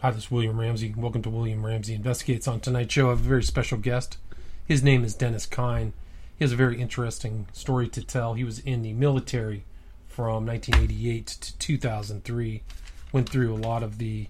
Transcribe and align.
Hi, 0.00 0.10
this 0.10 0.24
is 0.24 0.30
William 0.30 0.60
Ramsey. 0.60 0.92
Welcome 0.94 1.22
to 1.22 1.30
William 1.30 1.64
Ramsey 1.64 1.94
Investigates. 1.94 2.46
On 2.46 2.60
tonight's 2.60 2.92
show, 2.92 3.06
I 3.06 3.10
have 3.10 3.20
a 3.20 3.22
very 3.22 3.42
special 3.42 3.78
guest. 3.78 4.18
His 4.66 4.82
name 4.82 5.04
is 5.04 5.14
Dennis 5.14 5.46
Kyne. 5.46 5.94
He 6.38 6.44
has 6.44 6.52
a 6.52 6.56
very 6.56 6.78
interesting 6.78 7.46
story 7.54 7.88
to 7.88 8.04
tell. 8.04 8.34
He 8.34 8.44
was 8.44 8.58
in 8.58 8.82
the 8.82 8.92
military 8.92 9.64
from 10.06 10.44
1988 10.44 11.26
to 11.26 11.56
2003, 11.56 12.62
went 13.10 13.30
through 13.30 13.54
a 13.54 13.56
lot 13.56 13.82
of 13.82 13.96
the 13.96 14.28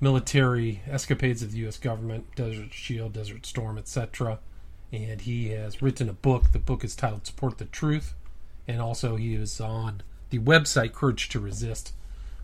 military 0.00 0.80
escapades 0.88 1.42
of 1.42 1.52
the 1.52 1.58
U.S. 1.58 1.76
government, 1.76 2.34
Desert 2.34 2.72
Shield, 2.72 3.12
Desert 3.12 3.44
Storm, 3.44 3.76
etc. 3.76 4.38
And 4.90 5.20
he 5.20 5.50
has 5.50 5.82
written 5.82 6.08
a 6.08 6.14
book. 6.14 6.52
The 6.52 6.58
book 6.58 6.82
is 6.82 6.96
titled 6.96 7.26
Support 7.26 7.58
the 7.58 7.66
Truth. 7.66 8.14
And 8.66 8.80
also, 8.80 9.16
he 9.16 9.34
is 9.34 9.60
on 9.60 10.00
the 10.30 10.38
website 10.38 10.94
Courage 10.94 11.28
to 11.28 11.40
Resist 11.40 11.92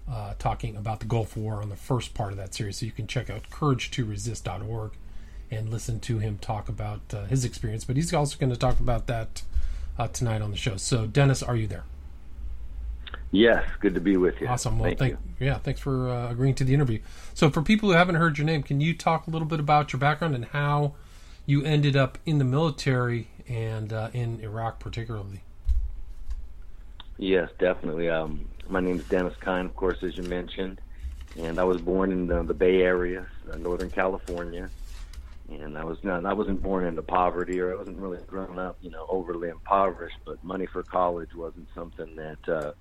uh, 0.09 0.35
talking 0.39 0.77
about 0.77 1.01
the 1.01 1.07
Gulf 1.07 1.37
War 1.37 1.63
on 1.63 1.69
the 1.69 1.77
first 1.77 2.15
part 2.15 2.33
of 2.33 2.39
that 2.39 2.55
series. 2.55 2.79
So 2.79 2.87
you 2.87 2.93
can 2.93 3.07
check 3.07 3.31
out 3.31 3.51
courage2resist.org 3.51 4.93
and 5.51 5.69
listen 5.69 6.01
to 6.01 6.19
him 6.19 6.39
talk 6.39 6.69
about 6.69 7.01
uh, 7.13 7.25
his 7.25 7.45
experience. 7.45 7.85
But 7.85 7.97
he's 7.97 8.13
also 8.15 8.39
going 8.39 8.51
to 8.51 8.59
talk 8.59 8.81
about 8.81 9.07
that 9.09 9.43
uh, 9.99 10.09
tonight 10.09 10.43
on 10.43 10.51
the 10.51 10.57
show. 10.57 10.77
So, 10.77 11.07
Dennis, 11.07 11.43
are 11.43 11.57
you 11.57 11.67
there? 11.67 11.85
Yes, 13.33 13.65
good 13.81 13.95
to 13.95 14.01
be 14.01 14.17
with 14.17 14.41
you. 14.41 14.49
Awesome. 14.49 14.79
Well, 14.79 14.89
thank, 14.89 14.99
thank 14.99 15.19
yeah, 15.39 15.59
thanks 15.59 15.81
for 15.81 16.09
uh, 16.09 16.31
agreeing 16.31 16.55
to 16.57 16.65
the 16.65 16.75
interview. 16.75 17.01
So, 17.35 17.51
for 17.51 17.63
people 17.63 17.91
who 17.91 17.95
haven't 17.95 18.17
heard 18.17 18.39
your 18.39 18.45
name, 18.45 18.63
can 18.63 18.81
you 18.81 18.95
talk 18.95 19.27
a 19.27 19.31
little 19.31 19.47
bit 19.47 19.61
about 19.61 19.93
your 19.93 20.01
background 20.01 20.35
and 20.35 20.47
how 20.47 20.95
you 21.47 21.65
ended 21.65 21.97
up 21.97 22.19
in 22.27 22.39
the 22.39 22.45
military 22.45 23.29
and 23.49 23.93
uh, 23.93 24.11
in 24.13 24.41
Iraq, 24.41 24.81
particularly? 24.81 25.43
Yes, 27.21 27.51
definitely. 27.59 28.09
Um, 28.09 28.49
my 28.67 28.81
name 28.81 28.97
is 28.97 29.05
Dennis 29.05 29.35
Kyne, 29.41 29.67
of 29.67 29.77
course, 29.77 29.99
as 30.03 30.17
you 30.17 30.23
mentioned, 30.23 30.81
and 31.39 31.59
I 31.59 31.65
was 31.65 31.79
born 31.79 32.13
in 32.13 32.27
the, 32.27 32.43
the 32.43 32.55
Bay 32.55 32.81
Area, 32.81 33.27
uh, 33.53 33.59
Northern 33.59 33.91
California. 33.91 34.71
And 35.51 35.77
I 35.77 35.85
was 35.85 36.03
not, 36.03 36.25
I 36.25 36.33
wasn't 36.33 36.63
born 36.63 36.87
into 36.87 37.03
poverty, 37.03 37.61
or 37.61 37.75
I 37.75 37.77
wasn't 37.77 37.99
really 37.99 38.23
grown 38.27 38.59
up, 38.59 38.79
you 38.81 38.91
know, 38.91 39.05
overly 39.11 39.51
impoverished. 39.51 40.17
But 40.25 40.43
money 40.43 40.65
for 40.65 40.83
college 40.83 41.35
wasn't 41.35 41.69
something 41.75 42.17
that, 42.17 42.49
uh, 42.49 42.73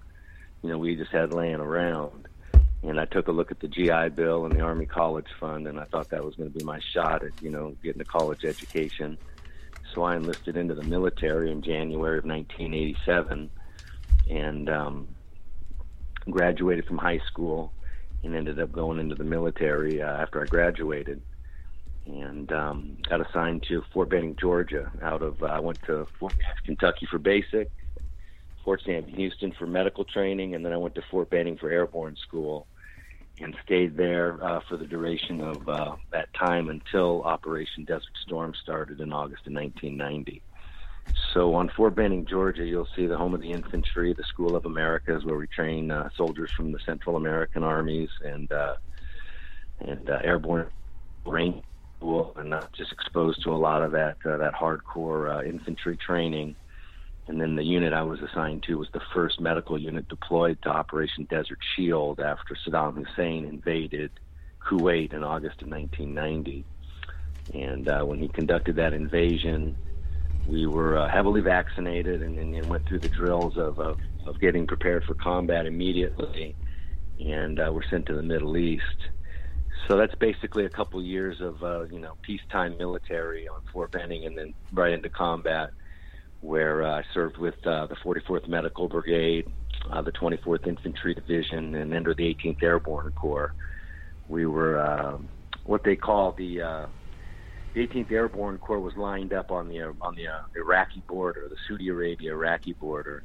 you 0.64 0.70
know, 0.70 0.78
we 0.78 0.96
just 0.96 1.12
had 1.12 1.34
laying 1.34 1.56
around. 1.56 2.30
And 2.82 2.98
I 2.98 3.04
took 3.04 3.28
a 3.28 3.34
look 3.34 3.52
at 3.52 3.60
the 3.60 3.68
GI 3.68 4.10
Bill 4.16 4.46
and 4.46 4.56
the 4.56 4.62
Army 4.62 4.86
College 4.86 5.28
Fund, 5.38 5.68
and 5.68 5.78
I 5.78 5.84
thought 5.84 6.12
that 6.12 6.24
was 6.24 6.36
going 6.36 6.50
to 6.50 6.58
be 6.58 6.64
my 6.64 6.80
shot 6.94 7.26
at, 7.26 7.34
you 7.42 7.52
know, 7.52 7.76
getting 7.84 8.02
a 8.02 8.06
college 8.06 8.46
education. 8.46 9.18
So 9.94 10.04
I 10.04 10.16
enlisted 10.16 10.56
into 10.56 10.76
the 10.76 10.84
military 10.84 11.52
in 11.52 11.62
January 11.62 12.20
of 12.20 12.24
1987, 12.24 13.50
and 14.30 14.70
um, 14.70 15.08
graduated 16.30 16.86
from 16.86 16.98
high 16.98 17.20
school 17.28 17.74
and 18.24 18.36
ended 18.36 18.60
up 18.60 18.72
going 18.72 19.00
into 19.00 19.16
the 19.16 19.24
military 19.24 20.02
uh, 20.02 20.06
after 20.06 20.42
I 20.42 20.46
graduated 20.46 21.22
and 22.06 22.52
um, 22.52 22.98
got 23.08 23.28
assigned 23.28 23.64
to 23.70 23.84
Fort 23.94 24.10
Benning, 24.10 24.36
Georgia. 24.40 24.92
Out 25.02 25.22
of 25.22 25.42
uh, 25.44 25.48
I 25.48 25.60
went 25.60 25.82
to 25.84 26.08
Fort 26.20 26.34
Kentucky 26.66 27.08
for 27.10 27.20
basic, 27.20 27.70
Fort 28.64 28.82
Sam 28.86 29.06
Houston 29.06 29.54
for 29.58 29.68
medical 29.68 30.04
training, 30.04 30.56
and 30.56 30.66
then 30.66 30.74
I 30.74 30.78
went 30.78 30.96
to 30.96 31.04
Fort 31.12 31.30
Benning 31.30 31.58
for 31.58 31.70
airborne 31.70 32.16
school, 32.28 32.68
and 33.40 33.56
stayed 33.64 33.96
there 33.96 34.44
uh, 34.44 34.60
for 34.68 34.78
the 34.78 34.86
duration 34.86 35.42
of 35.42 35.70
uh, 35.70 35.96
that 36.12 36.34
time 36.34 36.70
until 36.70 37.24
Operation 37.24 37.86
Desert 37.86 38.18
Storm 38.26 38.54
started 38.62 39.00
in 39.00 39.14
August 39.14 39.48
of 39.48 39.54
1990. 39.54 40.42
So 41.34 41.54
on 41.54 41.70
Fort 41.70 41.96
Benning, 41.96 42.26
Georgia, 42.26 42.66
you'll 42.66 42.88
see 42.96 43.06
the 43.06 43.18
home 43.18 43.34
of 43.34 43.42
the 43.42 43.52
infantry, 43.52 44.14
the 44.14 44.24
School 44.24 44.56
of 44.56 44.66
Americas, 44.66 45.24
where 45.26 45.38
we 45.38 45.48
train 45.48 45.92
uh, 45.92 46.10
soldiers 46.16 46.50
from 46.56 46.72
the 46.72 46.80
Central 46.86 47.16
American 47.16 47.64
armies 47.64 48.10
and 48.24 48.52
uh, 48.52 48.76
and 49.80 50.10
uh, 50.10 50.20
airborne 50.24 50.70
range 51.26 51.64
school, 52.00 52.34
and 52.38 52.54
uh, 52.54 52.62
just 52.76 52.92
exposed 52.92 53.44
to 53.44 53.52
a 53.52 53.58
lot 53.58 53.84
of 53.84 53.92
that 53.92 54.18
uh, 54.26 54.38
that 54.38 54.54
hardcore 54.54 55.38
uh, 55.38 55.44
infantry 55.44 55.98
training. 55.98 56.56
And 57.28 57.40
then 57.40 57.56
the 57.56 57.64
unit 57.64 57.94
I 57.94 58.02
was 58.02 58.20
assigned 58.22 58.64
to 58.64 58.80
was 58.80 58.88
the 58.92 59.02
first 59.14 59.40
medical 59.40 59.78
unit 59.78 60.08
deployed 60.10 60.58
to 60.64 60.70
Operation 60.70 61.28
Desert 61.30 61.60
Shield 61.76 62.20
after 62.20 62.56
Saddam 62.56 63.06
Hussein 63.06 63.46
invaded 63.46 64.10
Kuwait 64.66 65.14
in 65.14 65.24
August 65.24 65.62
of 65.62 65.68
1990. 65.68 66.66
And 67.54 67.88
uh, 67.88 68.04
when 68.04 68.20
he 68.20 68.30
conducted 68.30 68.78
that 68.78 68.94
invasion, 68.94 69.78
we 70.50 70.66
were 70.66 70.98
uh, 70.98 71.08
heavily 71.08 71.42
vaccinated 71.42 72.22
and, 72.24 72.38
and, 72.38 72.56
and, 72.56 72.68
went 72.70 72.88
through 72.88 73.00
the 73.00 73.10
drills 73.10 73.56
of, 73.58 73.80
of, 73.80 74.00
of, 74.26 74.40
getting 74.40 74.66
prepared 74.66 75.04
for 75.04 75.14
combat 75.14 75.68
immediately. 75.68 76.56
And 77.20 77.60
uh, 77.60 77.70
we're 77.72 77.88
sent 77.90 78.08
to 78.08 78.16
the 78.16 78.24
Middle 78.24 78.58
East. 78.58 78.84
So 79.88 79.98
that's 79.98 80.16
basically 80.16 80.66
a 80.66 80.70
couple 80.70 81.02
years 81.02 81.40
of 81.40 81.64
uh, 81.64 81.84
you 81.84 82.00
know 82.00 82.16
peacetime 82.22 82.78
military 82.78 83.48
on 83.48 83.62
Fort 83.74 83.92
Benning, 83.92 84.26
and 84.26 84.38
then 84.38 84.54
right 84.72 84.92
into 84.92 85.10
combat, 85.10 85.72
where 86.42 86.84
uh, 86.84 87.00
I 87.00 87.04
served 87.14 87.38
with 87.38 87.56
uh, 87.66 87.88
the 87.88 87.96
44th 87.96 88.48
Medical 88.48 88.88
Brigade, 88.88 89.48
uh, 89.90 90.02
the 90.02 90.12
24th 90.12 90.68
Infantry 90.68 91.14
Division, 91.14 91.76
and 91.76 91.94
entered 91.94 92.18
the 92.18 92.36
18th 92.36 92.62
Airborne 92.62 93.12
Corps. 93.14 93.54
We 94.28 94.46
were 94.46 94.80
um, 94.80 95.28
what 95.64 95.84
they 95.84 95.96
call 95.96 96.34
the 96.34 96.88
the 97.80 97.88
18th 97.88 98.12
Airborne 98.12 98.58
Corps 98.58 98.82
was 98.82 98.98
lined 98.98 99.32
up 99.32 99.52
on 99.52 99.70
the 99.70 99.82
on 100.02 100.16
the 100.16 100.28
uh, 100.28 100.42
Iraqi 100.56 101.02
border, 101.08 101.48
the 101.50 101.56
Saudi 101.68 101.88
Arabia 101.88 102.34
Iraqi 102.34 102.74
border, 102.74 103.24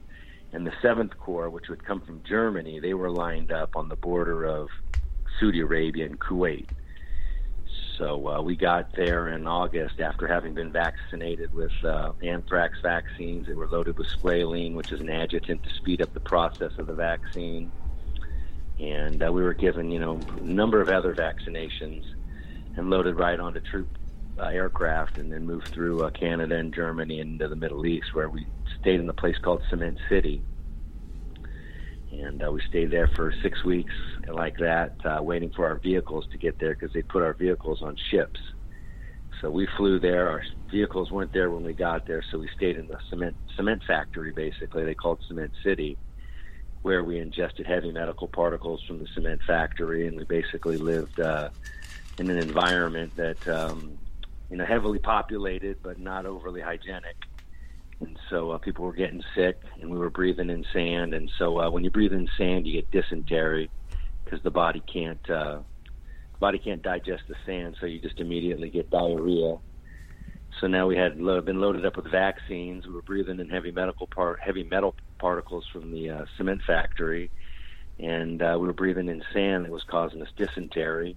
and 0.53 0.65
the 0.65 0.70
7th 0.82 1.16
Corps, 1.19 1.50
which 1.50 1.69
would 1.69 1.84
come 1.84 2.00
from 2.00 2.22
Germany, 2.22 2.78
they 2.78 2.94
were 2.94 3.10
lined 3.10 3.50
up 3.50 3.75
on 3.75 3.88
the 3.88 3.97
border 3.97 4.44
of 4.44 4.69
Saudi 5.41 5.60
Arabia 5.60 6.06
and 6.06 6.20
Kuwait. 6.20 6.69
So 7.98 8.28
uh, 8.28 8.43
we 8.43 8.54
got 8.54 8.94
there 8.94 9.28
in 9.28 9.48
August 9.48 9.98
after 9.98 10.28
having 10.28 10.54
been 10.54 10.70
vaccinated 10.70 11.53
with 11.53 11.72
uh, 11.82 12.12
anthrax 12.22 12.78
vaccines. 12.81 13.48
They 13.48 13.54
were 13.54 13.66
loaded 13.66 13.98
with 13.98 14.06
squalene, 14.06 14.75
which 14.75 14.93
is 14.93 15.00
an 15.00 15.09
adjuvant 15.09 15.64
to 15.64 15.70
speed 15.70 16.00
up 16.00 16.14
the 16.14 16.20
process 16.20 16.72
of 16.78 16.87
the 16.87 16.94
vaccine. 16.94 17.72
And 18.78 19.20
uh, 19.20 19.32
we 19.32 19.43
were 19.43 19.55
given, 19.55 19.90
you 19.90 19.99
know, 19.99 20.20
a 20.38 20.40
number 20.43 20.81
of 20.81 20.88
other 20.90 21.12
vaccinations 21.12 22.05
and 22.76 22.90
loaded 22.90 23.17
right 23.17 23.38
onto 23.38 23.61
troop 23.61 23.88
uh, 24.38 24.44
aircraft 24.44 25.19
and 25.19 25.32
then 25.32 25.46
moved 25.46 25.69
through 25.69 26.02
uh, 26.02 26.10
Canada 26.10 26.56
and 26.56 26.75
Germany 26.75 27.20
into 27.20 27.48
the 27.48 27.56
Middle 27.56 27.86
East, 27.86 28.14
where 28.14 28.28
we 28.28 28.46
stayed 28.81 29.00
in 29.00 29.08
a 29.08 29.14
place 29.14 29.36
called 29.38 29.62
Cement 29.70 29.98
City 30.08 30.42
and 32.20 32.42
uh, 32.44 32.50
we 32.50 32.60
stayed 32.69 32.90
there 32.90 33.08
for 33.08 33.32
six 33.42 33.64
weeks 33.64 33.92
like 34.28 34.56
that, 34.58 34.94
uh, 35.04 35.22
waiting 35.22 35.50
for 35.50 35.66
our 35.66 35.76
vehicles 35.76 36.26
to 36.32 36.38
get 36.38 36.58
there 36.58 36.75
because 36.75 36.92
they 36.92 37.02
put 37.02 37.22
our 37.22 37.32
vehicles 37.32 37.82
on 37.82 37.96
ships. 38.10 38.40
So 39.40 39.50
we 39.50 39.66
flew 39.76 39.98
there. 39.98 40.28
Our 40.28 40.42
vehicles 40.70 41.10
weren't 41.10 41.32
there 41.32 41.50
when 41.50 41.64
we 41.64 41.72
got 41.72 42.06
there, 42.06 42.22
so 42.31 42.38
we 42.38 42.48
stayed 42.56 42.76
in 42.76 42.86
the 42.86 42.98
cement 43.10 43.36
cement 43.56 43.82
factory. 43.86 44.32
Basically, 44.32 44.84
they 44.84 44.94
called 44.94 45.19
Cement 45.28 45.52
City, 45.62 45.98
where 46.82 47.04
we 47.04 47.19
ingested 47.19 47.66
heavy 47.66 47.92
medical 47.92 48.28
particles 48.28 48.82
from 48.86 48.98
the 48.98 49.06
cement 49.14 49.40
factory, 49.46 50.06
and 50.06 50.16
we 50.16 50.25
basically 50.25 50.78
lived 50.78 51.20
uh, 51.20 51.50
in 52.19 52.31
an 52.31 52.38
environment 52.38 53.14
that 53.16 53.46
um, 53.48 53.98
you 54.55 54.59
know 54.59 54.65
heavily 54.65 55.01
populated 55.01 55.77
but 55.83 55.99
not 55.99 56.27
overly 56.27 56.61
hygienic 56.61 57.17
and 58.01 58.17
so 58.31 58.53
uh, 58.53 58.59
people 58.59 58.85
were 58.85 58.93
getting 58.93 59.23
sick, 59.37 59.56
and 59.81 59.91
we 59.91 59.99
were 59.99 60.11
breathing 60.11 60.51
in 60.51 60.65
sand. 60.73 61.15
And 61.15 61.31
so 61.39 61.61
uh, 61.61 61.71
when 61.71 61.85
you 61.85 61.91
breathe 61.91 62.12
in 62.12 62.29
sand, 62.37 62.67
you 62.67 62.73
get 62.73 62.91
dysentery, 62.91 63.71
because 64.25 64.41
the 64.43 64.51
body 64.51 64.83
can't 64.93 65.31
uh, 65.31 65.61
body 66.41 66.59
can't 66.59 66.83
digest 66.83 67.23
the 67.29 67.35
sand, 67.47 67.77
so 67.81 67.87
you 67.87 68.01
just 68.01 68.21
immediately 68.21 68.71
get 68.71 68.91
diarrhea. 68.91 69.56
So 70.61 70.67
now 70.67 70.87
we 70.87 70.97
had 70.97 71.17
lo- 71.19 71.41
been 71.41 71.61
loaded 71.61 71.85
up 71.85 71.97
with 71.97 72.11
vaccines. 72.11 72.87
We 72.87 72.93
were 72.93 73.03
breathing 73.03 73.41
in 73.41 73.49
heavy 73.49 73.73
medical 73.73 74.09
part 74.15 74.39
heavy 74.45 74.65
metal 74.65 74.95
particles 75.21 75.65
from 75.73 75.91
the 75.91 76.11
uh, 76.11 76.25
cement 76.37 76.61
factory, 76.67 77.31
and 77.99 78.43
uh, 78.43 78.56
we 78.61 78.67
were 78.67 78.73
breathing 78.73 79.09
in 79.09 79.23
sand 79.33 79.65
that 79.65 79.73
was 79.73 79.85
causing 79.91 80.23
us 80.23 80.29
dysentery. 80.37 81.17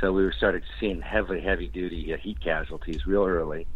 So 0.00 0.12
we 0.12 0.30
started 0.32 0.64
seeing 0.80 1.00
heavy, 1.00 1.40
heavy 1.40 1.68
duty 1.68 2.12
uh, 2.12 2.16
heat 2.16 2.40
casualties 2.40 3.06
real 3.06 3.24
early, 3.24 3.66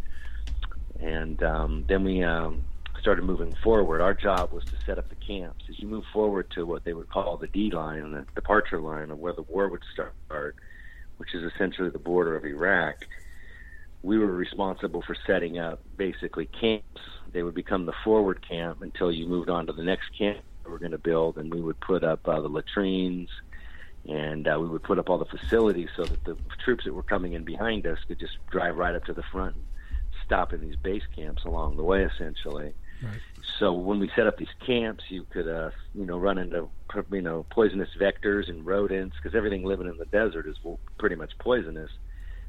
and 1.00 1.40
um, 1.42 1.84
then 1.88 2.04
we 2.04 2.22
um, 2.22 2.64
started 3.00 3.24
moving 3.24 3.54
forward. 3.62 4.00
Our 4.00 4.14
job 4.14 4.52
was 4.52 4.64
to 4.64 4.72
set 4.84 4.98
up 4.98 5.08
the 5.08 5.14
camps. 5.14 5.64
As 5.68 5.78
you 5.78 5.86
move 5.86 6.04
forward 6.12 6.50
to 6.52 6.66
what 6.66 6.84
they 6.84 6.92
would 6.92 7.08
call 7.08 7.36
the 7.36 7.46
D 7.46 7.70
line, 7.70 8.10
the 8.12 8.26
departure 8.34 8.80
line 8.80 9.10
of 9.10 9.18
where 9.18 9.32
the 9.32 9.42
war 9.42 9.68
would 9.68 9.82
start, 9.92 10.56
which 11.18 11.34
is 11.34 11.44
essentially 11.44 11.90
the 11.90 11.98
border 11.98 12.34
of 12.36 12.44
Iraq, 12.44 13.06
we 14.02 14.18
were 14.18 14.26
responsible 14.26 15.02
for 15.02 15.16
setting 15.26 15.58
up 15.58 15.80
basically 15.96 16.46
camps. 16.46 17.00
They 17.32 17.42
would 17.42 17.54
become 17.54 17.86
the 17.86 17.94
forward 18.04 18.46
camp 18.46 18.82
until 18.82 19.12
you 19.12 19.26
moved 19.26 19.50
on 19.50 19.66
to 19.66 19.72
the 19.72 19.82
next 19.82 20.16
camp 20.18 20.38
we 20.64 20.72
were 20.72 20.78
going 20.78 20.92
to 20.92 20.98
build, 20.98 21.38
and 21.38 21.52
we 21.52 21.60
would 21.60 21.78
put 21.80 22.02
up 22.02 22.26
uh, 22.28 22.40
the 22.40 22.48
latrines 22.48 23.30
and 24.08 24.46
uh, 24.46 24.58
we 24.60 24.68
would 24.68 24.82
put 24.82 24.98
up 24.98 25.10
all 25.10 25.18
the 25.18 25.24
facilities 25.24 25.88
so 25.96 26.04
that 26.04 26.24
the 26.24 26.36
troops 26.64 26.84
that 26.84 26.94
were 26.94 27.02
coming 27.02 27.32
in 27.32 27.44
behind 27.44 27.86
us 27.86 27.98
could 28.06 28.20
just 28.20 28.38
drive 28.50 28.76
right 28.76 28.94
up 28.94 29.04
to 29.04 29.12
the 29.12 29.22
front 29.32 29.56
and 29.56 29.64
stop 30.24 30.52
in 30.52 30.60
these 30.60 30.76
base 30.76 31.02
camps 31.14 31.44
along 31.44 31.76
the 31.76 31.82
way, 31.82 32.04
essentially. 32.04 32.72
Right. 33.02 33.20
So 33.58 33.72
when 33.72 33.98
we 33.98 34.10
set 34.14 34.26
up 34.26 34.38
these 34.38 34.52
camps, 34.64 35.04
you 35.08 35.24
could, 35.30 35.48
uh, 35.48 35.70
you 35.94 36.06
know, 36.06 36.18
run 36.18 36.38
into, 36.38 36.68
you 37.10 37.22
know, 37.22 37.46
poisonous 37.50 37.90
vectors 37.98 38.48
and 38.48 38.64
rodents 38.64 39.16
because 39.16 39.36
everything 39.36 39.64
living 39.64 39.88
in 39.88 39.96
the 39.96 40.06
desert 40.06 40.46
is 40.46 40.56
pretty 40.98 41.16
much 41.16 41.36
poisonous. 41.38 41.90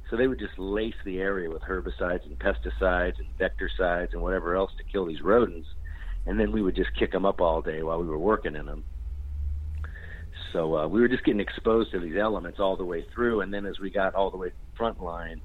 So 0.09 0.15
they 0.15 0.27
would 0.27 0.39
just 0.39 0.57
lace 0.57 0.95
the 1.03 1.19
area 1.19 1.49
with 1.49 1.63
herbicides 1.63 2.25
and 2.25 2.39
pesticides 2.39 3.15
and 3.19 3.27
vectorcides 3.37 4.13
and 4.13 4.21
whatever 4.21 4.55
else 4.55 4.71
to 4.77 4.83
kill 4.83 5.05
these 5.05 5.21
rodents, 5.21 5.67
and 6.25 6.39
then 6.39 6.51
we 6.51 6.61
would 6.61 6.75
just 6.75 6.93
kick 6.93 7.11
them 7.11 7.25
up 7.25 7.41
all 7.41 7.61
day 7.61 7.83
while 7.83 7.99
we 7.99 8.07
were 8.07 8.17
working 8.17 8.55
in 8.55 8.65
them. 8.65 8.83
So 10.53 10.77
uh, 10.77 10.87
we 10.87 11.01
were 11.01 11.07
just 11.07 11.23
getting 11.23 11.41
exposed 11.41 11.91
to 11.91 11.99
these 11.99 12.17
elements 12.17 12.59
all 12.59 12.75
the 12.75 12.85
way 12.85 13.05
through, 13.13 13.41
and 13.41 13.53
then 13.53 13.65
as 13.65 13.79
we 13.79 13.89
got 13.89 14.15
all 14.15 14.29
the 14.29 14.37
way 14.37 14.51
front 14.75 15.01
line, 15.01 15.41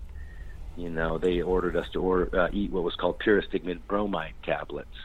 you 0.77 0.89
know, 0.89 1.19
they 1.19 1.43
ordered 1.43 1.77
us 1.77 1.87
to 1.93 2.01
order, 2.01 2.41
uh, 2.41 2.49
eat 2.53 2.71
what 2.71 2.83
was 2.83 2.95
called 2.95 3.19
pyridostigmine 3.19 3.81
bromide 3.87 4.35
tablets, 4.43 4.97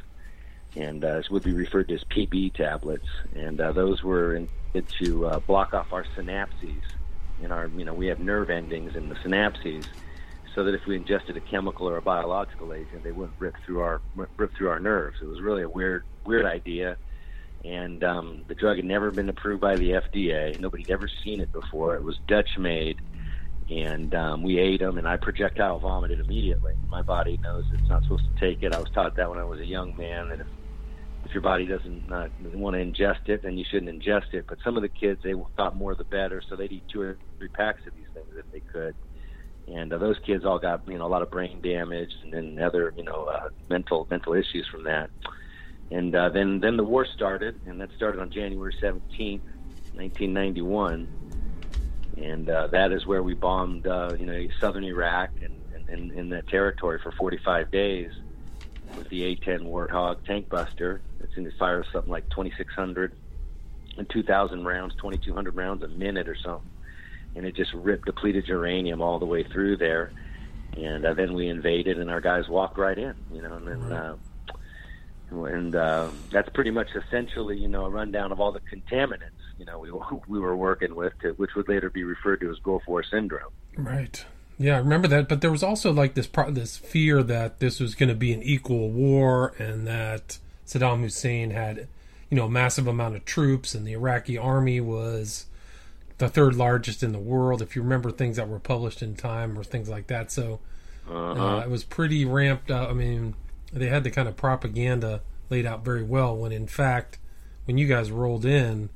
and 0.75 1.03
uh, 1.03 1.21
would 1.29 1.44
be 1.44 1.53
referred 1.53 1.89
to 1.89 1.95
as 1.95 2.03
PB 2.05 2.53
tablets. 2.53 3.07
And 3.35 3.59
uh, 3.59 3.71
those 3.71 4.03
were 4.03 4.35
intended 4.35 4.89
to 4.99 5.25
uh, 5.25 5.39
block 5.39 5.73
off 5.73 5.91
our 5.91 6.05
synapses. 6.15 6.81
In 7.41 7.51
our, 7.51 7.67
you 7.67 7.85
know, 7.85 7.93
we 7.93 8.07
have 8.07 8.19
nerve 8.19 8.50
endings 8.50 8.95
in 8.95 9.09
the 9.09 9.15
synapses, 9.15 9.85
so 10.55 10.63
that 10.63 10.73
if 10.73 10.85
we 10.88 10.95
ingested 10.95 11.38
a 11.38 11.41
chemical 11.41 11.88
or 11.88 11.97
a 11.97 12.01
biological 12.01 12.73
agent, 12.73 13.03
they 13.03 13.11
wouldn't 13.11 13.39
rip 13.39 13.55
through 13.63 13.81
our 13.81 14.01
rip 14.15 14.55
through 14.55 14.69
our 14.69 14.79
nerves. 14.79 15.17
It 15.21 15.27
was 15.27 15.41
really 15.41 15.61
a 15.61 15.69
weird, 15.69 16.03
weird 16.25 16.45
idea. 16.45 16.97
And 17.67 18.03
um, 18.03 18.43
the 18.47 18.55
drug 18.55 18.77
had 18.77 18.85
never 18.85 19.11
been 19.11 19.27
approved 19.27 19.61
by 19.61 19.75
the 19.75 19.91
FDA. 19.91 20.57
Nobody 20.59 20.83
had 20.83 20.91
ever 20.91 21.09
seen 21.23 21.41
it 21.41 21.51
before. 21.51 21.95
It 21.95 22.03
was 22.03 22.17
Dutch 22.27 22.57
made 22.57 23.01
and 23.69 24.15
um, 24.15 24.43
we 24.43 24.59
ate 24.59 24.79
them, 24.79 24.97
and 24.97 25.07
I 25.07 25.17
projectile 25.17 25.79
vomited 25.79 26.19
immediately. 26.19 26.73
My 26.89 27.01
body 27.01 27.37
knows 27.43 27.65
it's 27.73 27.89
not 27.89 28.03
supposed 28.03 28.23
to 28.33 28.39
take 28.39 28.63
it. 28.63 28.73
I 28.73 28.79
was 28.79 28.89
taught 28.91 29.15
that 29.17 29.29
when 29.29 29.39
I 29.39 29.43
was 29.43 29.59
a 29.59 29.65
young 29.65 29.95
man, 29.97 30.29
that 30.29 30.39
if 30.39 30.47
if 31.25 31.33
your 31.33 31.41
body 31.41 31.65
doesn't 31.65 32.07
not 32.07 32.31
want 32.53 32.75
to 32.75 32.79
ingest 32.79 33.27
it, 33.27 33.43
then 33.43 33.57
you 33.57 33.65
shouldn't 33.69 34.01
ingest 34.01 34.33
it. 34.33 34.45
But 34.47 34.59
some 34.63 34.77
of 34.77 34.81
the 34.81 34.87
kids, 34.87 35.19
they 35.23 35.33
thought 35.57 35.75
more 35.75 35.93
the 35.93 36.05
better, 36.05 36.41
so 36.47 36.55
they'd 36.55 36.71
eat 36.71 36.87
two 36.87 37.01
or 37.01 37.17
three 37.37 37.49
packs 37.49 37.85
of 37.85 37.93
these 37.95 38.05
things 38.13 38.27
if 38.37 38.49
they 38.53 38.61
could. 38.61 38.95
And 39.67 39.91
uh, 39.91 39.97
those 39.97 40.17
kids 40.25 40.45
all 40.45 40.59
got 40.59 40.87
you 40.87 40.97
know 40.97 41.05
a 41.05 41.09
lot 41.09 41.21
of 41.21 41.29
brain 41.29 41.59
damage 41.59 42.11
and 42.23 42.31
then 42.31 42.57
other 42.59 42.93
you 42.95 43.03
know 43.03 43.25
uh, 43.25 43.49
mental 43.69 44.07
mental 44.09 44.33
issues 44.33 44.65
from 44.71 44.85
that. 44.85 45.09
And 45.89 46.13
uh, 46.16 46.30
then 46.30 46.60
then 46.60 46.78
the 46.78 46.84
war 46.84 47.06
started, 47.06 47.60
and 47.66 47.80
that 47.80 47.89
started 47.95 48.19
on 48.19 48.30
January 48.30 48.75
seventeenth, 48.80 49.44
nineteen 49.95 50.34
ninety 50.34 50.62
one 50.62 51.07
and 52.18 52.50
uh, 52.50 52.68
that 52.68 52.92
is 52.92 53.06
where 53.06 53.22
we 53.22 53.34
bombed, 53.34 53.86
uh, 53.86 54.16
you 54.19 54.25
know, 54.25 54.48
southern 54.60 54.84
Iraq 54.84 55.30
and, 55.42 55.54
and, 55.88 56.12
in 56.12 56.30
that 56.30 56.48
territory 56.48 57.00
for 57.01 57.12
45 57.12 57.69
days 57.69 58.12
with 58.98 59.07
the 59.10 59.24
A-10 59.24 59.62
Warthog 59.62 60.24
tank 60.25 60.50
buster. 60.50 61.01
It's 61.19 61.36
in 61.38 61.44
the 61.44 61.51
fire 61.60 61.86
something 61.92 62.12
like 62.12 62.28
2,600 62.30 63.16
and 63.98 64.10
2,000 64.10 64.66
rounds, 64.66 64.95
2,200 64.95 65.56
rounds 65.56 65.84
a 65.84 65.88
minute 65.88 66.28
or 66.28 66.36
something, 66.36 66.69
and 67.36 67.45
it 67.45 67.56
just 67.56 67.74
ripped 67.74 68.06
depleted 68.06 68.48
uranium 68.48 69.01
all 69.01 69.19
the 69.19 69.25
way 69.25 69.44
through 69.44 69.78
there. 69.78 70.12
And 70.75 71.06
uh, 71.06 71.13
then 71.13 71.34
we 71.34 71.48
invaded, 71.50 72.00
and 72.00 72.10
our 72.10 72.22
guys 72.22 72.48
walked 72.48 72.78
right 72.78 72.98
in, 72.98 73.16
you 73.31 73.42
know, 73.42 73.54
and 73.54 73.68
then. 73.68 73.92
Uh, 73.92 74.16
and 75.29 75.75
uh, 75.75 76.09
that's 76.31 76.50
pretty 76.50 76.71
much 76.71 76.88
essentially, 76.95 77.57
you 77.57 77.68
know, 77.68 77.85
a 77.85 77.89
rundown 77.89 78.31
of 78.31 78.39
all 78.39 78.51
the 78.51 78.62
contaminants 78.62 79.38
you 79.57 79.65
know 79.65 79.79
we 79.79 79.91
we 80.27 80.39
were 80.39 80.56
working 80.56 80.95
with, 80.95 81.13
to, 81.21 81.31
which 81.33 81.56
would 81.56 81.68
later 81.68 81.89
be 81.89 82.03
referred 82.03 82.41
to 82.41 82.50
as 82.50 82.57
Gulf 82.59 82.83
War 82.88 83.03
syndrome. 83.03 83.51
Right. 83.75 84.24
Yeah, 84.59 84.75
I 84.75 84.79
remember 84.79 85.07
that. 85.09 85.29
But 85.29 85.41
there 85.41 85.51
was 85.51 85.63
also 85.63 85.91
like 85.91 86.15
this 86.15 86.27
pro- 86.27 86.51
this 86.51 86.77
fear 86.77 87.21
that 87.24 87.59
this 87.59 87.79
was 87.79 87.95
going 87.95 88.09
to 88.09 88.15
be 88.15 88.33
an 88.33 88.41
equal 88.41 88.89
war, 88.89 89.53
and 89.59 89.85
that 89.85 90.39
Saddam 90.65 91.01
Hussein 91.01 91.51
had, 91.51 91.88
you 92.29 92.38
know, 92.38 92.45
a 92.45 92.50
massive 92.50 92.88
amount 92.88 93.15
of 93.15 93.25
troops, 93.25 93.75
and 93.75 93.85
the 93.85 93.94
Iraqi 93.94 94.38
army 94.38 94.81
was 94.81 95.45
the 96.18 96.27
third 96.27 96.56
largest 96.56 97.03
in 97.03 97.12
the 97.12 97.19
world. 97.19 97.62
If 97.62 97.75
you 97.75 97.83
remember 97.83 98.09
things 98.09 98.38
that 98.38 98.50
were 98.50 98.59
published 98.59 99.03
in 99.03 99.15
Time 99.15 99.59
or 99.59 99.63
things 99.63 99.89
like 99.89 100.07
that, 100.07 100.31
so 100.31 100.59
uh-huh. 101.07 101.57
uh, 101.57 101.59
it 101.59 101.69
was 101.69 101.83
pretty 101.83 102.25
ramped 102.25 102.71
up. 102.71 102.89
I 102.89 102.94
mean, 102.94 103.35
they 103.71 103.87
had 103.87 104.03
the 104.03 104.11
kind 104.11 104.27
of 104.27 104.35
propaganda 104.35 105.21
laid 105.49 105.65
out 105.65 105.83
very 105.83 106.03
well. 106.03 106.35
When 106.35 106.51
in 106.51 106.67
fact, 106.67 107.19
when 107.65 107.77
you 107.77 107.87
guys 107.87 108.11
rolled 108.11 108.45
in, 108.45 108.89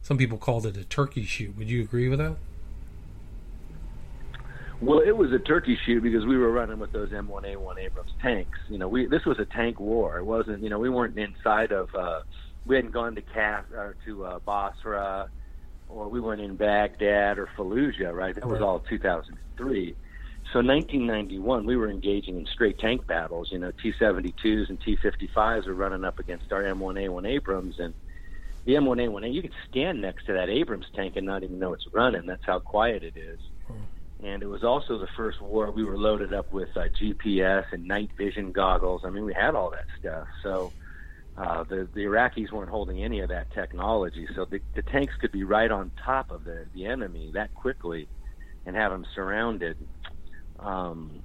some 0.00 0.18
people 0.18 0.38
called 0.38 0.66
it 0.66 0.76
a 0.76 0.84
turkey 0.84 1.24
shoot. 1.24 1.56
Would 1.56 1.70
you 1.70 1.82
agree 1.82 2.08
with 2.08 2.18
that? 2.18 2.36
Well, 4.80 4.98
it 4.98 5.16
was 5.16 5.32
a 5.32 5.38
turkey 5.38 5.78
shoot 5.86 6.02
because 6.02 6.26
we 6.26 6.36
were 6.36 6.50
running 6.50 6.80
with 6.80 6.90
those 6.90 7.10
M1A1 7.10 7.78
Abrams 7.78 8.10
tanks. 8.20 8.58
You 8.68 8.78
know, 8.78 8.88
we 8.88 9.06
this 9.06 9.24
was 9.24 9.38
a 9.38 9.44
tank 9.44 9.78
war. 9.78 10.18
It 10.18 10.24
wasn't. 10.24 10.62
You 10.62 10.70
know, 10.70 10.80
we 10.80 10.90
weren't 10.90 11.16
inside 11.16 11.70
of. 11.70 11.94
Uh, 11.94 12.22
we 12.66 12.76
hadn't 12.76 12.90
gone 12.90 13.14
to 13.14 13.22
Cas 13.22 13.64
or 13.72 13.96
to 14.04 14.24
uh, 14.24 14.38
Basra, 14.40 15.28
or 15.88 16.08
we 16.08 16.20
weren't 16.20 16.40
in 16.40 16.56
Baghdad 16.56 17.38
or 17.38 17.48
Fallujah. 17.56 18.12
Right, 18.12 18.34
that 18.34 18.44
was 18.44 18.60
all 18.60 18.80
2003. 18.80 19.94
So 20.52 20.58
1991, 20.58 21.64
we 21.64 21.76
were 21.76 21.88
engaging 21.88 22.36
in 22.38 22.46
straight 22.46 22.78
tank 22.78 23.06
battles. 23.06 23.48
You 23.50 23.58
know, 23.58 23.72
T-72s 23.82 24.68
and 24.68 24.78
T-55s 24.80 25.66
were 25.66 25.74
running 25.74 26.04
up 26.04 26.18
against 26.18 26.52
our 26.52 26.62
M1A1 26.62 27.26
Abrams, 27.26 27.78
and 27.78 27.94
the 28.64 28.74
M1A1A, 28.74 29.32
you 29.32 29.42
could 29.42 29.54
stand 29.70 30.00
next 30.00 30.26
to 30.26 30.34
that 30.34 30.48
Abrams 30.48 30.86
tank 30.94 31.16
and 31.16 31.26
not 31.26 31.42
even 31.42 31.58
know 31.58 31.72
it's 31.72 31.86
running. 31.92 32.26
That's 32.26 32.44
how 32.44 32.58
quiet 32.58 33.02
it 33.02 33.16
is. 33.16 33.38
Hmm. 33.66 34.26
And 34.26 34.42
it 34.42 34.46
was 34.46 34.62
also 34.62 34.98
the 34.98 35.08
first 35.16 35.40
war 35.40 35.70
we 35.70 35.84
were 35.84 35.98
loaded 35.98 36.32
up 36.32 36.52
with 36.52 36.68
uh, 36.76 36.84
GPS 37.00 37.64
and 37.72 37.88
night 37.88 38.10
vision 38.16 38.52
goggles. 38.52 39.02
I 39.04 39.10
mean, 39.10 39.24
we 39.24 39.34
had 39.34 39.54
all 39.54 39.70
that 39.70 39.86
stuff. 39.98 40.28
So 40.42 40.72
uh, 41.36 41.64
the 41.64 41.88
the 41.92 42.04
Iraqis 42.04 42.52
weren't 42.52 42.70
holding 42.70 43.02
any 43.02 43.20
of 43.20 43.30
that 43.30 43.50
technology. 43.52 44.28
So 44.34 44.44
the, 44.44 44.60
the 44.74 44.82
tanks 44.82 45.14
could 45.20 45.32
be 45.32 45.44
right 45.44 45.70
on 45.70 45.90
top 46.04 46.30
of 46.30 46.44
the 46.44 46.66
the 46.74 46.86
enemy 46.86 47.30
that 47.34 47.54
quickly, 47.54 48.06
and 48.66 48.76
have 48.76 48.92
them 48.92 49.06
surrounded. 49.14 49.76
Um, 50.62 51.22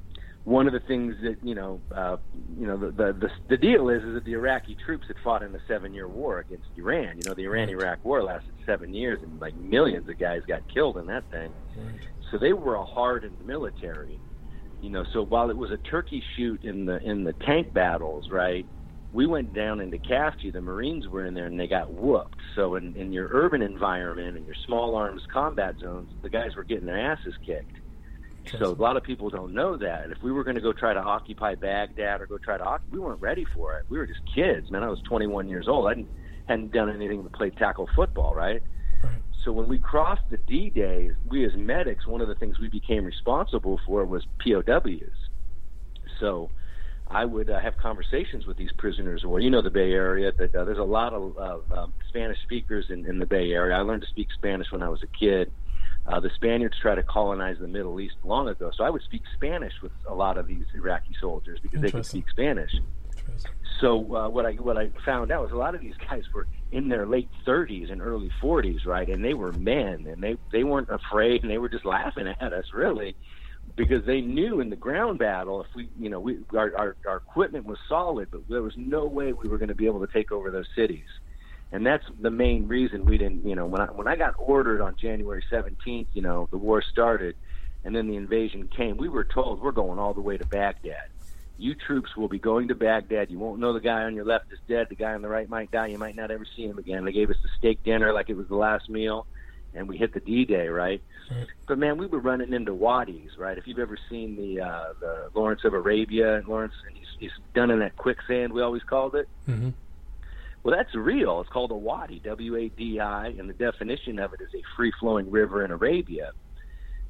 one 0.47 0.65
of 0.65 0.71
the 0.71 0.79
things 0.79 1.13
that 1.23 1.35
you 1.43 1.55
know, 1.55 1.81
uh, 1.93 2.15
you 2.57 2.65
know, 2.65 2.77
the, 2.77 2.91
the 2.91 3.13
the 3.19 3.29
the 3.49 3.57
deal 3.57 3.89
is 3.89 4.01
is 4.01 4.13
that 4.13 4.23
the 4.23 4.31
Iraqi 4.31 4.77
troops 4.85 5.05
had 5.07 5.17
fought 5.21 5.43
in 5.43 5.53
a 5.53 5.59
seven-year 5.67 6.07
war 6.07 6.39
against 6.39 6.67
Iran. 6.77 7.17
You 7.17 7.23
know, 7.27 7.33
the 7.33 7.43
Iran-Iraq 7.43 8.05
War 8.05 8.23
lasted 8.23 8.53
seven 8.65 8.93
years, 8.93 9.19
and 9.21 9.41
like 9.41 9.53
millions 9.57 10.07
of 10.07 10.17
guys 10.17 10.43
got 10.47 10.61
killed 10.73 10.95
in 10.99 11.05
that 11.07 11.29
thing. 11.31 11.51
So 12.31 12.37
they 12.37 12.53
were 12.53 12.75
a 12.75 12.85
hardened 12.85 13.45
military. 13.45 14.21
You 14.81 14.89
know, 14.89 15.03
so 15.11 15.25
while 15.25 15.49
it 15.49 15.57
was 15.57 15.71
a 15.71 15.77
turkey 15.77 16.23
shoot 16.37 16.63
in 16.63 16.85
the 16.85 16.97
in 17.03 17.25
the 17.25 17.33
tank 17.45 17.73
battles, 17.73 18.29
right? 18.31 18.65
We 19.11 19.25
went 19.25 19.53
down 19.53 19.81
into 19.81 19.97
Khafji. 19.97 20.53
The 20.53 20.61
Marines 20.61 21.09
were 21.09 21.25
in 21.25 21.33
there, 21.33 21.47
and 21.47 21.59
they 21.59 21.67
got 21.67 21.91
whooped. 21.91 22.39
So 22.55 22.75
in, 22.75 22.95
in 22.95 23.11
your 23.11 23.27
urban 23.33 23.61
environment 23.61 24.37
and 24.37 24.45
your 24.45 24.55
small 24.65 24.95
arms 24.95 25.23
combat 25.33 25.75
zones, 25.81 26.09
the 26.21 26.29
guys 26.29 26.55
were 26.55 26.63
getting 26.63 26.85
their 26.85 26.99
asses 26.99 27.33
kicked 27.45 27.79
so 28.51 28.71
a 28.71 28.81
lot 28.81 28.97
of 28.97 29.03
people 29.03 29.29
don't 29.29 29.53
know 29.53 29.77
that. 29.77 30.11
If 30.11 30.21
we 30.21 30.31
were 30.31 30.43
going 30.43 30.55
to 30.55 30.61
go 30.61 30.73
try 30.73 30.93
to 30.93 30.99
occupy 30.99 31.55
Baghdad 31.55 32.21
or 32.21 32.25
go 32.25 32.37
try 32.37 32.57
to, 32.57 32.63
occupy, 32.63 32.93
we 32.93 32.99
weren't 32.99 33.21
ready 33.21 33.45
for 33.55 33.77
it. 33.77 33.85
We 33.89 33.97
were 33.97 34.07
just 34.07 34.21
kids, 34.33 34.71
man. 34.71 34.83
I 34.83 34.89
was 34.89 34.99
21 35.01 35.47
years 35.47 35.67
old. 35.67 35.87
I 35.87 35.89
hadn't, 35.89 36.09
hadn't 36.47 36.71
done 36.71 36.89
anything 36.89 37.21
but 37.21 37.33
play 37.33 37.49
tackle 37.49 37.89
football, 37.95 38.35
right? 38.35 38.61
right? 39.03 39.21
So 39.43 39.51
when 39.51 39.67
we 39.67 39.77
crossed 39.77 40.29
the 40.29 40.37
D-Day, 40.37 41.11
we 41.29 41.45
as 41.45 41.55
medics, 41.55 42.05
one 42.05 42.21
of 42.21 42.27
the 42.27 42.35
things 42.35 42.59
we 42.59 42.69
became 42.69 43.05
responsible 43.05 43.79
for 43.85 44.05
was 44.05 44.25
POWs. 44.43 45.29
So 46.19 46.49
I 47.09 47.25
would 47.25 47.49
uh, 47.49 47.59
have 47.59 47.77
conversations 47.77 48.45
with 48.45 48.57
these 48.57 48.71
prisoners. 48.77 49.23
Or 49.23 49.39
you 49.39 49.49
know 49.49 49.61
the 49.61 49.69
Bay 49.69 49.91
Area, 49.93 50.31
that 50.37 50.53
uh, 50.53 50.65
there's 50.65 50.77
a 50.77 50.83
lot 50.83 51.13
of 51.13 51.37
uh, 51.37 51.79
um, 51.79 51.93
Spanish 52.09 52.37
speakers 52.43 52.85
in, 52.89 53.05
in 53.05 53.19
the 53.19 53.25
Bay 53.25 53.51
Area. 53.51 53.75
I 53.75 53.81
learned 53.81 54.01
to 54.01 54.07
speak 54.09 54.27
Spanish 54.33 54.67
when 54.71 54.83
I 54.83 54.89
was 54.89 55.01
a 55.03 55.07
kid. 55.07 55.51
Uh, 56.07 56.19
the 56.21 56.29
Spaniards 56.35 56.77
tried 56.81 56.95
to 56.95 57.03
colonize 57.03 57.57
the 57.59 57.67
Middle 57.67 57.99
East 57.99 58.15
long 58.23 58.47
ago, 58.47 58.71
so 58.75 58.83
I 58.83 58.89
would 58.89 59.01
speak 59.01 59.23
Spanish 59.35 59.73
with 59.81 59.91
a 60.07 60.13
lot 60.13 60.37
of 60.37 60.47
these 60.47 60.63
Iraqi 60.73 61.13
soldiers 61.19 61.59
because 61.61 61.81
they 61.81 61.91
could 61.91 62.05
speak 62.05 62.29
Spanish. 62.29 62.71
So 63.81 64.15
uh, 64.15 64.29
what 64.29 64.45
I 64.45 64.53
what 64.53 64.77
I 64.77 64.89
found 65.05 65.31
out 65.31 65.43
was 65.43 65.51
a 65.51 65.57
lot 65.57 65.75
of 65.75 65.81
these 65.81 65.95
guys 66.09 66.23
were 66.33 66.47
in 66.71 66.87
their 66.87 67.05
late 67.05 67.29
30s 67.45 67.91
and 67.91 68.01
early 68.01 68.31
40s, 68.41 68.85
right? 68.85 69.07
And 69.07 69.23
they 69.23 69.33
were 69.33 69.51
men, 69.51 70.07
and 70.07 70.23
they 70.23 70.37
they 70.51 70.63
weren't 70.63 70.89
afraid, 70.89 71.43
and 71.43 71.51
they 71.51 71.57
were 71.57 71.69
just 71.69 71.85
laughing 71.85 72.27
at 72.27 72.53
us, 72.53 72.65
really, 72.73 73.15
because 73.75 74.05
they 74.05 74.21
knew 74.21 74.61
in 74.61 74.69
the 74.69 74.75
ground 74.75 75.19
battle, 75.19 75.61
if 75.61 75.67
we, 75.75 75.89
you 75.99 76.09
know, 76.09 76.19
we 76.19 76.39
our 76.55 76.75
our, 76.75 76.95
our 77.07 77.17
equipment 77.17 77.65
was 77.65 77.77
solid, 77.87 78.29
but 78.31 78.47
there 78.49 78.63
was 78.63 78.73
no 78.77 79.05
way 79.05 79.33
we 79.33 79.49
were 79.49 79.57
going 79.57 79.69
to 79.69 79.75
be 79.75 79.85
able 79.85 80.05
to 80.05 80.11
take 80.11 80.31
over 80.31 80.49
those 80.49 80.67
cities, 80.75 81.07
and 81.71 81.85
that's 81.85 82.05
the 82.19 82.31
main 82.31 82.67
reason 82.67 83.05
we 83.05 83.17
didn't, 83.17 83.45
you 83.45 83.55
know, 83.55 83.65
when 83.65 83.81
I 83.81 83.85
when 83.85 84.07
I 84.07 84.15
got 84.15 84.35
ordered 84.37 84.81
on 84.81 84.95
January 84.95 85.43
17th, 85.51 86.07
you 86.13 86.21
know, 86.21 86.47
the 86.51 86.57
war 86.57 86.81
started, 86.81 87.35
and 87.83 87.95
then 87.95 88.07
the 88.07 88.15
invasion 88.15 88.67
came. 88.67 88.97
We 88.97 89.09
were 89.09 89.23
told 89.23 89.61
we're 89.61 89.71
going 89.71 89.99
all 89.99 90.13
the 90.13 90.21
way 90.21 90.37
to 90.37 90.45
Baghdad 90.45 91.09
you 91.57 91.75
troops 91.75 92.15
will 92.15 92.27
be 92.27 92.39
going 92.39 92.67
to 92.67 92.75
Baghdad. 92.75 93.31
You 93.31 93.39
won't 93.39 93.59
know 93.59 93.73
the 93.73 93.79
guy 93.79 94.03
on 94.03 94.15
your 94.15 94.25
left 94.25 94.51
is 94.51 94.59
dead. 94.67 94.87
The 94.89 94.95
guy 94.95 95.13
on 95.13 95.21
the 95.21 95.27
right 95.27 95.49
might 95.49 95.71
die. 95.71 95.87
You 95.87 95.97
might 95.97 96.15
not 96.15 96.31
ever 96.31 96.45
see 96.55 96.63
him 96.63 96.77
again. 96.77 97.03
They 97.03 97.11
gave 97.11 97.29
us 97.29 97.37
the 97.41 97.49
steak 97.57 97.83
dinner 97.83 98.13
like 98.13 98.29
it 98.29 98.37
was 98.37 98.47
the 98.47 98.55
last 98.55 98.89
meal, 98.89 99.25
and 99.73 99.87
we 99.87 99.97
hit 99.97 100.13
the 100.13 100.19
D-Day, 100.19 100.67
right? 100.67 101.01
right. 101.31 101.47
But 101.67 101.79
man, 101.79 101.97
we 101.97 102.05
were 102.05 102.19
running 102.19 102.53
into 102.53 102.73
wadis, 102.73 103.37
right? 103.37 103.57
If 103.57 103.65
you've 103.65 103.79
ever 103.79 103.97
seen 104.09 104.35
the 104.35 104.61
uh, 104.61 104.93
the 104.99 105.29
Lawrence 105.33 105.61
of 105.65 105.73
Arabia, 105.73 106.43
Lawrence, 106.47 106.73
and 106.87 106.95
he's, 106.95 107.07
he's 107.19 107.31
done 107.55 107.71
in 107.71 107.79
that 107.79 107.97
quicksand, 107.97 108.53
we 108.53 108.61
always 108.61 108.83
called 108.83 109.15
it. 109.15 109.27
Mm-hmm. 109.47 109.69
Well, 110.67 110.75
that's 110.75 110.93
real. 110.95 111.39
It's 111.39 111.49
called 111.49 111.71
a 111.71 111.77
wadi, 111.77 112.19
W-A-D-I, 112.25 113.27
and 113.39 113.49
the 113.49 113.53
definition 113.53 114.19
of 114.19 114.33
it 114.33 114.41
is 114.41 114.49
a 114.53 114.61
free-flowing 114.75 115.31
river 115.31 115.63
in 115.63 115.71
Arabia. 115.71 116.33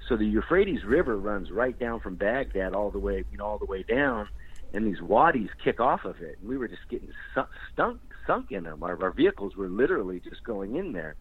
So 0.08 0.16
the 0.16 0.28
Euphrates 0.28 0.84
River 0.86 1.18
runs 1.18 1.50
right 1.50 1.78
down 1.80 2.00
from 2.02 2.18
Baghdad 2.18 2.76
all 2.76 2.92
the 2.92 3.00
way, 3.00 3.24
you 3.32 3.38
know, 3.40 3.46
all 3.46 3.58
the 3.58 3.66
way 3.66 3.82
down, 3.82 4.30
and 4.76 4.86
these 4.86 5.02
wadis 5.02 5.50
kick 5.64 5.80
off 5.80 6.06
of 6.06 6.22
it. 6.22 6.38
And 6.40 6.48
we 6.48 6.60
were 6.60 6.68
just 6.68 6.88
getting 6.88 7.10
sunk, 7.34 8.00
sunk 8.28 8.52
in 8.52 8.66
them. 8.66 8.84
Our, 8.84 9.04
our 9.04 9.12
vehicles 9.12 9.56
were 9.56 9.70
literally 9.70 10.20
just 10.20 10.44
going 10.44 10.76
in 10.76 10.92
there. 10.92 11.16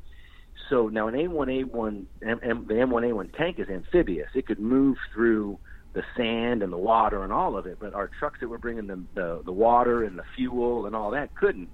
So 0.69 0.89
now 0.89 1.09
an 1.09 1.15
A1A1, 1.15 2.05
M, 2.21 2.67
the 2.69 2.75
M1A1 2.75 3.35
tank 3.35 3.59
is 3.59 3.71
amphibious. 3.71 4.29
It 4.35 4.47
could 4.47 4.61
move 4.61 4.99
through 5.15 5.59
the 5.95 6.03
sand 6.15 6.63
and 6.63 6.71
the 6.71 6.77
water 6.77 7.25
and 7.25 7.33
all 7.33 7.57
of 7.57 7.65
it, 7.65 7.79
but 7.81 7.95
our 7.95 8.11
trucks 8.19 8.41
that 8.41 8.49
were 8.49 8.59
bringing 8.59 8.89
the, 8.89 9.03
the, 9.15 9.41
the 9.47 9.53
water 9.53 10.05
and 10.05 10.19
the 10.19 10.25
fuel 10.37 10.85
and 10.85 10.95
all 10.95 11.13
that 11.13 11.35
couldn't. 11.35 11.71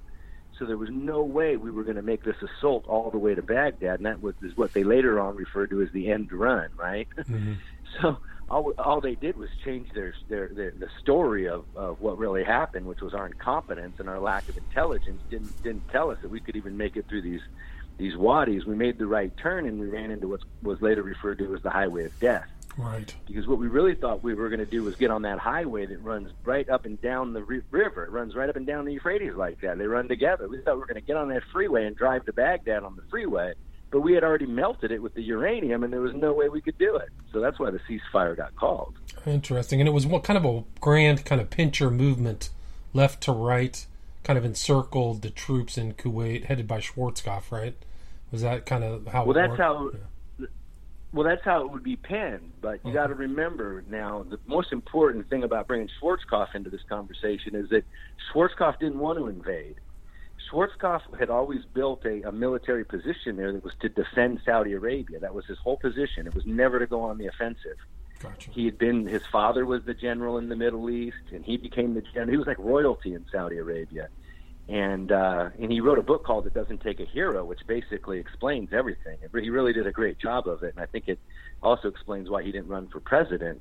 So 0.59 0.66
there 0.66 0.76
was 0.76 0.90
no 0.90 1.23
way 1.23 1.56
we 1.56 1.71
were 1.71 1.82
going 1.82 1.97
to 1.97 2.02
make 2.02 2.25
this 2.25 2.37
assault 2.42 2.85
all 2.87 3.11
the 3.11 3.18
way 3.18 3.35
to 3.35 3.42
Baghdad, 3.42 4.00
and 4.00 4.06
that 4.06 4.23
was 4.23 4.35
is 4.42 4.56
what 4.56 4.73
they 4.73 4.85
later 4.85 5.18
on 5.18 5.37
referred 5.37 5.71
to 5.71 5.82
as 5.82 5.90
the 5.92 6.11
end 6.11 6.32
run, 6.32 6.68
right? 6.76 7.09
Mm-hmm. 7.23 7.54
so 8.00 8.18
all, 8.50 8.73
all 8.78 9.00
they 9.00 9.14
did 9.14 9.37
was 9.37 9.49
change 9.64 9.88
their, 9.94 10.14
their 10.28 10.49
their 10.49 10.71
the 10.73 10.88
story 11.00 11.49
of, 11.49 11.64
of 11.75 12.00
what 12.00 12.18
really 12.18 12.44
happened, 12.44 12.87
which 12.87 13.00
was 13.00 13.14
our 13.14 13.26
incompetence 13.26 13.99
and 13.99 14.09
our 14.09 14.21
lack 14.21 14.49
of 14.49 14.56
intelligence. 14.59 15.23
Didn't 15.30 15.62
didn't 15.62 15.88
tell 15.88 16.11
us 16.11 16.18
that 16.23 16.30
we 16.30 16.40
could 16.40 16.56
even 16.56 16.76
make 16.76 16.97
it 16.97 17.06
through 17.09 17.23
these 17.23 17.40
these 17.97 18.16
wadis. 18.16 18.66
We 18.66 18.75
made 18.75 18.99
the 18.99 19.06
right 19.06 19.35
turn, 19.37 19.66
and 19.66 19.80
we 19.80 19.87
ran 19.87 20.11
into 20.11 20.28
what 20.28 20.40
was 20.62 20.82
later 20.82 21.02
referred 21.02 21.38
to 21.38 21.54
as 21.54 21.62
the 21.62 21.71
highway 21.71 22.04
of 22.04 22.18
death. 22.21 22.47
Right. 22.76 23.14
Because 23.26 23.47
what 23.47 23.59
we 23.59 23.69
really 23.69 23.95
thought 23.95 24.23
we 24.23 24.35
were 24.35 24.49
going 24.49 24.61
to 24.61 24.67
do 24.67 24.83
was 24.83 24.97
get 24.97 25.11
on 25.11 25.23
that 25.23 25.38
highway 25.38 25.87
that 25.87 25.99
runs 25.99 26.31
right 26.45 26.69
up 26.69 26.85
and 26.85 27.00
down 27.00 27.33
the 27.33 27.43
river. 27.43 28.05
It 28.05 28.11
runs 28.11 28.35
right 28.35 28.49
up 28.49 28.57
and 28.57 28.67
down 28.67 28.85
the 28.85 28.95
Euphrates 28.95 29.35
like 29.35 29.61
that. 29.61 29.79
They 29.79 29.87
run 29.87 30.09
together. 30.09 30.49
We 30.49 30.61
thought 30.62 30.75
we 30.75 30.81
were 30.81 30.87
going 30.87 31.00
to 31.00 31.07
get 31.07 31.17
on 31.17 31.29
that 31.29 31.43
freeway 31.52 31.87
and 31.87 31.97
drive 31.97 32.25
to 32.26 32.33
Baghdad 32.33 32.83
on 32.83 32.97
the 32.97 33.02
freeway, 33.11 33.55
but 33.91 34.00
we 34.00 34.14
had 34.14 34.25
already 34.25 34.47
melted 34.47 34.91
it 34.91 35.02
with 35.02 35.14
the 35.14 35.23
uranium, 35.23 35.85
and 35.85 35.93
there 35.93 36.00
was 36.00 36.14
no 36.14 36.33
way 36.33 36.49
we 36.49 36.61
could 36.61 36.79
do 36.79 36.97
it. 36.97 37.11
So 37.33 37.41
that's 37.41 37.59
why 37.59 37.71
the 37.71 37.81
ceasefire 37.81 38.37
got 38.37 38.55
called. 38.57 38.95
Interesting. 39.26 39.81
And 39.81 39.88
it 39.88 39.93
was 39.93 40.07
what 40.07 40.25
kind 40.25 40.38
of 40.38 40.45
a 40.45 40.64
grand 40.81 41.25
kind 41.25 41.41
of 41.41 41.50
pincher 41.50 41.91
movement, 41.91 42.50
left 42.95 43.23
to 43.25 43.33
right, 43.33 43.85
kind 44.25 44.38
of 44.38 44.45
encircled 44.45 45.23
the 45.23 45.31
troops 45.31 45.76
in 45.76 45.93
Kuwait, 45.93 46.47
headed 46.47 46.67
by 46.67 46.81
Schwarzkopf, 46.81 47.50
right? 47.50 47.75
Was 48.31 48.41
that 48.41 48.64
kind 48.64 48.83
of 48.83 49.09
how? 49.09 49.25
Well, 49.25 49.35
that's 49.35 49.50
worked? 49.50 49.61
how. 49.61 49.91
Yeah 49.93 49.99
well, 51.12 51.26
that's 51.26 51.45
how 51.45 51.62
it 51.62 51.71
would 51.71 51.83
be 51.83 51.97
penned. 51.97 52.52
But 52.61 52.81
you 52.85 52.92
got 52.92 53.09
to 53.09 53.14
mm-hmm. 53.14 53.23
remember 53.23 53.85
now, 53.88 54.25
the 54.28 54.38
most 54.47 54.73
important 54.73 55.28
thing 55.28 55.45
about 55.45 55.69
bringing 55.69 55.88
Schwarzkopf 56.00 56.54
into 56.54 56.71
this 56.71 56.83
conversation 56.88 57.54
is 57.54 57.69
that 57.71 57.85
Schwarzkopf 58.33 58.78
didn't 58.78 58.99
want 58.99 59.19
to 59.19 59.28
invade. 59.28 59.76
Schwarzkopf 60.50 61.19
had 61.19 61.31
always 61.31 61.61
built 61.75 62.04
a, 62.04 62.23
a 62.23 62.33
military 62.33 62.85
position 62.85 63.37
there 63.37 63.52
that 63.52 63.62
was 63.62 63.75
to 63.81 63.88
defend 63.88 64.40
Saudi 64.45 64.73
Arabia. 64.73 65.21
That 65.21 65.35
was 65.35 65.47
his 65.47 65.59
whole 65.59 65.76
position. 65.76 66.26
It 66.26 66.35
was 66.35 66.47
never 66.47 66.78
to 66.78 66.87
go 66.87 67.02
on 67.02 67.19
the 67.19 67.26
offensive. 67.26 67.76
Gotcha. 68.19 68.50
He 68.50 68.64
had 68.64 68.78
been 68.78 69.07
his 69.07 69.23
father 69.26 69.66
was 69.66 69.85
the 69.85 69.95
general 69.95 70.38
in 70.38 70.49
the 70.49 70.57
Middle 70.57 70.88
East, 70.90 71.16
and 71.33 71.45
he 71.45 71.57
became 71.57 71.95
the 71.95 72.02
general. 72.02 72.31
He 72.31 72.37
was 72.37 72.47
like 72.47 72.59
royalty 72.59 73.14
in 73.14 73.25
Saudi 73.31 73.59
Arabia 73.59 74.09
and 74.73 75.12
uh, 75.12 75.50
and 75.61 75.71
he 75.71 75.81
wrote 75.81 75.99
a 75.99 76.02
book 76.02 76.25
called 76.25 76.47
"It 76.47 76.55
Doesn't 76.55 76.81
Take 76.81 76.99
a 76.99 77.05
Hero," 77.05 77.45
which 77.45 77.61
basically 77.67 78.19
explains 78.19 78.73
everything. 78.73 79.19
He 79.38 79.50
really 79.50 79.75
did 79.75 79.87
a 79.87 79.93
great 79.93 80.19
job 80.19 80.49
of 80.49 80.62
it, 80.62 80.73
and 80.75 80.83
I 80.83 80.87
think 80.87 81.09
it 81.09 81.19
also 81.62 81.88
explains 81.88 82.31
why 82.31 82.43
he 82.43 82.50
didn't 82.52 82.69
run 82.69 82.88
for 82.88 82.99
president. 82.99 83.61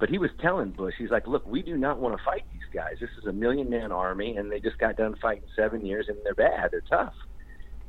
But 0.00 0.08
he 0.08 0.18
was 0.18 0.30
telling 0.40 0.70
Bush, 0.70 0.94
he's 0.98 1.10
like, 1.10 1.28
"Look, 1.28 1.46
we 1.46 1.62
do 1.62 1.76
not 1.76 2.00
want 2.00 2.18
to 2.18 2.24
fight 2.24 2.42
these 2.52 2.68
guys. 2.72 2.96
This 3.00 3.10
is 3.18 3.26
a 3.26 3.32
million 3.32 3.70
man 3.70 3.92
army, 3.92 4.36
and 4.36 4.50
they 4.50 4.58
just 4.58 4.78
got 4.78 4.96
done 4.96 5.14
fighting 5.22 5.44
seven 5.54 5.86
years, 5.86 6.08
and 6.08 6.18
they're 6.24 6.34
bad. 6.34 6.72
They're 6.72 6.80
tough." 6.80 7.14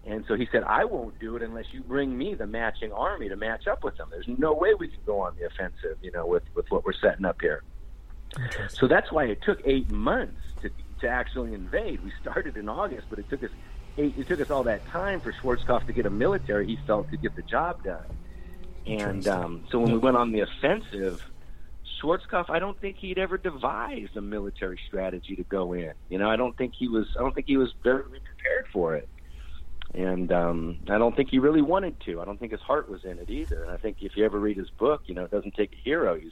And 0.06 0.24
so 0.28 0.36
he 0.36 0.48
said, 0.52 0.62
"I 0.64 0.86
won't 0.86 1.18
do 1.18 1.36
it 1.38 1.42
unless 1.42 1.74
you 1.74 1.82
bring 1.82 2.16
me 2.16 2.36
the 2.36 2.46
matching 2.46 2.92
army 2.92 3.30
to 3.30 3.36
match 3.36 3.66
up 3.66 3.84
with 3.84 3.98
them. 3.98 4.10
There's 4.12 4.28
no 4.28 4.54
way 4.54 4.76
we 4.76 4.90
can 4.90 5.02
go 5.08 5.22
on 5.22 5.34
the 5.40 5.48
offensive, 5.48 5.98
you 6.04 6.12
know, 6.12 6.28
with 6.28 6.44
with 6.54 6.70
what 6.70 6.86
we're 6.86 6.94
setting 6.94 7.26
up 7.26 7.42
here." 7.42 7.64
So 8.70 8.88
that's 8.88 9.12
why 9.12 9.26
it 9.26 9.42
took 9.42 9.60
eight 9.66 9.90
months 9.90 10.40
to 11.02 11.08
actually 11.08 11.54
invade. 11.54 12.02
We 12.02 12.12
started 12.22 12.58
in 12.58 12.70
August, 12.70 13.08
but 13.10 13.20
it 13.20 13.30
took 13.30 13.44
us 13.44 13.52
eight, 13.98 14.16
it 14.18 14.28
took 14.28 14.40
us 14.40 14.50
all 14.50 14.64
that 14.64 14.86
time 14.86 15.22
for 15.22 15.34
Schwarzkopf 15.34 15.86
to 15.86 15.94
get 15.94 16.06
a 16.06 16.10
military 16.10 16.68
he 16.68 16.78
felt 16.88 17.10
could 17.10 17.22
get 17.22 17.36
the 17.36 17.44
job 17.44 17.84
done. 17.84 18.06
And 18.86 19.28
um, 19.28 19.66
so 19.72 19.80
when 19.80 19.92
we 19.92 19.98
went 19.98 20.18
on 20.18 20.32
the 20.32 20.42
offensive, 20.42 21.24
Schwarzkopf, 22.02 22.50
I 22.50 22.60
don't 22.60 22.80
think 22.80 22.98
he'd 22.98 23.18
ever 23.18 23.38
devised 23.38 24.16
a 24.16 24.22
military 24.22 24.80
strategy 24.88 25.36
to 25.36 25.44
go 25.44 25.74
in. 25.74 25.94
You 26.10 26.18
know, 26.18 26.30
I 26.30 26.36
don't 26.38 26.58
think 26.58 26.74
he 26.78 26.88
was. 26.88 27.08
I 27.18 27.22
don't 27.22 27.36
think 27.36 27.48
he 27.48 27.58
was 27.58 27.74
very 27.84 28.04
prepared 28.04 28.68
for 28.72 28.96
it, 28.96 29.10
and 29.94 30.32
um, 30.32 30.80
I 30.90 30.98
don't 30.98 31.16
think 31.16 31.30
he 31.30 31.40
really 31.40 31.62
wanted 31.62 32.00
to. 32.06 32.22
I 32.22 32.26
don't 32.26 32.40
think 32.40 32.52
his 32.52 32.62
heart 32.62 32.90
was 32.90 33.04
in 33.04 33.20
it 33.20 33.30
either. 33.30 33.64
And 33.64 33.72
I 33.72 33.78
think 33.78 33.98
if 34.02 34.16
you 34.16 34.26
ever 34.26 34.40
read 34.40 34.58
his 34.58 34.70
book, 34.70 35.02
you 35.06 35.14
know, 35.14 35.26
it 35.26 35.32
doesn't 35.32 35.56
take 35.56 35.74
a 35.74 35.84
hero. 35.84 36.18
He's 36.18 36.32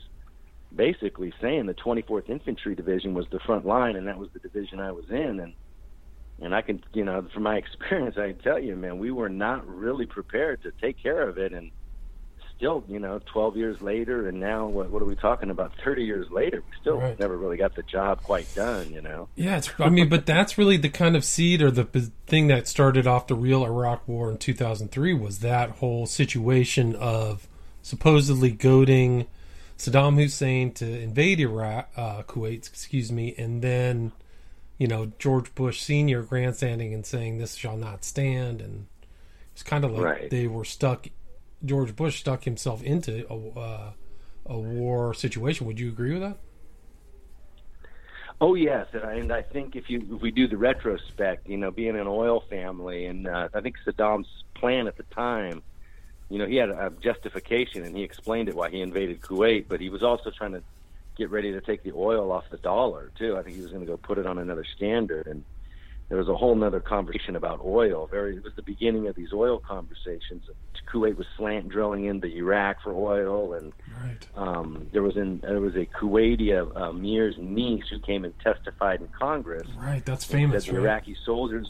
basically 0.76 1.34
saying 1.42 1.66
the 1.66 1.74
24th 1.74 2.30
Infantry 2.30 2.76
Division 2.76 3.14
was 3.14 3.26
the 3.32 3.40
front 3.40 3.66
line, 3.66 3.96
and 3.96 4.08
that 4.08 4.18
was 4.18 4.30
the 4.34 4.40
division 4.40 4.80
I 4.80 4.92
was 4.92 5.06
in, 5.10 5.40
and 5.40 5.54
and 6.40 6.54
I 6.54 6.62
can, 6.62 6.84
you 6.94 7.04
know, 7.04 7.26
from 7.34 7.44
my 7.44 7.56
experience, 7.58 8.16
I 8.18 8.34
can 8.34 8.40
tell 8.40 8.60
you, 8.60 8.76
man, 8.76 9.00
we 9.00 9.12
were 9.12 9.30
not 9.30 9.68
really 9.68 10.06
prepared 10.06 10.62
to 10.64 10.72
take 10.82 11.02
care 11.02 11.28
of 11.28 11.38
it, 11.38 11.54
and 11.54 11.72
still, 12.58 12.84
you 12.88 13.00
know, 13.00 13.20
12 13.32 13.56
years 13.56 13.82
later, 13.82 14.28
and 14.28 14.40
now 14.40 14.68
what, 14.68 14.90
what 14.90 15.02
are 15.02 15.06
we 15.06 15.16
talking 15.16 15.50
about? 15.50 15.72
30 15.84 16.04
years 16.04 16.30
later, 16.32 16.58
we 16.58 16.78
still 16.82 16.98
right. 16.98 17.20
never 17.20 17.38
really 17.38 17.58
got 17.58 17.76
the 17.76 17.84
job 17.84 18.22
quite 18.24 18.48
done, 18.56 18.92
you 18.92 19.02
know. 19.02 19.30
Yeah, 19.36 19.58
it's, 19.58 19.70
I 19.80 19.90
mean, 19.90 20.10
but 20.10 20.26
that's 20.26 20.58
really 20.58 20.78
the 20.78 20.90
kind 20.90 21.16
of 21.16 21.24
seed 21.24 21.62
or 21.62 21.72
the 21.72 21.86
thing 22.26 22.48
that 22.48 22.68
started 22.68 23.06
off 23.08 23.28
the 23.28 23.36
real 23.36 23.64
Iraq 23.64 24.08
War 24.08 24.32
in 24.32 24.38
2003 24.38 25.14
was 25.14 25.40
that 25.40 25.72
whole 25.72 26.06
situation 26.06 26.96
of 26.96 27.48
supposedly 27.82 28.52
goading 28.52 29.28
Saddam 29.78 30.16
Hussein 30.16 30.72
to 30.74 30.86
invade 30.86 31.40
Iraq, 31.40 31.90
uh, 31.96 32.24
Kuwait, 32.24 32.68
excuse 32.68 33.12
me, 33.12 33.36
and 33.38 33.62
then 33.62 34.12
you 34.78 34.88
know 34.88 35.12
George 35.20 35.54
Bush 35.54 35.82
Senior 35.82 36.24
grandstanding 36.24 36.94
and 36.94 37.06
saying 37.06 37.38
this 37.38 37.56
shall 37.56 37.78
not 37.78 38.04
stand, 38.04 38.60
and 38.60 38.88
it's 39.54 39.64
kind 39.64 39.86
of 39.86 39.92
like 39.92 40.04
right. 40.04 40.30
they 40.30 40.48
were 40.48 40.66
stuck. 40.66 41.08
George 41.64 41.96
Bush 41.96 42.20
stuck 42.20 42.44
himself 42.44 42.84
into 42.84 43.26
a, 43.32 43.60
uh, 43.60 43.92
a 44.48 44.58
war 44.58 45.14
situation. 45.14 45.68
Would 45.68 45.80
you 45.80 45.90
agree 45.90 46.14
with 46.14 46.22
that? 46.22 46.38
Oh 48.40 48.56
yes, 48.56 48.88
and 48.94 49.32
I 49.32 49.44
think 49.44 49.76
if 49.76 49.90
you 49.90 50.08
if 50.12 50.22
we 50.22 50.32
do 50.32 50.48
the 50.48 50.58
retrospect, 50.58 51.48
you 51.48 51.58
know, 51.58 51.70
being 51.70 51.98
an 51.98 52.08
oil 52.08 52.44
family, 52.50 53.06
and 53.06 53.28
uh, 53.28 53.50
I 53.54 53.62
think 53.62 53.76
Saddam's 53.86 54.28
plan 54.56 54.88
at 54.88 54.98
the 54.98 55.04
time 55.04 55.62
you 56.30 56.38
know, 56.40 56.46
he 56.46 56.56
had 56.58 56.70
a 56.70 56.92
justification 57.02 57.84
and 57.84 57.96
he 57.96 58.04
explained 58.04 58.50
it 58.50 58.56
why 58.56 58.70
he 58.70 58.82
invaded 58.82 59.22
Kuwait, 59.22 59.66
but 59.68 59.80
he 59.80 59.90
was 59.90 60.04
also 60.04 60.30
trying 60.32 60.54
to 60.54 60.62
get 61.18 61.30
ready 61.32 61.52
to 61.54 61.62
take 61.62 61.84
the 61.84 61.94
oil 61.94 62.32
off 62.32 62.44
the 62.52 62.58
dollar 62.58 63.12
too. 63.18 63.38
I 63.38 63.44
think 63.44 63.56
he 63.56 63.62
was 63.62 63.72
going 63.72 63.82
to 63.86 63.88
go 63.88 63.98
put 63.98 64.18
it 64.18 64.26
on 64.28 64.38
another 64.38 64.66
standard, 64.76 65.26
and 65.28 65.44
there 66.10 66.18
was 66.18 66.28
a 66.28 66.36
whole 66.36 66.56
nother 66.56 66.80
conversation 66.80 67.36
about 67.36 67.62
oil. 67.66 68.08
Very, 68.12 68.36
it 68.36 68.44
was 68.44 68.54
the 68.56 68.62
beginning 68.62 69.08
of 69.08 69.16
these 69.16 69.34
oil 69.34 69.58
conversations. 69.60 70.44
Kuwait 70.92 71.18
was 71.18 71.28
slant 71.36 71.68
drilling 71.68 72.06
into 72.06 72.28
Iraq 72.28 72.82
for 72.82 72.94
oil, 72.94 73.54
and 73.54 73.74
Right. 74.02 74.26
um, 74.38 74.88
there 74.94 75.04
was 75.04 75.18
in 75.18 75.40
there 75.40 75.60
was 75.60 75.76
a 75.76 75.86
Kuwaiti 75.86 76.54
uh, 76.56 76.66
Amir's 76.90 77.36
niece 77.38 77.84
who 77.90 78.00
came 78.00 78.24
and 78.24 78.34
testified 78.40 79.02
in 79.02 79.08
Congress 79.10 79.68
Right. 79.78 80.06
That's 80.06 80.26
that 80.28 80.32
famous. 80.32 80.66
the 80.66 80.74
Right? 80.74 80.82
Iraqi 80.84 81.18
soldiers. 81.26 81.70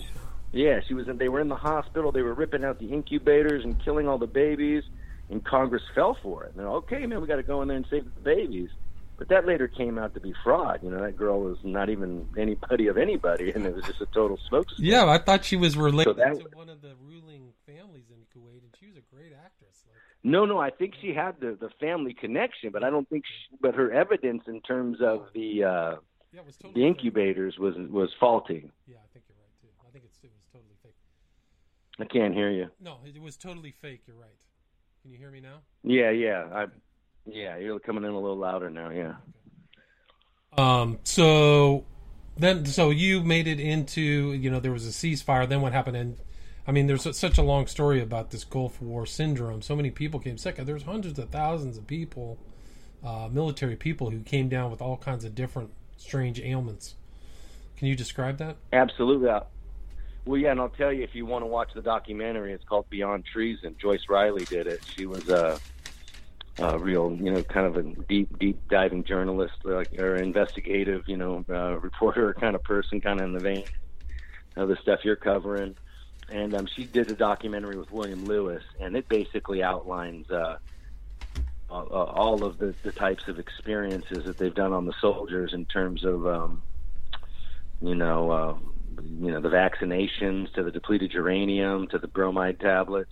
Yeah, 0.52 0.80
she 0.88 0.94
was. 0.94 1.08
In, 1.08 1.18
they 1.18 1.30
were 1.30 1.40
in 1.40 1.50
the 1.50 1.56
hospital. 1.56 2.12
They 2.12 2.22
were 2.22 2.34
ripping 2.34 2.64
out 2.64 2.80
the 2.80 2.92
incubators 2.94 3.64
and 3.64 3.84
killing 3.84 4.08
all 4.08 4.18
the 4.18 4.28
babies, 4.28 4.84
and 5.30 5.44
Congress 5.44 5.84
fell 5.94 6.18
for 6.22 6.44
it. 6.46 6.52
And 6.52 6.60
they're 6.60 6.68
okay, 6.68 7.06
man. 7.06 7.22
We 7.22 7.28
got 7.28 7.36
to 7.36 7.44
go 7.44 7.62
in 7.62 7.68
there 7.68 7.78
and 7.78 7.86
save 7.90 8.06
the 8.06 8.22
babies. 8.22 8.70
But 9.18 9.30
that 9.30 9.48
later 9.48 9.68
came 9.68 9.98
out 9.98 10.14
to 10.14 10.20
be 10.20 10.34
fraud. 10.44 10.82
You 10.84 10.92
know, 10.92 11.02
that 11.02 11.18
girl 11.18 11.42
was 11.42 11.58
not 11.64 11.90
even 11.90 12.28
anybody 12.38 12.86
of 12.88 12.98
anybody, 12.98 13.52
and 13.52 13.66
it 13.66 13.74
was 13.76 13.84
just 13.86 14.00
a 14.00 14.06
total 14.06 14.38
smokescreen. 14.50 14.76
Yeah, 14.78 15.06
I 15.10 15.18
thought 15.18 15.44
she 15.44 15.56
was 15.56 15.76
related 15.76 16.18
that- 16.18 16.40
to 16.40 16.48
one 16.56 16.70
of 16.70 16.82
the 16.82 16.94
ruling 17.04 17.52
families 17.66 18.06
in 18.12 18.18
Kuwait, 18.40 18.60
and 18.62 18.74
she 18.80 18.86
was 18.86 18.96
a 18.98 19.16
great 19.16 19.34
actress. 19.34 19.84
Like, 19.88 19.98
No, 20.24 20.46
no, 20.46 20.60
I 20.60 20.70
think 20.70 20.94
she 21.02 21.14
had 21.14 21.40
the 21.40 21.58
the 21.60 21.70
family 21.80 22.14
connection, 22.14 22.70
but 22.72 22.84
I 22.84 22.92
don't 22.92 23.10
think. 23.10 23.26
She, 23.26 23.56
but 23.60 23.74
her 23.74 23.92
evidence 23.92 24.44
in 24.48 24.62
terms 24.62 25.02
of 25.02 25.28
the 25.34 25.64
uh, 25.64 25.96
yeah, 26.32 26.42
totally 26.62 26.74
the 26.76 26.86
incubators 26.88 27.58
was 27.58 27.76
was 27.90 28.14
faulty. 28.20 28.70
Yeah, 28.86 28.98
I 28.98 29.08
think 29.14 29.26
you're 29.28 29.38
right 29.38 29.56
too. 29.62 29.68
I 29.82 29.90
think 29.92 30.06
it's, 30.06 30.20
it 30.24 30.30
was 30.30 30.46
totally 30.54 30.76
fake. 30.84 30.94
I 32.00 32.06
can't 32.06 32.34
hear 32.34 32.50
you. 32.50 32.68
No, 32.80 32.98
it 33.06 33.22
was 33.22 33.38
totally 33.38 33.74
fake. 33.82 34.02
You're 34.06 34.18
right. 34.18 34.38
Can 35.02 35.12
you 35.12 35.18
hear 35.18 35.32
me 35.32 35.40
now? 35.40 35.60
Yeah, 35.84 36.12
yeah, 36.12 36.48
I. 36.54 36.66
Yeah, 37.26 37.58
you're 37.58 37.80
coming 37.80 38.04
in 38.04 38.12
a 38.12 38.20
little 38.20 38.38
louder 38.38 38.70
now. 38.70 38.90
Yeah. 38.90 39.16
Um. 40.58 41.00
So 41.04 41.86
then, 42.38 42.66
so 42.66 42.90
you 42.90 43.24
made 43.24 43.48
it 43.48 43.60
into 43.60 44.34
you 44.34 44.50
know 44.50 44.60
there 44.60 44.72
was 44.72 44.86
a 44.86 44.92
ceasefire. 44.92 45.48
Then 45.48 45.62
what 45.62 45.74
happened? 45.74 45.98
And 45.98 46.18
I 46.68 46.72
mean, 46.72 46.88
there's 46.88 47.18
such 47.18 47.38
a 47.38 47.42
long 47.42 47.68
story 47.68 48.02
about 48.02 48.32
this 48.32 48.44
Gulf 48.44 48.82
War 48.82 49.06
syndrome. 49.06 49.62
So 49.62 49.76
many 49.76 49.90
people 49.90 50.20
came 50.20 50.38
sick. 50.38 50.58
There's 50.58 50.84
hundreds 50.84 51.18
of 51.18 51.30
thousands 51.30 51.78
of 51.78 51.88
people, 51.88 52.38
uh, 53.04 53.30
military 53.32 53.76
people, 53.76 54.10
who 54.10 54.20
came 54.20 54.50
down 54.50 54.70
with 54.70 54.82
all 54.82 54.98
kinds 54.98 55.26
of 55.26 55.34
different 55.34 55.72
strange 55.96 56.40
ailments. 56.40 56.96
Can 57.78 57.88
you 57.88 57.96
describe 57.96 58.38
that? 58.38 58.58
Absolutely. 58.74 59.30
Well, 60.28 60.38
yeah, 60.38 60.52
and 60.52 60.60
I'll 60.60 60.68
tell 60.68 60.92
you 60.92 61.04
if 61.04 61.16
you 61.16 61.26
want 61.26 61.44
to 61.44 61.48
watch 61.48 61.70
the 61.74 61.82
documentary, 61.82 62.52
it's 62.52 62.66
called 62.66 62.90
Beyond 62.90 63.24
Treason. 63.32 63.78
Joyce 63.82 64.02
Riley 64.10 64.46
did 64.46 64.68
it. 64.68 64.82
She 64.94 65.06
was 65.06 65.26
a, 65.30 65.62
a 66.60 66.78
real, 66.78 67.18
you 67.18 67.32
know, 67.32 67.44
kind 67.44 67.66
of 67.66 67.78
a 67.78 67.84
deep, 68.10 68.38
deep 68.38 68.68
diving 68.68 69.06
journalist, 69.06 69.54
like 69.64 69.98
or 69.98 70.18
investigative, 70.18 71.04
you 71.08 71.16
know, 71.16 71.46
uh, 71.50 71.80
reporter 71.80 72.36
kind 72.38 72.56
of 72.56 72.64
person, 72.64 73.00
kind 73.00 73.22
of 73.22 73.26
in 73.26 73.34
the 73.34 73.40
vein 73.40 73.64
of 74.58 74.68
the 74.68 74.76
stuff 74.82 75.00
you're 75.06 75.16
covering. 75.16 75.78
And 76.30 76.54
um, 76.56 76.68
she 76.76 76.84
did 76.84 77.10
a 77.10 77.16
documentary 77.16 77.78
with 77.78 77.90
William 77.90 78.26
Lewis, 78.26 78.64
and 78.82 78.98
it 78.98 79.08
basically 79.08 79.64
outlines 79.64 80.30
uh, 80.30 80.58
uh, 81.70 81.74
all 81.74 82.44
of 82.44 82.58
the, 82.58 82.76
the 82.84 82.92
types 82.92 83.24
of 83.30 83.40
experiences 83.40 84.26
that 84.26 84.38
they've 84.38 84.54
done 84.54 84.74
on 84.74 84.86
the 84.86 84.94
soldiers 85.00 85.54
in 85.54 85.64
terms 85.64 86.04
of 86.04 86.28
um, 86.28 86.64
you 87.82 87.96
know, 87.96 88.32
uh, 88.32 88.56
you 89.20 89.32
know, 89.32 89.42
the 89.42 89.50
vaccinations 89.50 90.54
to 90.54 90.64
the 90.64 90.72
depleted 90.72 91.14
uranium 91.14 91.88
to 91.90 91.98
the 91.98 92.08
bromide 92.08 92.60
tablets. 92.60 93.12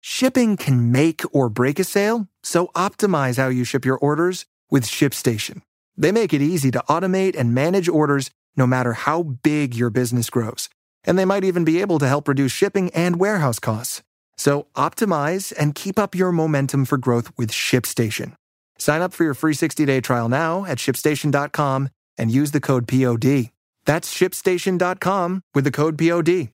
Shipping 0.00 0.56
can 0.56 0.92
make 0.92 1.22
or 1.32 1.48
break 1.48 1.78
a 1.78 1.84
sale, 1.84 2.28
so 2.42 2.68
optimize 2.74 3.36
how 3.36 3.48
you 3.48 3.64
ship 3.64 3.84
your 3.84 3.98
orders 3.98 4.46
with 4.70 4.84
ShipStation. 4.84 5.62
They 5.96 6.12
make 6.12 6.32
it 6.32 6.40
easy 6.40 6.70
to 6.70 6.84
automate 6.88 7.36
and 7.36 7.54
manage 7.54 7.88
orders 7.88 8.30
no 8.56 8.66
matter 8.66 8.92
how 8.92 9.22
big 9.22 9.74
your 9.74 9.90
business 9.90 10.30
grows. 10.30 10.68
And 11.04 11.18
they 11.18 11.24
might 11.24 11.44
even 11.44 11.64
be 11.64 11.80
able 11.80 11.98
to 11.98 12.06
help 12.06 12.28
reduce 12.28 12.52
shipping 12.52 12.90
and 12.90 13.18
warehouse 13.18 13.58
costs. 13.58 14.02
So 14.36 14.66
optimize 14.76 15.52
and 15.58 15.74
keep 15.74 15.98
up 15.98 16.14
your 16.14 16.32
momentum 16.32 16.84
for 16.84 16.96
growth 16.96 17.32
with 17.36 17.50
ShipStation. 17.50 18.34
Sign 18.78 19.02
up 19.02 19.12
for 19.12 19.24
your 19.24 19.34
free 19.34 19.54
60-day 19.54 20.00
trial 20.00 20.28
now 20.28 20.64
at 20.64 20.78
shipstation.com 20.78 21.88
and 22.16 22.30
use 22.30 22.52
the 22.52 22.60
code 22.60 22.86
POD. 22.86 23.50
That's 23.88 24.14
shipstation.com 24.14 25.44
with 25.54 25.64
the 25.64 25.70
code 25.70 25.96
POD. 25.96 26.50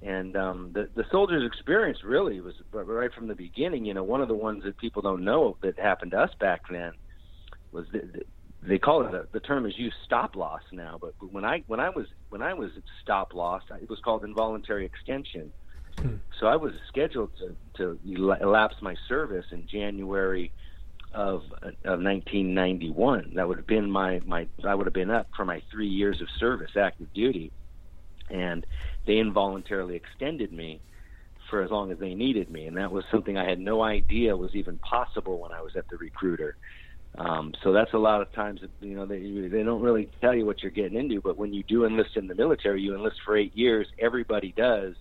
And 0.00 0.34
um, 0.34 0.70
the 0.72 0.88
the 0.94 1.04
soldiers' 1.10 1.46
experience 1.46 2.02
really 2.02 2.40
was 2.40 2.54
right 2.72 3.12
from 3.12 3.28
the 3.28 3.34
beginning. 3.34 3.84
You 3.84 3.92
know, 3.92 4.02
one 4.02 4.22
of 4.22 4.28
the 4.28 4.34
ones 4.34 4.64
that 4.64 4.78
people 4.78 5.02
don't 5.02 5.24
know 5.24 5.58
that 5.60 5.78
happened 5.78 6.12
to 6.12 6.20
us 6.20 6.30
back 6.40 6.62
then 6.70 6.92
was 7.70 7.84
that 7.92 8.24
they 8.62 8.78
call 8.78 9.04
it 9.06 9.12
a, 9.12 9.26
the 9.30 9.40
term 9.40 9.66
is 9.66 9.76
used 9.76 9.96
stop 10.06 10.36
loss 10.36 10.62
now. 10.72 10.96
But 10.98 11.12
when 11.20 11.44
I 11.44 11.64
when 11.66 11.80
I 11.80 11.90
was 11.90 12.06
when 12.30 12.40
I 12.40 12.54
was 12.54 12.70
stop 13.02 13.34
loss, 13.34 13.62
it 13.82 13.90
was 13.90 13.98
called 14.00 14.24
involuntary 14.24 14.86
extension. 14.86 15.52
So 16.40 16.46
I 16.46 16.56
was 16.56 16.72
scheduled 16.86 17.32
to 17.40 17.56
to 17.76 17.98
elapse 18.40 18.76
my 18.80 18.94
service 19.06 19.46
in 19.50 19.66
January 19.66 20.52
of 21.12 21.42
of 21.62 22.00
1991. 22.00 23.32
That 23.34 23.48
would 23.48 23.58
have 23.58 23.66
been 23.66 23.90
my 23.90 24.20
my 24.26 24.46
I 24.64 24.74
would 24.74 24.86
have 24.86 24.94
been 24.94 25.10
up 25.10 25.28
for 25.36 25.44
my 25.44 25.62
three 25.70 25.88
years 25.88 26.20
of 26.20 26.28
service, 26.38 26.70
active 26.76 27.12
duty, 27.14 27.52
and 28.30 28.66
they 29.06 29.18
involuntarily 29.18 29.96
extended 29.96 30.52
me 30.52 30.80
for 31.50 31.62
as 31.62 31.70
long 31.70 31.90
as 31.90 31.98
they 31.98 32.14
needed 32.14 32.50
me, 32.50 32.66
and 32.66 32.76
that 32.76 32.92
was 32.92 33.04
something 33.10 33.38
I 33.38 33.48
had 33.48 33.58
no 33.58 33.82
idea 33.82 34.36
was 34.36 34.54
even 34.54 34.78
possible 34.78 35.38
when 35.38 35.52
I 35.52 35.62
was 35.62 35.72
at 35.76 35.88
the 35.88 35.96
recruiter. 35.96 36.56
Um, 37.16 37.52
so 37.64 37.72
that's 37.72 37.94
a 37.94 37.98
lot 37.98 38.20
of 38.20 38.30
times, 38.32 38.60
you 38.80 38.94
know, 38.94 39.06
they 39.06 39.48
they 39.48 39.62
don't 39.62 39.80
really 39.80 40.10
tell 40.20 40.34
you 40.34 40.44
what 40.44 40.62
you're 40.62 40.70
getting 40.70 40.98
into, 40.98 41.20
but 41.20 41.38
when 41.38 41.54
you 41.54 41.62
do 41.64 41.86
enlist 41.86 42.16
in 42.16 42.26
the 42.26 42.34
military, 42.34 42.82
you 42.82 42.94
enlist 42.94 43.16
for 43.24 43.36
eight 43.36 43.56
years. 43.56 43.88
Everybody 43.98 44.52
does. 44.56 44.94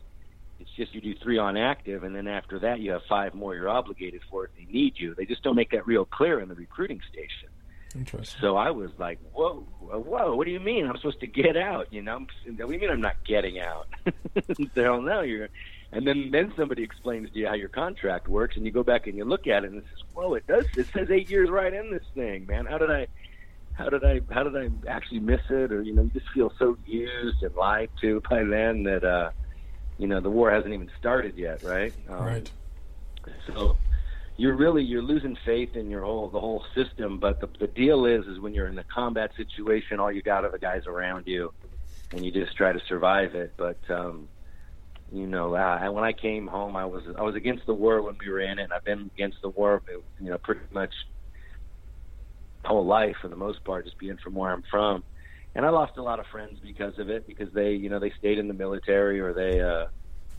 It's 0.59 0.71
just 0.71 0.93
you 0.93 1.01
do 1.01 1.13
three 1.21 1.37
on 1.37 1.55
active, 1.57 2.03
and 2.03 2.15
then 2.15 2.27
after 2.27 2.59
that, 2.59 2.79
you 2.79 2.91
have 2.91 3.01
five 3.07 3.33
more 3.33 3.55
you're 3.55 3.69
obligated 3.69 4.21
for 4.29 4.45
if 4.45 4.51
they 4.55 4.65
need 4.71 4.93
you. 4.97 5.13
They 5.15 5.25
just 5.25 5.43
don't 5.43 5.55
make 5.55 5.71
that 5.71 5.85
real 5.85 6.05
clear 6.05 6.39
in 6.39 6.49
the 6.49 6.55
recruiting 6.55 7.01
station. 7.11 7.49
Interesting. 7.95 8.41
So 8.41 8.57
I 8.57 8.71
was 8.71 8.91
like, 8.97 9.19
"Whoa, 9.33 9.65
whoa! 9.81 10.35
What 10.35 10.45
do 10.45 10.51
you 10.51 10.59
mean? 10.59 10.87
I'm 10.87 10.97
supposed 10.97 11.19
to 11.21 11.27
get 11.27 11.55
out? 11.55 11.91
You 11.91 12.01
know? 12.01 12.19
What 12.45 12.57
do 12.67 12.73
you 12.73 12.79
mean 12.79 12.89
I'm 12.89 13.01
not 13.01 13.23
getting 13.25 13.59
out? 13.59 13.87
Hell 14.75 15.01
no, 15.01 15.21
you're." 15.21 15.49
And 15.91 16.05
then 16.05 16.29
then 16.31 16.53
somebody 16.57 16.83
explains 16.83 17.31
to 17.31 17.39
you 17.39 17.47
how 17.47 17.53
your 17.53 17.69
contract 17.69 18.27
works, 18.27 18.57
and 18.57 18.65
you 18.65 18.71
go 18.71 18.83
back 18.83 19.07
and 19.07 19.15
you 19.15 19.23
look 19.23 19.47
at 19.47 19.63
it, 19.63 19.71
and 19.71 19.77
it 19.77 19.85
says, 19.89 20.03
"Whoa! 20.13 20.33
It 20.33 20.47
does. 20.47 20.65
It 20.75 20.87
says 20.93 21.09
eight 21.09 21.29
years 21.29 21.49
right 21.49 21.73
in 21.73 21.91
this 21.91 22.03
thing, 22.13 22.45
man. 22.45 22.65
How 22.65 22.77
did 22.77 22.91
I?" 22.91 23.07
How 23.73 23.89
did 23.89 24.03
I 24.03 24.21
how 24.31 24.41
did 24.41 24.57
I 24.57 24.71
actually 24.89 25.19
miss 25.19 25.41
it 25.51 25.71
or 25.71 25.83
you 25.83 25.93
know 25.93 26.01
you 26.01 26.09
just 26.09 26.25
feel 26.33 26.51
so 26.57 26.79
used 26.87 27.43
and 27.43 27.53
lied 27.53 27.91
to 28.01 28.23
by 28.27 28.43
then 28.43 28.81
that 28.85 29.03
uh 29.03 29.29
you 29.97 30.07
know 30.07 30.19
the 30.21 30.29
war 30.29 30.51
hasn't 30.51 30.73
even 30.73 30.89
started 30.99 31.37
yet 31.37 31.63
right 31.63 31.93
um, 32.09 32.23
right. 32.23 32.51
so 33.47 33.77
you're 34.37 34.55
really 34.55 34.83
you're 34.83 35.01
losing 35.01 35.35
faith 35.45 35.75
in 35.75 35.89
your 35.89 36.03
whole 36.03 36.29
the 36.29 36.39
whole 36.39 36.63
system. 36.75 37.19
But 37.19 37.41
the 37.41 37.49
the 37.59 37.67
deal 37.67 38.05
is 38.05 38.25
is 38.27 38.39
when 38.39 38.53
you're 38.53 38.67
in 38.67 38.77
a 38.77 38.83
combat 38.83 39.31
situation, 39.35 39.99
all 39.99 40.11
you 40.11 40.21
got 40.21 40.45
are 40.45 40.51
the 40.51 40.59
guys 40.59 40.83
around 40.87 41.25
you, 41.25 41.51
and 42.11 42.23
you 42.23 42.31
just 42.31 42.55
try 42.55 42.71
to 42.71 42.79
survive 42.87 43.33
it. 43.35 43.55
But 43.57 43.79
um, 43.89 44.29
you 45.11 45.25
know, 45.25 45.55
uh, 45.55 45.91
when 45.91 46.03
I 46.03 46.13
came 46.13 46.47
home, 46.47 46.75
I 46.75 46.85
was 46.85 47.03
I 47.17 47.23
was 47.23 47.35
against 47.35 47.65
the 47.65 47.73
war 47.73 48.01
when 48.03 48.15
we 48.19 48.29
were 48.29 48.39
in 48.39 48.59
it. 48.59 48.63
And 48.63 48.73
I've 48.73 48.85
been 48.85 49.09
against 49.15 49.41
the 49.41 49.49
war, 49.49 49.81
you 50.19 50.29
know, 50.29 50.37
pretty 50.37 50.61
much 50.71 50.93
my 52.63 52.69
whole 52.69 52.85
life 52.85 53.15
for 53.21 53.27
the 53.27 53.35
most 53.35 53.63
part, 53.65 53.85
just 53.85 53.97
being 53.97 54.17
from 54.23 54.35
where 54.35 54.53
I'm 54.53 54.63
from. 54.69 55.03
And 55.57 55.65
I 55.65 55.69
lost 55.69 55.97
a 55.97 56.03
lot 56.03 56.19
of 56.19 56.27
friends 56.27 56.59
because 56.61 56.99
of 56.99 57.09
it, 57.09 57.25
because 57.25 57.51
they, 57.51 57.71
you 57.71 57.89
know, 57.89 57.97
they 57.97 58.11
stayed 58.19 58.37
in 58.37 58.47
the 58.47 58.53
military 58.53 59.19
or 59.19 59.33
they, 59.33 59.59
uh, 59.59 59.87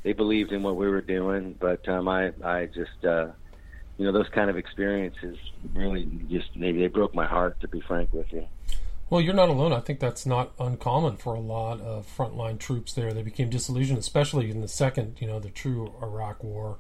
they 0.05 0.13
believed 0.13 0.53
in 0.53 0.63
what 0.63 0.77
we 0.77 0.89
were 0.89 1.01
doing. 1.01 1.57
But 1.59 1.89
um, 1.89 2.07
I, 2.07 2.31
I 2.45 2.67
just, 2.67 3.05
uh, 3.05 3.27
you 3.99 4.07
know, 4.07 4.13
those 4.13 4.29
kind 4.29 4.49
of 4.49 4.57
experiences 4.57 5.37
really 5.75 6.09
just 6.31 6.55
maybe 6.55 6.79
they 6.79 6.87
broke 6.87 7.17
my 7.17 7.27
heart. 7.27 7.59
To 7.63 7.69
be 7.69 7.81
frank 7.81 8.13
with 8.13 8.33
you. 8.33 8.47
Well, 9.11 9.21
you're 9.21 9.35
not 9.35 9.49
alone. 9.49 9.73
I 9.73 9.81
think 9.81 9.99
that's 9.99 10.25
not 10.25 10.53
uncommon 10.61 11.17
for 11.17 11.35
a 11.35 11.41
lot 11.41 11.81
of 11.81 12.07
frontline 12.07 12.61
troops 12.61 12.93
there. 12.93 13.13
They 13.13 13.23
became 13.23 13.51
disillusioned, 13.51 13.99
especially 13.99 14.53
in 14.53 14.61
the 14.61 14.69
second, 14.69 15.17
you 15.19 15.27
know, 15.27 15.41
the 15.41 15.51
true 15.51 15.95
Iraq 16.01 16.45
War 16.45 16.77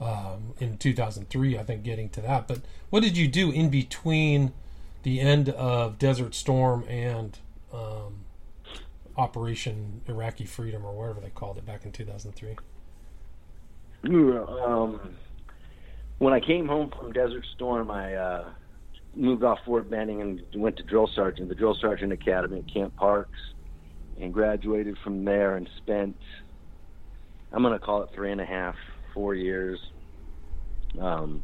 um, 0.00 0.54
in 0.60 0.78
2003. 0.78 1.58
I 1.58 1.62
think 1.62 1.82
getting 1.82 2.08
to 2.08 2.22
that. 2.22 2.48
But 2.48 2.60
what 2.88 3.02
did 3.02 3.18
you 3.18 3.28
do 3.28 3.50
in 3.50 3.68
between 3.68 4.54
the 5.02 5.20
end 5.20 5.50
of 5.50 5.98
Desert 5.98 6.34
Storm 6.34 6.82
and 6.88 7.38
um, 7.72 8.24
Operation 9.16 10.02
Iraqi 10.06 10.44
Freedom, 10.44 10.84
or 10.84 10.92
whatever 10.92 11.20
they 11.20 11.30
called 11.30 11.58
it 11.58 11.66
back 11.66 11.84
in 11.84 11.92
2003? 11.92 12.56
Um, 14.04 15.00
when 16.18 16.32
I 16.32 16.40
came 16.40 16.66
home 16.68 16.90
from 16.96 17.12
Desert 17.12 17.44
Storm, 17.54 17.90
I 17.90 18.14
uh, 18.14 18.48
moved 19.14 19.42
off 19.42 19.58
Fort 19.64 19.90
Benning 19.90 20.20
and 20.20 20.42
went 20.54 20.76
to 20.76 20.82
drill 20.82 21.08
sergeant, 21.14 21.48
the 21.48 21.54
drill 21.54 21.76
sergeant 21.80 22.12
academy 22.12 22.58
at 22.58 22.72
Camp 22.72 22.94
Parks, 22.96 23.38
and 24.20 24.32
graduated 24.32 24.96
from 25.02 25.24
there 25.24 25.56
and 25.56 25.68
spent, 25.78 26.16
I'm 27.52 27.62
going 27.62 27.78
to 27.78 27.84
call 27.84 28.02
it 28.02 28.10
three 28.14 28.32
and 28.32 28.40
a 28.40 28.46
half, 28.46 28.74
four 29.12 29.34
years 29.34 29.78
um, 31.00 31.42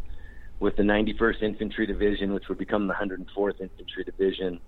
with 0.60 0.76
the 0.76 0.82
91st 0.82 1.42
Infantry 1.42 1.86
Division, 1.86 2.32
which 2.32 2.48
would 2.48 2.58
become 2.58 2.86
the 2.86 2.94
104th 2.94 3.60
Infantry 3.60 4.04
Division, 4.04 4.60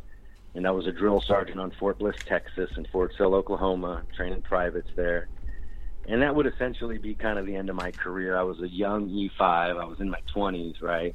and 0.55 0.67
I 0.67 0.71
was 0.71 0.87
a 0.87 0.93
drill 0.93 1.21
sergeant 1.21 1.59
on 1.59 1.73
Fort 1.73 1.99
Bliss, 1.99 2.17
Texas, 2.25 2.71
and 2.77 2.87
Fort 2.89 3.13
Sill, 3.17 3.35
Oklahoma, 3.35 4.03
training 4.15 4.43
privates 4.43 4.89
there. 4.95 5.29
And 6.07 6.23
that 6.23 6.35
would 6.35 6.47
essentially 6.47 6.99
be 6.99 7.15
kind 7.15 7.39
of 7.39 7.47
the 7.47 7.57
end 7.57 7.71
of 7.71 7.77
my 7.77 7.91
career. 7.91 8.37
I 8.37 8.43
was 8.43 8.61
a 8.61 8.69
young 8.69 9.09
E5. 9.09 9.41
I 9.41 9.85
was 9.85 10.01
in 10.01 10.11
my 10.11 10.21
20s, 10.35 10.81
right? 10.83 11.15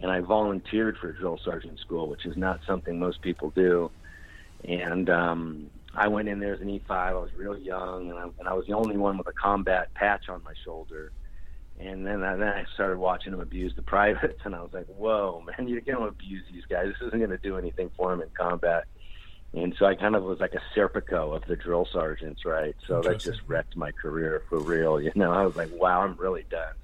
And 0.00 0.10
I 0.10 0.20
volunteered 0.20 0.98
for 0.98 1.12
drill 1.12 1.38
sergeant 1.44 1.78
school, 1.78 2.08
which 2.08 2.26
is 2.26 2.36
not 2.36 2.60
something 2.66 2.98
most 2.98 3.20
people 3.22 3.50
do. 3.50 3.90
And 4.66 5.10
um, 5.10 5.70
I 5.94 6.08
went 6.08 6.28
in 6.28 6.40
there 6.40 6.54
as 6.54 6.60
an 6.60 6.68
E5. 6.68 6.90
I 6.90 7.12
was 7.12 7.30
real 7.36 7.56
young, 7.56 8.10
and 8.10 8.18
I, 8.18 8.24
and 8.38 8.48
I 8.48 8.54
was 8.54 8.66
the 8.66 8.72
only 8.72 8.96
one 8.96 9.18
with 9.18 9.28
a 9.28 9.32
combat 9.32 9.92
patch 9.94 10.28
on 10.28 10.42
my 10.42 10.54
shoulder. 10.64 11.12
And 11.78 12.06
then 12.06 12.22
I, 12.22 12.36
then 12.36 12.48
I 12.48 12.64
started 12.74 12.98
watching 12.98 13.32
them 13.32 13.40
abuse 13.40 13.74
the 13.74 13.82
privates, 13.82 14.40
and 14.44 14.54
I 14.54 14.62
was 14.62 14.72
like, 14.72 14.86
"Whoa, 14.86 15.44
man, 15.46 15.68
you're 15.68 15.80
going 15.80 15.98
to 15.98 16.04
abuse 16.04 16.44
these 16.52 16.64
guys. 16.66 16.86
This 16.86 17.08
isn't 17.08 17.18
going 17.18 17.30
to 17.30 17.38
do 17.38 17.58
anything 17.58 17.90
for 17.96 18.10
them 18.10 18.22
in 18.22 18.28
combat." 18.30 18.84
And 19.52 19.74
so 19.78 19.86
I 19.86 19.94
kind 19.94 20.16
of 20.16 20.24
was 20.24 20.40
like 20.40 20.54
a 20.54 20.62
Serpico 20.76 21.34
of 21.34 21.44
the 21.46 21.56
drill 21.56 21.86
sergeants, 21.92 22.44
right? 22.44 22.74
So 22.88 23.00
that 23.02 23.20
just 23.20 23.40
wrecked 23.46 23.76
my 23.76 23.92
career 23.92 24.42
for 24.48 24.58
real. 24.58 25.00
You 25.00 25.12
know, 25.14 25.32
I 25.32 25.44
was 25.44 25.56
like, 25.56 25.70
"Wow, 25.72 26.02
I'm 26.02 26.16
really 26.16 26.44
done." 26.48 26.74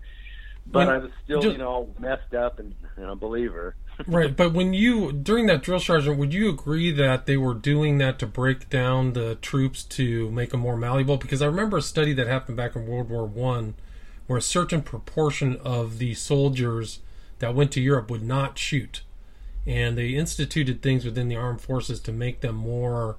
But 0.66 0.86
when, 0.86 0.88
I 0.88 0.98
was 0.98 1.10
still, 1.24 1.40
just, 1.40 1.52
you 1.52 1.58
know, 1.58 1.88
messed 1.98 2.34
up 2.34 2.58
and, 2.58 2.74
and 2.96 3.06
a 3.06 3.16
believer. 3.16 3.74
right, 4.06 4.34
but 4.34 4.52
when 4.52 4.72
you 4.72 5.12
during 5.12 5.46
that 5.46 5.62
drill 5.62 5.80
sergeant, 5.80 6.18
would 6.18 6.32
you 6.32 6.48
agree 6.48 6.92
that 6.92 7.26
they 7.26 7.36
were 7.36 7.54
doing 7.54 7.98
that 7.98 8.18
to 8.20 8.26
break 8.26 8.68
down 8.70 9.12
the 9.12 9.36
troops 9.36 9.82
to 9.84 10.30
make 10.30 10.50
them 10.50 10.60
more 10.60 10.76
malleable? 10.76 11.16
Because 11.16 11.42
I 11.42 11.46
remember 11.46 11.76
a 11.76 11.82
study 11.82 12.12
that 12.14 12.26
happened 12.26 12.56
back 12.56 12.76
in 12.76 12.86
World 12.86 13.08
War 13.08 13.24
One 13.24 13.74
where 14.30 14.38
a 14.38 14.42
certain 14.42 14.80
proportion 14.80 15.56
of 15.64 15.98
the 15.98 16.14
soldiers 16.14 17.00
that 17.40 17.52
went 17.52 17.72
to 17.72 17.80
Europe 17.80 18.08
would 18.08 18.22
not 18.22 18.56
shoot. 18.56 19.02
And 19.66 19.98
they 19.98 20.10
instituted 20.10 20.82
things 20.82 21.04
within 21.04 21.26
the 21.26 21.34
armed 21.34 21.60
forces 21.60 21.98
to 22.02 22.12
make 22.12 22.40
them 22.40 22.54
more 22.54 23.16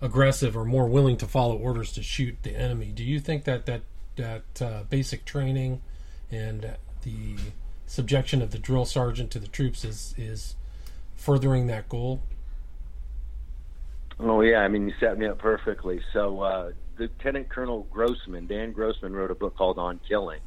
aggressive 0.00 0.56
or 0.56 0.64
more 0.64 0.86
willing 0.86 1.16
to 1.16 1.26
follow 1.26 1.56
orders 1.56 1.90
to 1.94 2.04
shoot 2.04 2.36
the 2.44 2.56
enemy. 2.56 2.92
Do 2.94 3.02
you 3.02 3.18
think 3.18 3.42
that 3.46 3.66
that 3.66 3.80
that 4.14 4.62
uh, 4.62 4.84
basic 4.88 5.24
training 5.24 5.82
and 6.30 6.76
the 7.02 7.34
subjection 7.86 8.40
of 8.40 8.52
the 8.52 8.60
drill 8.60 8.84
sergeant 8.84 9.32
to 9.32 9.40
the 9.40 9.48
troops 9.48 9.84
is 9.84 10.14
is 10.16 10.54
furthering 11.16 11.66
that 11.66 11.88
goal? 11.88 12.20
Oh 14.20 14.42
yeah, 14.42 14.58
I 14.58 14.68
mean 14.68 14.86
you 14.86 14.94
set 15.00 15.18
me 15.18 15.26
up 15.26 15.38
perfectly. 15.38 16.00
So 16.12 16.42
uh, 16.42 16.70
Lieutenant 16.98 17.48
Colonel 17.48 17.86
Grossman, 17.90 18.46
Dan 18.46 18.72
Grossman, 18.72 19.12
wrote 19.12 19.30
a 19.30 19.34
book 19.34 19.56
called 19.56 19.78
On 19.78 20.00
Killing, 20.08 20.40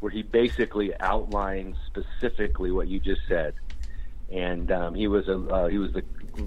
where 0.00 0.10
he 0.10 0.22
basically 0.22 0.92
outlines 1.00 1.76
specifically 1.86 2.70
what 2.70 2.88
you 2.88 3.00
just 3.00 3.22
said. 3.28 3.54
And 4.30 4.72
um, 4.72 4.94
he 4.94 5.08
was 5.08 5.28
a 5.28 5.38
uh, 5.38 5.68
he 5.68 5.78
was 5.78 5.92
the 5.92 6.02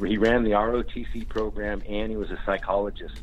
he 0.08 0.18
ran 0.18 0.44
the 0.44 0.52
ROTC 0.52 1.30
program, 1.30 1.84
and 1.88 2.10
he 2.10 2.18
was 2.18 2.32
a 2.32 2.40
psychologist 2.46 3.20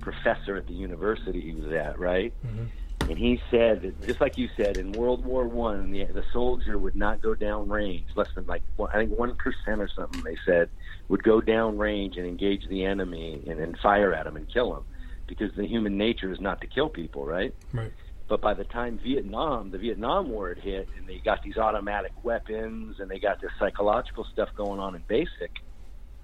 professor 0.00 0.56
at 0.56 0.66
the 0.66 0.72
university 0.72 1.40
he 1.40 1.52
was 1.52 1.72
at, 1.72 1.98
right? 1.98 2.32
Mm-hmm. 2.46 2.64
And 3.08 3.18
he 3.18 3.40
said 3.50 3.82
that 3.82 4.06
just 4.06 4.20
like 4.20 4.38
you 4.38 4.48
said, 4.56 4.78
in 4.78 4.92
World 4.92 5.24
War 5.24 5.46
One, 5.46 5.90
the 5.90 6.04
the 6.06 6.24
soldier 6.32 6.78
would 6.78 6.96
not 6.96 7.20
go 7.20 7.34
down 7.34 7.68
range, 7.68 8.06
less 8.16 8.28
than 8.34 8.46
like 8.46 8.62
well, 8.78 8.88
I 8.92 8.96
think 8.96 9.16
one 9.16 9.36
percent 9.36 9.80
or 9.80 9.88
something. 9.88 10.22
They 10.22 10.36
said 10.46 10.70
would 11.08 11.22
go 11.22 11.40
down 11.40 11.76
range 11.76 12.16
and 12.16 12.26
engage 12.26 12.66
the 12.68 12.84
enemy 12.84 13.42
and, 13.46 13.60
and 13.60 13.78
fire 13.78 14.12
at 14.12 14.26
him 14.26 14.36
and 14.36 14.48
kill 14.48 14.74
him 14.74 14.84
because 15.26 15.54
the 15.56 15.66
human 15.66 15.96
nature 15.96 16.32
is 16.32 16.40
not 16.40 16.60
to 16.60 16.66
kill 16.66 16.88
people, 16.88 17.24
right? 17.24 17.54
Right. 17.72 17.92
But 18.28 18.40
by 18.40 18.54
the 18.54 18.64
time 18.64 18.98
Vietnam, 19.02 19.70
the 19.70 19.78
Vietnam 19.78 20.30
War 20.30 20.48
had 20.48 20.58
hit, 20.58 20.88
and 20.98 21.06
they 21.06 21.18
got 21.18 21.42
these 21.42 21.56
automatic 21.56 22.12
weapons, 22.24 22.98
and 22.98 23.08
they 23.08 23.20
got 23.20 23.40
this 23.40 23.52
psychological 23.58 24.26
stuff 24.32 24.48
going 24.56 24.80
on 24.80 24.96
in 24.96 25.02
basic, 25.06 25.52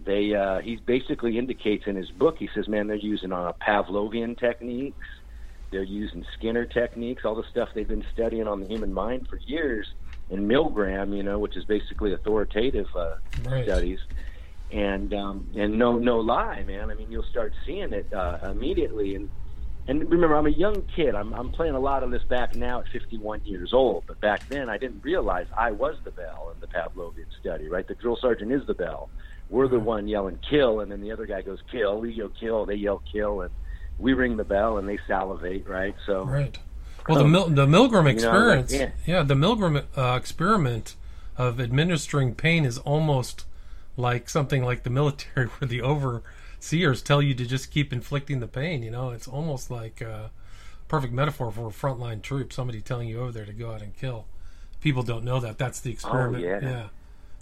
they 0.05 0.35
uh, 0.35 0.59
he 0.61 0.77
basically 0.77 1.38
indicates 1.38 1.87
in 1.87 1.97
his 1.97 2.11
book. 2.11 2.37
He 2.38 2.49
says, 2.55 2.67
"Man, 2.69 2.88
they're 2.88 2.97
using 2.97 3.33
uh, 3.33 3.53
Pavlovian 3.61 4.37
techniques, 4.38 5.07
they're 5.71 5.83
using 5.83 6.25
Skinner 6.37 6.65
techniques, 6.65 7.25
all 7.25 7.37
the 7.37 7.49
stuff 7.51 7.69
they've 7.75 7.87
been 7.87 8.05
studying 8.12 8.49
on 8.49 8.61
the 8.61 8.67
human 8.67 8.93
mind 8.93 9.29
for 9.29 9.37
years." 9.37 9.93
And 10.31 10.51
Milgram, 10.51 11.17
you 11.17 11.23
know, 11.23 11.38
which 11.38 11.57
is 11.57 11.65
basically 11.65 12.15
authoritative 12.15 12.88
uh, 12.97 13.17
right. 13.45 13.65
studies 13.65 14.01
and 14.72 15.12
um, 15.12 15.48
and 15.54 15.78
no 15.78 15.98
no 15.98 16.18
lie, 16.18 16.62
man. 16.64 16.90
I 16.90 16.94
mean, 16.94 17.11
you'll 17.11 17.24
start 17.24 17.52
seeing 17.66 17.92
it 17.92 18.12
uh, 18.12 18.38
immediately. 18.50 19.14
And 19.14 19.28
and 19.87 20.11
remember, 20.11 20.37
I'm 20.37 20.46
a 20.46 20.50
young 20.50 20.82
kid. 20.96 21.14
I'm 21.14 21.32
I'm 21.35 21.50
playing 21.50 21.74
a 21.74 21.80
lot 21.80 22.02
of 22.02 22.11
this 22.11 22.22
back 22.24 22.54
now 22.56 22.80
at 22.80 22.88
51 22.88 23.42
years 23.44 23.72
old. 23.72 24.04
But 24.06 24.20
back 24.20 24.48
then, 24.48 24.68
I 24.68 24.78
didn't 24.78 25.04
realize 25.04 25.46
I 25.56 25.72
was 25.72 25.96
the 26.04 26.11
bell 26.11 26.52
in 26.54 26.61
the 26.61 26.66
Pavlovian 26.66 27.26
study. 27.40 27.68
Right, 27.68 27.87
the 27.87 27.94
drill 27.94 28.16
sergeant 28.20 28.50
is 28.50 28.66
the 28.66 28.74
bell. 28.74 29.11
We're 29.50 29.68
the 29.68 29.78
one 29.78 30.08
yelling 30.08 30.38
kill, 30.48 30.80
and 30.80 30.90
then 30.90 31.02
the 31.02 31.12
other 31.12 31.26
guy 31.26 31.42
goes 31.42 31.61
kill. 31.70 32.00
We 32.00 32.14
yell 32.14 32.30
kill. 32.40 32.64
They 32.64 32.76
yell 32.76 33.02
kill, 33.12 33.42
and 33.42 33.50
we 33.98 34.14
ring 34.14 34.38
the 34.38 34.44
bell, 34.44 34.78
and 34.78 34.88
they 34.88 34.98
salivate. 35.06 35.68
Right, 35.68 35.94
so 36.06 36.24
right. 36.24 36.58
Well, 37.06 37.18
the 37.18 37.28
Mil- 37.28 37.48
the 37.48 37.66
Milgram 37.66 38.08
experience, 38.11 38.72
you 38.72 38.78
know, 38.78 38.85
like, 38.85 38.94
yeah. 39.06 39.16
yeah. 39.16 39.22
the 39.24 39.35
Milgram 39.35 39.85
uh, 39.98 40.16
experiment 40.16 40.94
of 41.37 41.61
administering 41.61 42.35
pain 42.35 42.64
is 42.64 42.78
almost 42.78 43.44
like 43.96 44.28
something 44.28 44.64
like 44.64 44.83
the 44.83 44.90
military 44.90 45.46
where 45.59 45.68
the 45.68 45.83
overseers 45.83 47.02
tell 47.02 47.22
you 47.22 47.35
to 47.35 47.46
just 47.46 47.70
keep 47.70 47.92
inflicting 47.92 48.40
the 48.40 48.48
pain 48.48 48.83
you 48.83 48.90
know? 48.90 49.11
It's 49.11 49.28
almost 49.28 49.70
like 49.70 50.00
a 50.00 50.31
perfect 50.88 51.12
metaphor 51.12 51.50
for 51.50 51.68
a 51.68 51.70
frontline 51.70 52.22
troops 52.22 52.57
somebody 52.57 52.81
telling 52.81 53.09
you 53.09 53.20
over 53.20 53.33
there 53.33 53.46
to 53.46 53.52
go 53.52 53.72
out 53.72 53.83
and 53.83 53.96
kill. 53.96 54.26
People 54.81 55.02
don't 55.02 55.24
know 55.24 55.40
that. 55.40 55.59
That's 55.59 55.81
the 55.81 55.90
oh, 55.90 55.92
experiment. 55.92 56.44
oh, 56.44 56.48
yeah. 56.48 56.61
yeah. 56.61 56.88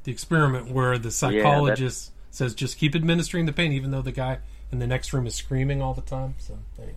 the 0.05 0.13
experiment 0.13 0.71
where 0.71 0.99
the 0.99 1.11
psychologist 1.11 2.11
yeah, 2.11 2.27
says 2.31 2.55
just 2.55 2.79
keep 2.79 2.95
administering 2.95 3.47
the 3.47 3.53
pain 3.53 3.73
even 3.73 3.91
though 3.91 4.03
the 4.03 4.13
guy 4.13 4.39
in 4.71 4.79
the 4.79 4.87
next 4.87 5.13
room 5.13 5.27
is 5.27 5.35
screaming 5.35 5.83
all 5.83 5.95
the 5.95 6.03
time. 6.03 6.35
So 6.39 6.59
anyway 6.79 6.97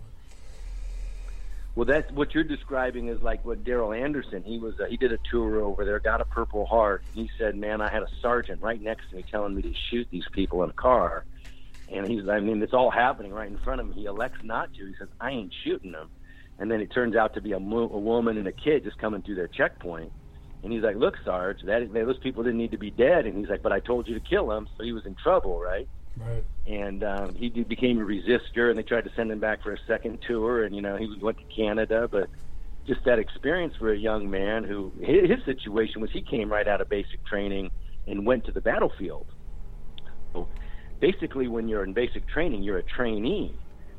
well, 1.74 1.86
that's 1.86 2.10
what 2.12 2.34
you're 2.34 2.44
describing 2.44 3.08
is 3.08 3.20
like 3.20 3.44
what 3.44 3.64
Darrell 3.64 3.92
Anderson. 3.92 4.44
He 4.44 4.58
was 4.58 4.74
uh, 4.80 4.84
he 4.84 4.96
did 4.96 5.12
a 5.12 5.18
tour 5.30 5.60
over 5.60 5.84
there, 5.84 5.98
got 5.98 6.20
a 6.20 6.24
Purple 6.24 6.66
Heart. 6.66 7.02
He 7.12 7.28
said, 7.36 7.56
"Man, 7.56 7.80
I 7.80 7.90
had 7.90 8.02
a 8.02 8.08
sergeant 8.22 8.62
right 8.62 8.80
next 8.80 9.10
to 9.10 9.16
me 9.16 9.24
telling 9.28 9.54
me 9.54 9.62
to 9.62 9.72
shoot 9.90 10.06
these 10.10 10.26
people 10.32 10.62
in 10.62 10.70
a 10.70 10.74
car." 10.74 11.24
And 11.92 12.06
he's, 12.06 12.28
I 12.28 12.40
mean, 12.40 12.62
it's 12.62 12.72
all 12.72 12.90
happening 12.90 13.32
right 13.32 13.50
in 13.50 13.58
front 13.58 13.80
of 13.80 13.88
him. 13.88 13.92
He 13.92 14.04
elects 14.04 14.38
not 14.44 14.72
to. 14.74 14.86
He 14.86 14.94
says, 14.98 15.08
"I 15.20 15.30
ain't 15.30 15.52
shooting 15.64 15.90
them." 15.90 16.10
And 16.58 16.70
then 16.70 16.80
it 16.80 16.92
turns 16.94 17.16
out 17.16 17.34
to 17.34 17.40
be 17.40 17.52
a, 17.52 17.58
mo- 17.58 17.90
a 17.92 17.98
woman 17.98 18.38
and 18.38 18.46
a 18.46 18.52
kid 18.52 18.84
just 18.84 18.98
coming 18.98 19.22
through 19.22 19.34
their 19.34 19.48
checkpoint. 19.48 20.12
And 20.62 20.72
he's 20.72 20.82
like, 20.82 20.96
"Look, 20.96 21.14
Sarge, 21.24 21.58
that 21.66 21.92
those 21.92 22.18
people 22.18 22.44
didn't 22.44 22.58
need 22.58 22.70
to 22.70 22.78
be 22.78 22.92
dead." 22.92 23.26
And 23.26 23.36
he's 23.36 23.48
like, 23.48 23.62
"But 23.62 23.72
I 23.72 23.80
told 23.80 24.06
you 24.06 24.14
to 24.14 24.20
kill 24.20 24.46
them," 24.46 24.68
so 24.76 24.84
he 24.84 24.92
was 24.92 25.06
in 25.06 25.16
trouble, 25.20 25.60
right? 25.60 25.88
Right. 26.16 26.44
And 26.66 27.04
um, 27.04 27.34
he 27.34 27.48
became 27.48 28.00
a 28.00 28.04
resistor, 28.04 28.70
and 28.70 28.78
they 28.78 28.82
tried 28.82 29.04
to 29.04 29.10
send 29.16 29.30
him 29.30 29.40
back 29.40 29.62
for 29.62 29.72
a 29.72 29.78
second 29.86 30.18
tour. 30.26 30.64
And 30.64 30.74
you 30.74 30.82
know, 30.82 30.96
he 30.96 31.18
went 31.20 31.38
to 31.38 31.44
Canada, 31.54 32.08
but 32.10 32.28
just 32.86 33.04
that 33.04 33.18
experience 33.18 33.74
for 33.78 33.92
a 33.92 33.96
young 33.96 34.30
man 34.30 34.64
who 34.64 34.92
his, 35.00 35.30
his 35.30 35.44
situation 35.44 36.00
was 36.00 36.10
he 36.12 36.22
came 36.22 36.50
right 36.50 36.68
out 36.68 36.80
of 36.80 36.88
basic 36.88 37.24
training 37.26 37.70
and 38.06 38.26
went 38.26 38.44
to 38.46 38.52
the 38.52 38.60
battlefield. 38.60 39.26
So 40.32 40.48
basically, 41.00 41.48
when 41.48 41.68
you're 41.68 41.84
in 41.84 41.92
basic 41.92 42.28
training, 42.28 42.62
you're 42.62 42.78
a 42.78 42.82
trainee, 42.82 43.54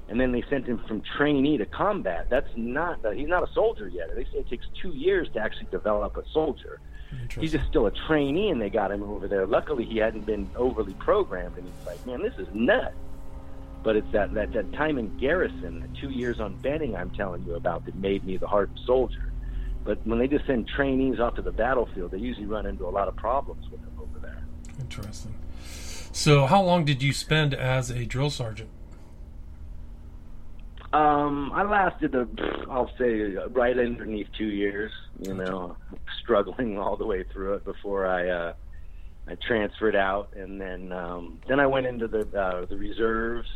and 0.07 0.19
then 0.19 0.31
they 0.31 0.43
sent 0.49 0.65
him 0.65 0.81
from 0.87 1.01
trainee 1.17 1.57
to 1.57 1.65
combat. 1.65 2.27
That's 2.29 2.49
not 2.55 2.99
he's 3.13 3.27
not 3.27 3.47
a 3.47 3.53
soldier 3.53 3.87
yet. 3.87 4.07
They 4.15 4.23
say 4.23 4.39
it 4.39 4.49
takes 4.49 4.65
two 4.81 4.89
years 4.89 5.27
to 5.33 5.39
actually 5.39 5.67
develop 5.71 6.17
a 6.17 6.23
soldier. 6.33 6.79
He's 7.39 7.51
just 7.51 7.67
still 7.67 7.87
a 7.87 7.91
trainee, 8.07 8.49
and 8.49 8.61
they 8.61 8.69
got 8.69 8.91
him 8.91 9.03
over 9.03 9.27
there. 9.27 9.45
Luckily, 9.45 9.85
he 9.85 9.97
hadn't 9.97 10.25
been 10.25 10.49
overly 10.55 10.93
programmed, 10.95 11.57
and 11.57 11.65
he's 11.65 11.87
like, 11.87 12.05
"Man, 12.05 12.21
this 12.21 12.33
is 12.37 12.47
nuts." 12.53 12.95
But 13.83 13.95
it's 13.95 14.11
that 14.13 14.33
that, 14.33 14.53
that 14.53 14.73
time 14.73 14.97
in 14.97 15.15
garrison, 15.17 15.81
the 15.81 15.99
two 15.99 16.09
years 16.09 16.39
on 16.39 16.55
Benning, 16.55 16.95
I'm 16.95 17.11
telling 17.11 17.45
you 17.45 17.55
about, 17.55 17.85
that 17.85 17.95
made 17.95 18.23
me 18.23 18.37
the 18.37 18.47
hardened 18.47 18.79
soldier. 18.85 19.31
But 19.83 20.05
when 20.05 20.17
they 20.17 20.27
just 20.27 20.47
send 20.47 20.67
trainees 20.67 21.19
off 21.19 21.35
to 21.35 21.43
the 21.43 21.51
battlefield, 21.51 22.11
they 22.11 22.17
usually 22.17 22.47
run 22.47 22.65
into 22.65 22.87
a 22.87 22.89
lot 22.89 23.07
of 23.07 23.15
problems 23.15 23.69
with 23.69 23.81
them 23.81 23.93
over 24.01 24.19
there. 24.19 24.43
Interesting. 24.79 25.35
So, 26.11 26.47
how 26.47 26.63
long 26.63 26.85
did 26.85 27.03
you 27.03 27.13
spend 27.13 27.53
as 27.53 27.91
a 27.91 28.05
drill 28.05 28.31
sergeant? 28.31 28.69
Um, 30.95 31.51
I 31.53 31.63
lasted 31.63 32.15
a, 32.15 32.25
I'll 32.71 32.89
say, 32.97 33.35
right 33.51 33.77
underneath 33.77 34.27
two 34.37 34.47
years. 34.47 34.93
You 35.19 35.33
know, 35.33 35.75
struggling 36.23 36.77
all 36.79 36.95
the 36.95 37.05
way 37.05 37.25
through 37.33 37.55
it 37.55 37.65
before 37.65 38.07
I 38.07 38.29
uh, 38.29 38.53
I 39.27 39.35
transferred 39.45 39.95
out, 39.95 40.29
and 40.37 40.61
then 40.61 40.93
um, 40.93 41.41
then 41.49 41.59
I 41.59 41.67
went 41.67 41.85
into 41.85 42.07
the 42.07 42.21
uh, 42.39 42.65
the 42.65 42.77
reserves 42.77 43.49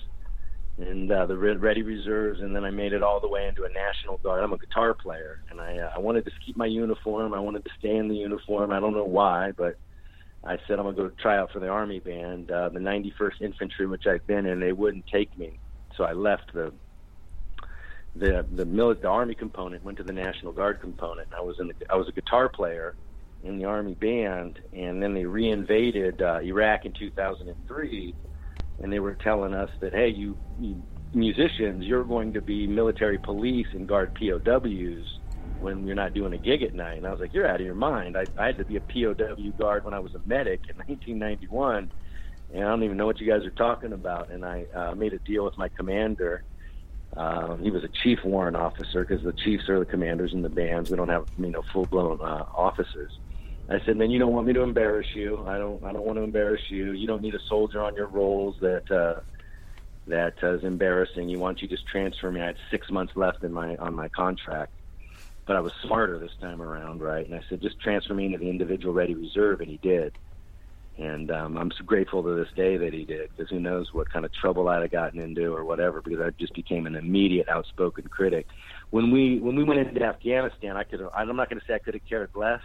and 0.80 1.10
uh, 1.10 1.26
the 1.28 1.38
ready 1.38 1.82
reserves, 1.82 2.42
and 2.42 2.54
then 2.54 2.66
I 2.66 2.72
made 2.72 2.92
it 2.92 3.04
all 3.04 3.22
the 3.22 3.30
way 3.30 3.48
into 3.48 3.64
a 3.64 3.70
national 3.70 4.18
guard. 4.18 4.44
I'm 4.44 4.52
a 4.52 4.58
guitar 4.58 4.94
player, 4.94 5.42
and 5.50 5.62
I 5.62 5.78
uh, 5.78 5.92
I 5.96 6.00
wanted 6.00 6.26
to 6.26 6.32
keep 6.46 6.58
my 6.58 6.66
uniform. 6.66 7.34
I 7.34 7.40
wanted 7.40 7.64
to 7.64 7.72
stay 7.80 7.96
in 7.96 8.10
the 8.10 8.16
uniform. 8.16 8.74
I 8.74 8.82
don't 8.82 8.94
know 8.94 9.06
why, 9.06 9.54
but 9.56 9.78
I 10.44 10.58
said 10.68 10.78
I'm 10.78 10.94
gonna 10.94 10.98
go 10.98 11.12
try 11.22 11.38
out 11.38 11.54
for 11.54 11.60
the 11.60 11.70
army 11.70 12.00
band, 12.00 12.52
uh, 12.52 12.68
the 12.68 12.80
91st 12.80 13.42
Infantry, 13.42 13.88
which 13.88 14.08
I've 14.08 14.28
been 14.28 14.46
in. 14.46 14.60
They 14.60 14.74
wouldn't 14.74 15.08
take 15.08 15.38
me, 15.38 15.58
so 15.96 16.04
I 16.04 16.12
left 16.12 16.52
the 16.54 16.74
the 18.16 18.46
the 18.52 18.66
military, 18.66 19.02
the 19.04 19.10
army 19.10 19.36
component 19.36 19.84
went 19.84 19.98
to 19.98 20.04
the 20.04 20.14
national 20.14 20.52
guard 20.52 20.82
component. 20.82 21.30
I 21.38 21.42
was 21.42 21.58
in 21.60 21.68
the 21.68 21.74
I 21.90 21.96
was 21.96 22.08
a 22.08 22.12
guitar 22.12 22.50
player 22.50 22.96
in 23.44 23.58
the 23.58 23.66
army 23.66 23.96
band, 23.96 24.60
and 24.74 25.02
then 25.02 25.14
they 25.14 25.24
reinvaded 25.24 26.22
uh, 26.22 26.42
Iraq 26.42 26.86
in 26.86 26.94
2003, 26.94 28.16
and 28.80 28.92
they 28.92 29.00
were 29.00 29.16
telling 29.16 29.54
us 29.54 29.70
that 29.80 29.94
hey, 29.94 30.10
you, 30.10 30.38
you 30.60 30.84
musicians, 31.14 31.86
you're 31.86 32.04
going 32.04 32.34
to 32.34 32.42
be 32.42 32.68
military 32.68 33.18
police 33.18 33.68
and 33.74 33.88
guard 33.88 34.14
POWs 34.16 35.20
when 35.60 35.86
you're 35.86 35.96
not 35.96 36.14
doing 36.14 36.34
a 36.34 36.38
gig 36.38 36.64
at 36.64 36.74
night. 36.74 36.98
And 36.98 37.08
I 37.08 37.12
was 37.12 37.20
like, 37.20 37.34
you're 37.34 37.48
out 37.48 37.60
of 37.60 37.66
your 37.66 37.76
mind. 37.76 38.16
I, 38.18 38.28
I 38.38 38.48
had 38.48 38.58
to 38.58 38.66
be 38.66 38.78
a 38.78 38.82
POW 38.82 39.52
guard 39.58 39.84
when 39.84 39.94
I 39.94 40.00
was 40.00 40.14
a 40.16 40.22
medic 40.26 40.62
in 40.70 40.78
1991, 40.88 41.92
and 42.54 42.64
I 42.64 42.68
don't 42.68 42.84
even 42.84 42.98
know 42.98 43.06
what 43.06 43.20
you 43.20 43.28
guys 43.28 43.46
are 43.46 43.52
talking 43.52 43.94
about. 43.94 44.32
And 44.32 44.46
I 44.46 44.66
uh, 44.74 44.96
made 44.96 45.14
a 45.14 45.20
deal 45.20 45.46
with 45.46 45.58
my 45.58 45.70
commander. 45.70 46.44
Um, 47.18 47.62
he 47.62 47.72
was 47.72 47.84
a 47.84 47.90
chief 48.04 48.20
warrant 48.24 48.56
officer 48.56 49.04
because 49.04 49.24
the 49.24 49.34
chiefs 49.34 49.68
are 49.68 49.80
the 49.80 49.86
commanders 49.86 50.34
in 50.34 50.42
the 50.42 50.50
bands. 50.50 50.90
We 50.90 50.98
don't 50.98 51.10
have 51.10 51.26
you 51.38 51.48
know 51.48 51.64
full 51.74 51.86
blown 51.86 52.20
uh, 52.22 52.46
officers. 52.56 53.12
I 53.70 53.80
said, 53.86 53.98
"Man, 53.98 54.10
you 54.10 54.20
don't 54.20 54.34
want 54.34 54.48
me 54.48 54.54
to 54.54 54.62
embarrass 54.62 55.08
you. 55.14 55.44
I 55.48 55.58
don't. 55.58 55.84
I 55.84 55.92
don't 55.92 56.06
want 56.06 56.18
to 56.18 56.24
embarrass 56.24 56.62
you. 56.70 56.92
You 56.92 57.08
don't 57.08 57.22
need 57.22 57.36
a 57.36 57.40
soldier 57.48 57.82
on 57.82 57.96
your 57.96 58.08
rolls 58.08 58.56
that 58.62 58.90
uh, 58.92 59.22
that 60.08 60.36
uh, 60.44 60.54
is 60.54 60.64
embarrassing. 60.64 61.30
You 61.30 61.40
want 61.40 61.62
you 61.62 61.68
just 61.68 61.88
transfer 61.88 62.32
me. 62.32 62.42
I 62.42 62.48
had 62.48 62.58
six 62.70 62.90
months 62.90 63.14
left 63.16 63.44
in 63.44 63.52
my 63.52 63.76
on 63.78 63.96
my 63.96 64.10
contract, 64.10 64.74
but 65.46 65.56
I 65.56 65.62
was 65.62 65.74
smarter 65.84 66.20
this 66.20 66.36
time 66.40 66.62
around, 66.62 67.02
right? 67.02 67.26
And 67.26 67.36
I 67.36 67.42
said, 67.50 67.62
just 67.62 67.80
transfer 67.80 68.14
me 68.14 68.28
into 68.28 68.38
the 68.38 68.50
individual 68.50 68.94
ready 68.94 69.16
reserve, 69.16 69.62
and 69.62 69.70
he 69.70 69.78
did. 69.78 70.14
And 71.00 71.32
um, 71.32 71.58
I'm 71.58 71.72
so 71.78 71.86
grateful 71.86 72.22
to 72.22 72.36
this 72.36 72.52
day 72.58 72.76
that 72.76 72.94
he 72.94 73.06
did, 73.06 73.30
because 73.30 73.50
who 73.50 73.60
knows 73.60 73.88
what 73.94 74.12
kind 74.12 74.26
of 74.26 74.34
trouble 74.34 74.68
I'd 74.68 74.82
have 74.82 74.92
gotten 74.92 75.22
into 75.22 75.54
or 75.56 75.64
whatever, 75.64 76.02
because 76.02 76.20
I 76.20 76.32
just 76.38 76.54
became 76.54 76.86
an 76.88 76.96
immediate 76.96 77.48
outspoken 77.48 78.04
critic. 78.10 78.48
When 78.90 79.10
we 79.10 79.40
when 79.40 79.56
we 79.56 79.64
went 79.64 79.80
into 79.80 80.04
Afghanistan, 80.04 80.76
I 80.76 80.84
could 80.84 81.00
I'm 81.16 81.34
not 81.38 81.50
going 81.50 81.60
to 81.60 81.66
say 81.66 81.76
I 81.76 81.80
could 81.80 81.94
have 81.94 82.06
cared 82.08 82.32
less, 82.36 82.60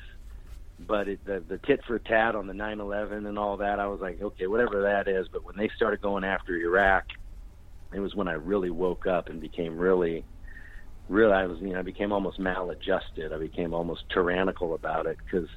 but 0.80 1.06
it, 1.06 1.20
the 1.24 1.44
the 1.48 1.60
tit 1.64 1.78
for 1.86 2.00
tat 2.00 2.34
on 2.34 2.48
the 2.48 2.52
9/11 2.52 3.28
and 3.28 3.38
all 3.38 3.56
that, 3.58 3.78
I 3.78 3.86
was 3.86 4.00
like, 4.00 4.20
okay, 4.20 4.48
whatever 4.48 4.82
that 4.82 5.06
is. 5.06 5.28
But 5.32 5.44
when 5.44 5.56
they 5.56 5.70
started 5.76 6.00
going 6.00 6.24
after 6.24 6.56
Iraq, 6.56 7.04
it 7.94 8.00
was 8.00 8.16
when 8.16 8.26
I 8.26 8.32
really 8.32 8.70
woke 8.70 9.06
up 9.06 9.28
and 9.28 9.40
became 9.40 9.78
really, 9.78 10.24
really 11.08 11.32
I 11.32 11.46
was 11.46 11.58
you 11.60 11.74
know 11.74 11.78
I 11.78 11.82
became 11.82 12.10
almost 12.10 12.40
maladjusted. 12.40 13.32
I 13.32 13.38
became 13.38 13.72
almost 13.72 14.02
tyrannical 14.12 14.74
about 14.74 15.06
it 15.06 15.18
because 15.24 15.48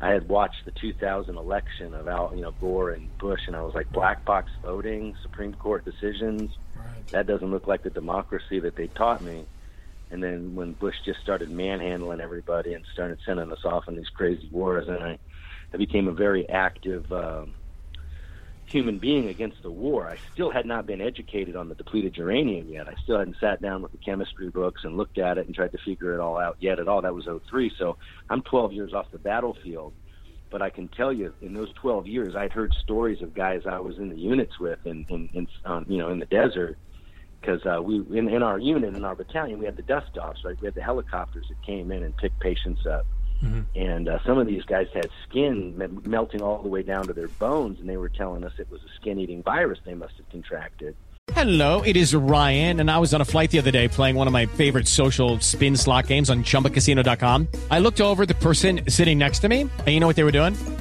I 0.00 0.10
had 0.10 0.28
watched 0.28 0.64
the 0.64 0.70
2000 0.70 1.36
election 1.36 1.92
of 1.94 2.06
Al, 2.06 2.32
you 2.34 2.42
know 2.42 2.52
Gore 2.52 2.90
and 2.90 3.16
Bush, 3.18 3.40
and 3.46 3.56
I 3.56 3.62
was 3.62 3.74
like 3.74 3.90
black 3.92 4.24
box 4.24 4.50
voting, 4.62 5.16
Supreme 5.22 5.54
Court 5.54 5.84
decisions. 5.84 6.52
Right. 6.76 7.06
That 7.10 7.26
doesn't 7.26 7.50
look 7.50 7.66
like 7.66 7.82
the 7.82 7.90
democracy 7.90 8.60
that 8.60 8.76
they 8.76 8.86
taught 8.88 9.22
me. 9.22 9.46
And 10.10 10.22
then 10.22 10.54
when 10.54 10.72
Bush 10.72 10.94
just 11.04 11.20
started 11.20 11.50
manhandling 11.50 12.20
everybody 12.20 12.74
and 12.74 12.84
started 12.92 13.18
sending 13.26 13.50
us 13.50 13.64
off 13.64 13.84
on 13.88 13.96
these 13.96 14.08
crazy 14.08 14.48
wars, 14.52 14.88
and 14.88 15.02
I, 15.02 15.18
I 15.74 15.76
became 15.76 16.08
a 16.08 16.12
very 16.12 16.48
active 16.48 17.10
um, 17.12 17.54
human 18.68 18.98
being 18.98 19.28
against 19.28 19.62
the 19.62 19.70
war. 19.70 20.08
I 20.08 20.18
still 20.32 20.50
had 20.50 20.66
not 20.66 20.86
been 20.86 21.00
educated 21.00 21.56
on 21.56 21.68
the 21.68 21.74
depleted 21.74 22.16
uranium 22.16 22.68
yet. 22.68 22.88
I 22.88 22.94
still 23.02 23.18
hadn't 23.18 23.36
sat 23.40 23.62
down 23.62 23.82
with 23.82 23.92
the 23.92 23.98
chemistry 23.98 24.50
books 24.50 24.82
and 24.84 24.96
looked 24.96 25.18
at 25.18 25.38
it 25.38 25.46
and 25.46 25.54
tried 25.54 25.72
to 25.72 25.78
figure 25.84 26.14
it 26.14 26.20
all 26.20 26.38
out 26.38 26.56
yet 26.60 26.78
at 26.78 26.88
all. 26.88 27.02
That 27.02 27.14
was 27.14 27.26
03. 27.48 27.72
So 27.78 27.96
I'm 28.28 28.42
12 28.42 28.72
years 28.72 28.92
off 28.92 29.06
the 29.10 29.18
battlefield. 29.18 29.94
But 30.50 30.62
I 30.62 30.70
can 30.70 30.88
tell 30.88 31.12
you, 31.12 31.34
in 31.42 31.52
those 31.52 31.70
12 31.74 32.06
years, 32.06 32.34
I'd 32.34 32.52
heard 32.52 32.72
stories 32.82 33.20
of 33.20 33.34
guys 33.34 33.62
I 33.68 33.80
was 33.80 33.98
in 33.98 34.08
the 34.08 34.16
units 34.16 34.58
with, 34.58 34.78
in, 34.86 35.04
in, 35.10 35.28
in 35.34 35.46
um, 35.66 35.84
you 35.88 35.98
know, 35.98 36.08
in 36.08 36.20
the 36.20 36.26
desert, 36.26 36.78
because 37.40 37.60
uh, 37.66 37.82
we 37.82 37.96
in, 38.18 38.28
in 38.28 38.42
our 38.42 38.58
unit 38.58 38.94
in 38.94 39.04
our 39.04 39.14
battalion 39.14 39.58
we 39.58 39.66
had 39.66 39.76
the 39.76 39.82
dust 39.82 40.16
offs, 40.16 40.40
right? 40.46 40.58
We 40.58 40.64
had 40.64 40.74
the 40.74 40.82
helicopters 40.82 41.44
that 41.50 41.62
came 41.66 41.92
in 41.92 42.02
and 42.02 42.16
picked 42.16 42.40
patients 42.40 42.86
up 42.86 43.06
Mm-hmm. 43.42 43.60
And 43.76 44.08
uh, 44.08 44.18
some 44.24 44.38
of 44.38 44.46
these 44.46 44.64
guys 44.64 44.88
had 44.92 45.08
skin 45.28 45.76
me- 45.78 45.86
melting 46.04 46.42
all 46.42 46.62
the 46.62 46.68
way 46.68 46.82
down 46.82 47.06
to 47.06 47.12
their 47.12 47.28
bones, 47.28 47.80
and 47.80 47.88
they 47.88 47.96
were 47.96 48.08
telling 48.08 48.44
us 48.44 48.52
it 48.58 48.70
was 48.70 48.80
a 48.82 49.00
skin 49.00 49.18
eating 49.18 49.42
virus 49.42 49.78
they 49.84 49.94
must 49.94 50.14
have 50.16 50.28
contracted. 50.30 50.96
Hello, 51.32 51.82
it 51.82 51.96
is 51.96 52.14
Ryan, 52.14 52.80
and 52.80 52.90
I 52.90 52.98
was 52.98 53.12
on 53.12 53.20
a 53.20 53.24
flight 53.24 53.50
the 53.50 53.58
other 53.58 53.70
day 53.70 53.86
playing 53.86 54.16
one 54.16 54.26
of 54.26 54.32
my 54.32 54.46
favorite 54.46 54.88
social 54.88 55.38
spin 55.40 55.76
slot 55.76 56.06
games 56.06 56.30
on 56.30 56.42
chumbacasino.com. 56.42 57.48
I 57.70 57.78
looked 57.78 58.00
over 58.00 58.24
the 58.24 58.34
person 58.34 58.80
sitting 58.88 59.18
next 59.18 59.40
to 59.40 59.48
me, 59.48 59.60
and 59.60 59.88
you 59.88 60.00
know 60.00 60.06
what 60.06 60.16
they 60.16 60.24
were 60.24 60.32
doing? 60.32 60.54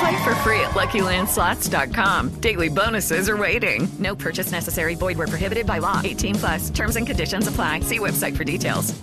Play 0.00 0.24
for 0.24 0.34
free 0.36 0.60
at 0.60 0.70
LuckyLandSlots.com. 0.70 2.40
Daily 2.40 2.68
bonuses 2.68 3.28
are 3.28 3.36
waiting. 3.36 3.88
No 3.98 4.16
purchase 4.16 4.50
necessary. 4.50 4.94
Void 4.94 5.18
where 5.18 5.26
prohibited 5.26 5.66
by 5.66 5.78
law. 5.78 6.00
18 6.02 6.34
plus. 6.34 6.70
Terms 6.70 6.96
and 6.96 7.06
conditions 7.06 7.46
apply. 7.46 7.80
See 7.80 7.98
website 7.98 8.36
for 8.36 8.44
details. 8.44 8.98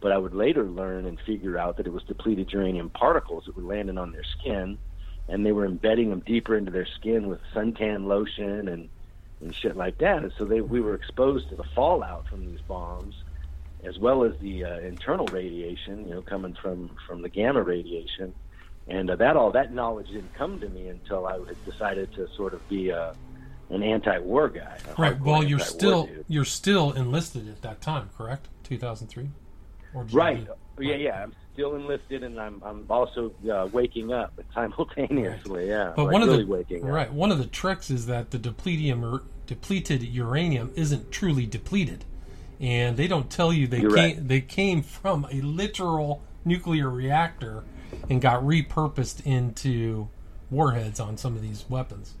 But 0.00 0.12
I 0.12 0.18
would 0.18 0.34
later 0.34 0.64
learn 0.64 1.06
and 1.06 1.20
figure 1.20 1.58
out 1.58 1.76
that 1.76 1.86
it 1.86 1.92
was 1.92 2.02
depleted 2.04 2.52
uranium 2.52 2.90
particles 2.90 3.44
that 3.44 3.56
were 3.56 3.62
landing 3.62 3.98
on 3.98 4.12
their 4.12 4.24
skin, 4.24 4.78
and 5.28 5.44
they 5.44 5.52
were 5.52 5.66
embedding 5.66 6.08
them 6.08 6.20
deeper 6.20 6.56
into 6.56 6.70
their 6.70 6.86
skin 6.86 7.28
with 7.28 7.40
suntan 7.54 8.06
lotion 8.06 8.68
and 8.68 8.88
and 9.40 9.54
shit 9.54 9.76
like 9.76 9.98
that. 9.98 10.22
And 10.22 10.32
so 10.38 10.44
they 10.44 10.60
we 10.62 10.80
were 10.80 10.94
exposed 10.94 11.50
to 11.50 11.56
the 11.56 11.64
fallout 11.74 12.28
from 12.28 12.46
these 12.46 12.60
bombs 12.62 13.14
as 13.84 13.98
well 13.98 14.24
as 14.24 14.32
the 14.40 14.64
uh, 14.64 14.78
internal 14.80 15.26
radiation, 15.26 16.06
you 16.06 16.14
know, 16.14 16.22
coming 16.22 16.54
from 16.60 16.90
from 17.06 17.22
the 17.22 17.28
gamma 17.28 17.62
radiation, 17.62 18.34
and 18.90 19.10
uh, 19.10 19.16
that 19.16 19.36
all 19.36 19.50
that 19.52 19.72
knowledge 19.72 20.08
didn't 20.08 20.34
come 20.34 20.60
to 20.60 20.68
me 20.68 20.88
until 20.88 21.26
I 21.26 21.38
had 21.38 21.64
decided 21.64 22.12
to 22.14 22.28
sort 22.36 22.54
of 22.54 22.68
be 22.68 22.90
a, 22.90 23.14
an 23.70 23.82
anti-war 23.82 24.48
guy. 24.48 24.78
Right. 24.98 25.18
Well, 25.20 25.44
you're 25.44 25.58
still 25.60 26.06
dude. 26.06 26.24
you're 26.28 26.44
still 26.44 26.92
enlisted 26.92 27.48
at 27.48 27.62
that 27.62 27.80
time, 27.80 28.10
correct? 28.16 28.48
2003. 28.64 29.30
right. 30.12 30.46
Yeah, 30.78 30.94
yeah. 30.94 31.22
I'm 31.22 31.34
still 31.52 31.76
enlisted, 31.76 32.22
and 32.24 32.40
I'm 32.40 32.62
I'm 32.64 32.84
also 32.90 33.32
uh, 33.50 33.68
waking 33.72 34.12
up 34.12 34.32
simultaneously. 34.54 35.68
Right. 35.68 35.68
Yeah. 35.68 35.92
But 35.94 36.04
like 36.04 36.12
one 36.12 36.22
of 36.22 36.28
really 36.28 36.44
the 36.44 36.50
waking 36.50 36.84
right 36.84 37.12
one 37.12 37.30
of 37.30 37.38
the 37.38 37.46
tricks 37.46 37.90
is 37.90 38.06
that 38.06 38.30
the 38.30 38.38
depleted 38.38 39.20
depleted 39.46 40.02
uranium 40.02 40.72
isn't 40.76 41.10
truly 41.10 41.44
depleted 41.44 42.04
and 42.60 42.96
they 42.96 43.08
don't 43.08 43.30
tell 43.30 43.52
you 43.52 43.66
they 43.66 43.80
You're 43.80 43.94
came 43.94 44.16
right. 44.16 44.28
they 44.28 44.40
came 44.40 44.82
from 44.82 45.26
a 45.30 45.40
literal 45.40 46.22
nuclear 46.44 46.88
reactor 46.88 47.64
and 48.08 48.20
got 48.20 48.42
repurposed 48.42 49.24
into 49.26 50.08
warheads 50.50 50.98
on 51.00 51.16
some 51.16 51.36
of 51.36 51.42
these 51.42 51.64
weapons. 51.68 52.14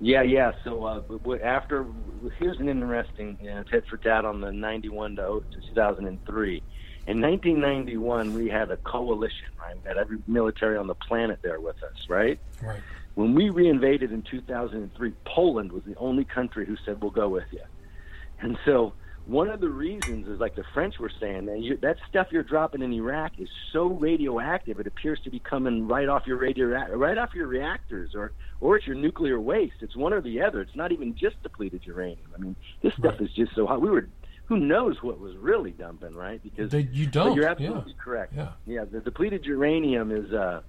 Yeah, 0.00 0.22
yeah. 0.22 0.52
So 0.64 0.84
uh, 0.84 1.36
after 1.42 1.86
here's 2.38 2.58
an 2.58 2.68
interesting 2.68 3.38
know, 3.42 3.62
tit 3.64 3.84
for 3.88 3.98
tat 3.98 4.24
on 4.24 4.40
the 4.40 4.50
91 4.50 5.16
to 5.16 5.42
2003. 5.68 6.62
In 7.06 7.20
1991, 7.20 8.34
we 8.34 8.48
had 8.48 8.70
a 8.70 8.76
coalition, 8.78 9.48
right? 9.58 9.74
We 9.82 9.88
had 9.88 9.96
every 9.96 10.18
military 10.26 10.76
on 10.76 10.86
the 10.86 10.94
planet 10.94 11.40
there 11.42 11.60
with 11.60 11.82
us, 11.82 12.08
right? 12.08 12.38
Right. 12.62 12.80
When 13.14 13.34
we 13.34 13.48
reinvaded 13.48 14.12
in 14.12 14.22
2003, 14.22 15.12
Poland 15.24 15.72
was 15.72 15.82
the 15.84 15.96
only 15.96 16.24
country 16.24 16.64
who 16.64 16.76
said, 16.84 17.02
"We'll 17.02 17.10
go 17.10 17.28
with 17.28 17.50
you." 17.50 17.62
And 18.40 18.58
so 18.64 18.94
one 19.30 19.48
of 19.48 19.60
the 19.60 19.68
reasons 19.68 20.26
is 20.26 20.40
like 20.40 20.56
the 20.56 20.64
French 20.74 20.98
were 20.98 21.10
saying 21.20 21.46
that 21.46 21.60
you, 21.60 21.76
that 21.78 21.96
stuff 22.08 22.26
you're 22.30 22.42
dropping 22.42 22.82
in 22.82 22.92
Iraq 22.92 23.38
is 23.38 23.48
so 23.72 23.86
radioactive 23.86 24.80
it 24.80 24.86
appears 24.86 25.20
to 25.24 25.30
be 25.30 25.38
coming 25.38 25.86
right 25.86 26.08
off 26.08 26.26
your 26.26 26.36
radio 26.36 26.66
right 26.96 27.16
off 27.16 27.34
your 27.34 27.46
reactors 27.46 28.14
or 28.14 28.32
or 28.60 28.76
it's 28.76 28.86
your 28.86 28.96
nuclear 28.96 29.40
waste. 29.40 29.76
It's 29.80 29.96
one 29.96 30.12
or 30.12 30.20
the 30.20 30.42
other. 30.42 30.60
It's 30.60 30.74
not 30.74 30.90
even 30.92 31.14
just 31.16 31.40
depleted 31.42 31.82
uranium. 31.86 32.26
I 32.34 32.38
mean, 32.38 32.56
this 32.82 32.92
stuff 32.94 33.14
Right. 33.18 33.20
is 33.22 33.32
just 33.34 33.54
so 33.54 33.66
hot. 33.66 33.80
We 33.80 33.88
were 33.90 34.08
who 34.46 34.58
knows 34.58 35.00
what 35.00 35.20
was 35.20 35.36
really 35.36 35.70
dumping, 35.70 36.14
right? 36.16 36.42
Because 36.42 36.74
you 36.74 37.06
don't, 37.06 37.36
You're 37.36 37.44
yeah. 37.44 37.50
absolutely 37.52 37.94
correct. 38.02 38.32
Yeah. 38.36 38.48
yeah. 38.66 38.84
The 38.84 38.98
depleted 39.00 39.44
uranium 39.46 40.10
is 40.10 40.32
uh, 40.32 40.62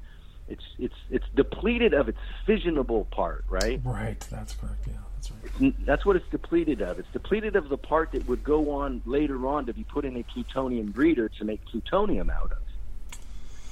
it's 0.47 0.63
it's 0.78 0.95
it's 1.10 1.26
depleted 1.36 1.93
of 1.95 2.08
its 2.10 2.19
fissionable 2.47 3.10
part, 3.10 3.43
right? 3.50 3.82
Right, 3.84 4.19
that's 4.30 4.54
correct. 4.54 4.86
Yeah, 4.88 4.97
that's 5.30 5.60
right. 5.60 5.86
That's 5.86 6.06
what 6.06 6.16
it's 6.16 6.28
depleted 6.30 6.82
of. 6.82 7.00
It's 7.00 7.12
depleted 7.12 7.56
of 7.56 7.70
the 7.70 7.78
part 7.78 8.12
that 8.14 8.28
would 8.28 8.44
go 8.44 8.72
on 8.72 9.02
later 9.06 9.48
on 9.48 9.66
to 9.68 9.74
be 9.74 9.84
put 9.84 10.06
in 10.06 10.18
a 10.18 10.24
plutonium 10.24 10.92
breeder 10.92 11.30
to 11.30 11.46
make 11.46 11.64
plutonium 11.66 12.30
out 12.30 12.52
of. 12.52 12.58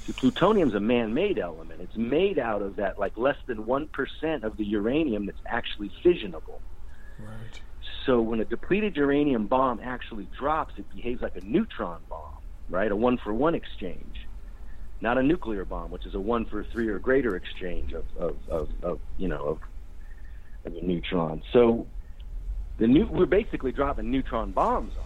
See, 0.06 0.12
plutonium's 0.12 0.74
a 0.74 0.80
man-made 0.80 1.38
element. 1.38 1.80
It's 1.80 1.96
made 1.96 2.38
out 2.38 2.62
of 2.62 2.76
that, 2.76 2.98
like 2.98 3.16
less 3.16 3.36
than 3.46 3.66
one 3.66 3.86
percent 3.88 4.44
of 4.44 4.56
the 4.56 4.64
uranium 4.64 5.26
that's 5.26 5.40
actually 5.46 5.90
fissionable. 6.02 6.60
Right. 7.18 7.60
So 8.06 8.20
when 8.20 8.40
a 8.40 8.44
depleted 8.44 8.96
uranium 8.96 9.46
bomb 9.46 9.80
actually 9.82 10.26
drops, 10.38 10.74
it 10.78 10.88
behaves 10.94 11.20
like 11.20 11.36
a 11.36 11.44
neutron 11.44 12.00
bomb, 12.08 12.38
right? 12.70 12.90
A 12.90 12.96
one-for-one 12.96 13.54
exchange, 13.54 14.26
not 15.02 15.18
a 15.18 15.22
nuclear 15.22 15.66
bomb, 15.66 15.90
which 15.90 16.06
is 16.06 16.14
a 16.14 16.20
one-for-three 16.20 16.88
or 16.88 16.98
greater 16.98 17.36
exchange 17.36 17.92
of, 17.92 18.04
of, 18.16 18.36
of, 18.48 18.68
of 18.82 19.00
you 19.18 19.28
know, 19.28 19.44
of, 19.44 19.58
of 20.64 20.74
a 20.74 20.80
neutron. 20.80 21.42
So 21.52 21.86
the 22.78 22.86
new, 22.86 23.06
we're 23.06 23.26
basically 23.26 23.72
dropping 23.72 24.10
neutron 24.10 24.52
bombs 24.52 24.92
on 24.98 25.04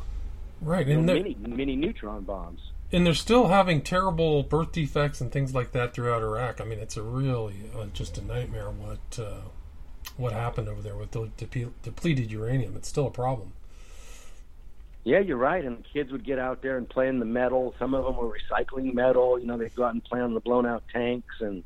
Right, 0.60 0.86
you 0.86 0.94
know, 1.00 1.12
and 1.12 1.24
mini, 1.24 1.36
mini 1.56 1.76
neutron 1.76 2.22
bombs. 2.22 2.60
and 2.92 3.04
they're 3.06 3.12
still 3.14 3.48
having 3.48 3.82
terrible 3.82 4.42
birth 4.44 4.72
defects 4.72 5.20
and 5.20 5.30
things 5.30 5.54
like 5.54 5.72
that 5.72 5.92
throughout 5.92 6.22
Iraq. 6.22 6.60
I 6.60 6.64
mean, 6.64 6.78
it's 6.78 6.96
a 6.96 7.02
really 7.02 7.70
uh, 7.76 7.86
just 7.92 8.16
a 8.16 8.24
nightmare 8.24 8.70
what 8.70 9.18
uh, 9.18 9.40
what 10.16 10.32
happened 10.32 10.68
over 10.68 10.80
there 10.80 10.96
with 10.96 11.10
the 11.10 11.30
depleted 11.82 12.30
uranium. 12.30 12.76
It's 12.76 12.88
still 12.88 13.06
a 13.08 13.10
problem. 13.10 13.52
Yeah, 15.02 15.18
you're 15.18 15.36
right. 15.36 15.62
And 15.62 15.78
the 15.78 15.82
kids 15.92 16.10
would 16.12 16.24
get 16.24 16.38
out 16.38 16.62
there 16.62 16.78
and 16.78 16.88
play 16.88 17.08
in 17.08 17.18
the 17.18 17.26
metal. 17.26 17.74
Some 17.78 17.92
of 17.92 18.04
them 18.04 18.16
were 18.16 18.34
recycling 18.34 18.94
metal. 18.94 19.38
You 19.38 19.46
know, 19.46 19.58
they'd 19.58 19.74
go 19.74 19.84
out 19.84 19.92
and 19.92 20.02
play 20.02 20.20
on 20.20 20.32
the 20.32 20.40
blown 20.40 20.64
out 20.64 20.82
tanks. 20.90 21.34
And, 21.40 21.62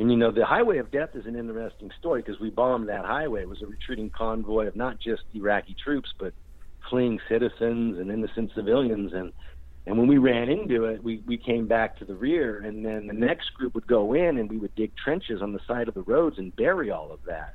and 0.00 0.10
you 0.10 0.16
know, 0.16 0.30
the 0.30 0.46
Highway 0.46 0.78
of 0.78 0.90
Death 0.90 1.10
is 1.12 1.26
an 1.26 1.36
interesting 1.36 1.90
story 1.98 2.22
because 2.22 2.40
we 2.40 2.48
bombed 2.48 2.88
that 2.88 3.04
highway. 3.04 3.42
It 3.42 3.48
was 3.50 3.60
a 3.60 3.66
retreating 3.66 4.08
convoy 4.08 4.66
of 4.66 4.74
not 4.74 4.98
just 4.98 5.24
Iraqi 5.34 5.76
troops, 5.84 6.08
but 6.18 6.32
fleeing 6.88 7.20
citizens 7.28 7.98
and 7.98 8.10
innocent 8.10 8.52
civilians. 8.54 9.12
And, 9.12 9.30
and 9.84 9.98
when 9.98 10.08
we 10.08 10.16
ran 10.16 10.48
into 10.48 10.86
it, 10.86 11.04
we, 11.04 11.22
we 11.26 11.36
came 11.36 11.68
back 11.68 11.98
to 11.98 12.06
the 12.06 12.14
rear. 12.14 12.62
And 12.62 12.82
then 12.82 13.08
the 13.08 13.12
next 13.12 13.52
group 13.52 13.74
would 13.74 13.86
go 13.86 14.14
in 14.14 14.38
and 14.38 14.48
we 14.48 14.56
would 14.56 14.74
dig 14.74 14.92
trenches 14.96 15.42
on 15.42 15.52
the 15.52 15.60
side 15.68 15.86
of 15.86 15.92
the 15.92 16.02
roads 16.02 16.38
and 16.38 16.56
bury 16.56 16.90
all 16.90 17.12
of 17.12 17.20
that. 17.26 17.52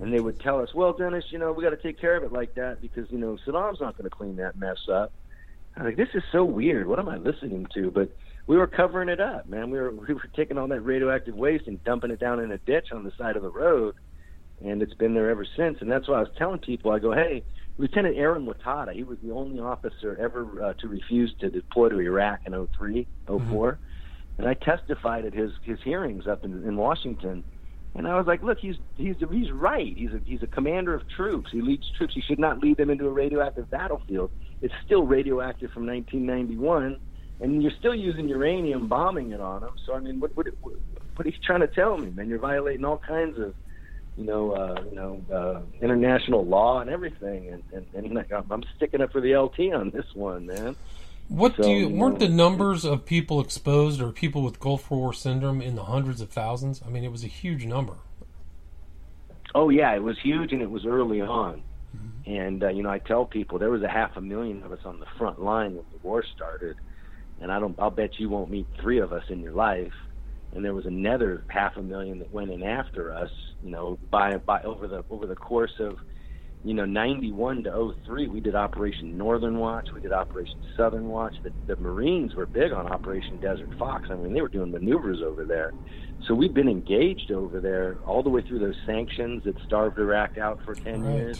And 0.00 0.14
they 0.14 0.20
would 0.20 0.38
tell 0.38 0.60
us, 0.60 0.72
well, 0.72 0.92
Dennis, 0.92 1.24
you 1.30 1.40
know, 1.40 1.50
we 1.50 1.64
got 1.64 1.70
to 1.70 1.76
take 1.76 2.00
care 2.00 2.16
of 2.16 2.22
it 2.22 2.32
like 2.32 2.54
that 2.54 2.80
because, 2.80 3.10
you 3.10 3.18
know, 3.18 3.36
Saddam's 3.44 3.80
not 3.80 3.98
going 3.98 4.08
to 4.08 4.16
clean 4.16 4.36
that 4.36 4.56
mess 4.56 4.78
up. 4.88 5.12
I 5.76 5.82
was 5.82 5.88
like, 5.88 5.96
this 5.96 6.14
is 6.14 6.22
so 6.30 6.44
weird. 6.44 6.86
What 6.86 7.00
am 7.00 7.08
I 7.08 7.16
listening 7.16 7.66
to? 7.74 7.90
But 7.90 8.16
we 8.50 8.56
were 8.56 8.66
covering 8.66 9.08
it 9.08 9.20
up, 9.20 9.48
man. 9.48 9.70
We 9.70 9.78
were 9.78 9.92
we 9.92 10.12
were 10.12 10.28
taking 10.34 10.58
all 10.58 10.66
that 10.66 10.80
radioactive 10.80 11.36
waste 11.36 11.68
and 11.68 11.82
dumping 11.84 12.10
it 12.10 12.18
down 12.18 12.40
in 12.40 12.50
a 12.50 12.58
ditch 12.58 12.88
on 12.90 13.04
the 13.04 13.12
side 13.16 13.36
of 13.36 13.42
the 13.42 13.48
road, 13.48 13.94
and 14.60 14.82
it's 14.82 14.94
been 14.94 15.14
there 15.14 15.30
ever 15.30 15.46
since. 15.56 15.78
And 15.80 15.88
that's 15.88 16.08
why 16.08 16.16
I 16.16 16.20
was 16.22 16.30
telling 16.36 16.58
people, 16.58 16.90
I 16.90 16.98
go, 16.98 17.12
hey, 17.12 17.44
Lieutenant 17.78 18.16
Ehren 18.16 18.52
Watada, 18.52 18.92
he 18.92 19.04
was 19.04 19.18
the 19.22 19.30
only 19.30 19.60
officer 19.60 20.16
ever 20.20 20.64
uh, 20.64 20.72
to 20.80 20.88
refuse 20.88 21.32
to 21.38 21.48
deploy 21.48 21.90
to 21.90 22.00
Iraq 22.00 22.40
in 22.44 22.68
03, 22.76 23.06
4 23.28 23.78
and 24.38 24.48
I 24.48 24.54
testified 24.54 25.26
at 25.26 25.32
his 25.32 25.52
his 25.62 25.78
hearings 25.84 26.26
up 26.26 26.44
in, 26.44 26.64
in 26.64 26.76
Washington. 26.76 27.44
And 27.94 28.08
I 28.08 28.16
was 28.16 28.26
like, 28.26 28.42
look, 28.42 28.58
he's 28.58 28.76
he's 28.96 29.14
he's 29.30 29.52
right. 29.52 29.96
He's 29.96 30.10
a 30.10 30.20
he's 30.24 30.42
a 30.42 30.48
commander 30.48 30.92
of 30.92 31.02
troops. 31.08 31.50
He 31.52 31.60
leads 31.60 31.84
troops. 31.96 32.14
He 32.14 32.20
should 32.22 32.40
not 32.40 32.58
lead 32.58 32.78
them 32.78 32.90
into 32.90 33.06
a 33.06 33.10
radioactive 33.10 33.70
battlefield. 33.70 34.32
It's 34.60 34.74
still 34.84 35.04
radioactive 35.04 35.70
from 35.70 35.86
1991, 35.86 36.98
and 37.40 37.62
you're 37.62 37.72
still 37.78 37.94
using 37.94 38.28
uranium 38.28 38.88
bombing 38.88 39.32
it 39.32 39.40
on 39.40 39.62
them. 39.62 39.74
So 39.86 39.94
I 39.94 40.00
mean, 40.00 40.20
what 40.20 40.36
what 40.36 40.46
what, 40.62 40.74
what 41.16 41.26
he's 41.26 41.38
trying 41.44 41.60
to 41.60 41.68
tell 41.68 41.98
me, 41.98 42.10
man? 42.10 42.28
You're 42.28 42.38
violating 42.38 42.84
all 42.84 42.98
kinds 42.98 43.38
of 43.38 43.54
you 44.16 44.24
know 44.24 44.52
uh, 44.52 44.82
you 44.88 44.94
know 44.96 45.22
uh, 45.32 45.60
international 45.84 46.44
law 46.44 46.80
and 46.80 46.90
everything. 46.90 47.48
And 47.48 47.62
and, 47.72 47.86
and 47.94 48.14
like, 48.14 48.32
I'm, 48.32 48.50
I'm 48.50 48.64
sticking 48.76 49.00
up 49.00 49.12
for 49.12 49.20
the 49.20 49.36
LT 49.36 49.72
on 49.74 49.90
this 49.90 50.06
one, 50.14 50.46
man. 50.46 50.76
What 51.28 51.54
So, 51.56 51.62
do 51.62 51.70
you, 51.70 51.88
you 51.88 51.94
weren't 51.94 52.18
the 52.18 52.28
numbers 52.28 52.84
of 52.84 53.06
people 53.06 53.40
exposed 53.40 54.00
or 54.00 54.10
people 54.10 54.42
with 54.42 54.58
Gulf 54.58 54.90
War 54.90 55.12
syndrome 55.12 55.62
in 55.62 55.76
the 55.76 55.84
hundreds 55.84 56.20
of 56.20 56.30
thousands? 56.30 56.82
I 56.84 56.90
mean, 56.90 57.04
it 57.04 57.12
was 57.12 57.22
a 57.22 57.28
huge 57.28 57.64
number. 57.64 57.94
Oh 59.54 59.68
yeah, 59.68 59.94
it 59.94 60.02
was 60.02 60.18
huge 60.18 60.52
and 60.52 60.60
it 60.60 60.70
was 60.70 60.84
early 60.84 61.20
on. 61.20 61.62
And 62.26 62.62
uh, 62.62 62.68
you 62.68 62.82
know, 62.82 62.90
I 62.90 62.98
tell 62.98 63.24
people 63.24 63.58
there 63.58 63.70
was 63.70 63.82
a 63.82 63.88
half 63.88 64.16
a 64.16 64.20
million 64.20 64.62
of 64.62 64.72
us 64.72 64.80
on 64.84 65.00
the 65.00 65.06
front 65.18 65.42
line 65.42 65.74
when 65.74 65.84
the 65.90 65.98
war 66.02 66.22
started, 66.36 66.76
and 67.40 67.50
I 67.50 67.58
don't. 67.58 67.78
I'll 67.78 67.90
bet 67.90 68.10
you 68.18 68.28
won't 68.28 68.50
meet 68.50 68.66
three 68.80 69.00
of 69.00 69.12
us 69.12 69.24
in 69.28 69.40
your 69.40 69.52
life. 69.52 69.92
And 70.52 70.64
there 70.64 70.74
was 70.74 70.86
another 70.86 71.44
half 71.48 71.76
a 71.76 71.82
million 71.82 72.18
that 72.18 72.32
went 72.32 72.50
in 72.50 72.62
after 72.62 73.12
us. 73.12 73.30
You 73.62 73.70
know, 73.70 73.98
by 74.10 74.36
by 74.38 74.62
over 74.62 74.86
the 74.88 75.04
over 75.10 75.26
the 75.26 75.36
course 75.36 75.72
of, 75.78 75.96
you 76.64 76.74
know, 76.74 76.84
91 76.84 77.64
to 77.64 77.92
03, 78.06 78.28
we 78.28 78.40
did 78.40 78.54
Operation 78.54 79.16
Northern 79.16 79.58
Watch, 79.58 79.88
we 79.94 80.00
did 80.00 80.12
Operation 80.12 80.60
Southern 80.76 81.08
Watch. 81.08 81.34
The, 81.42 81.52
the 81.66 81.76
Marines 81.80 82.34
were 82.34 82.46
big 82.46 82.72
on 82.72 82.86
Operation 82.86 83.38
Desert 83.38 83.70
Fox. 83.78 84.08
I 84.10 84.14
mean, 84.16 84.34
they 84.34 84.40
were 84.42 84.48
doing 84.48 84.72
maneuvers 84.72 85.18
over 85.24 85.44
there. 85.44 85.74
So 86.28 86.34
we've 86.34 86.54
been 86.54 86.68
engaged 86.68 87.30
over 87.30 87.60
there 87.60 87.98
all 88.06 88.22
the 88.22 88.28
way 88.28 88.42
through 88.46 88.58
those 88.58 88.74
sanctions 88.84 89.42
that 89.44 89.54
starved 89.64 89.98
Iraq 89.98 90.36
out 90.36 90.58
for 90.64 90.74
10 90.74 91.02
Right. 91.02 91.14
years. 91.16 91.38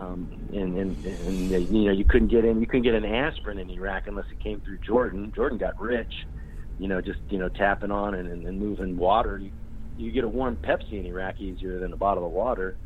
Um, 0.00 0.30
and 0.50 0.78
and, 0.78 1.04
and 1.04 1.52
uh, 1.52 1.58
you 1.58 1.84
know 1.84 1.92
you 1.92 2.06
couldn't 2.06 2.28
get 2.28 2.44
in 2.46 2.60
you 2.60 2.66
couldn't 2.66 2.84
get 2.84 2.94
an 2.94 3.04
aspirin 3.04 3.58
in 3.58 3.68
Iraq 3.68 4.06
unless 4.06 4.24
it 4.30 4.40
came 4.40 4.60
through 4.60 4.78
Jordan. 4.78 5.30
Jordan 5.34 5.58
got 5.58 5.78
rich, 5.78 6.12
you 6.78 6.88
know, 6.88 7.02
just 7.02 7.18
you 7.28 7.38
know 7.38 7.50
tapping 7.50 7.90
on 7.90 8.14
and, 8.14 8.26
and, 8.26 8.46
and 8.46 8.58
moving 8.58 8.96
water. 8.96 9.36
You, 9.36 9.52
you 9.96 10.10
get 10.10 10.24
a 10.24 10.28
warm 10.28 10.56
Pepsi 10.56 10.92
in 10.92 11.04
Iraq 11.04 11.38
easier 11.38 11.78
than 11.78 11.92
a 11.92 11.98
bottle 11.98 12.24
of 12.24 12.32
water. 12.32 12.78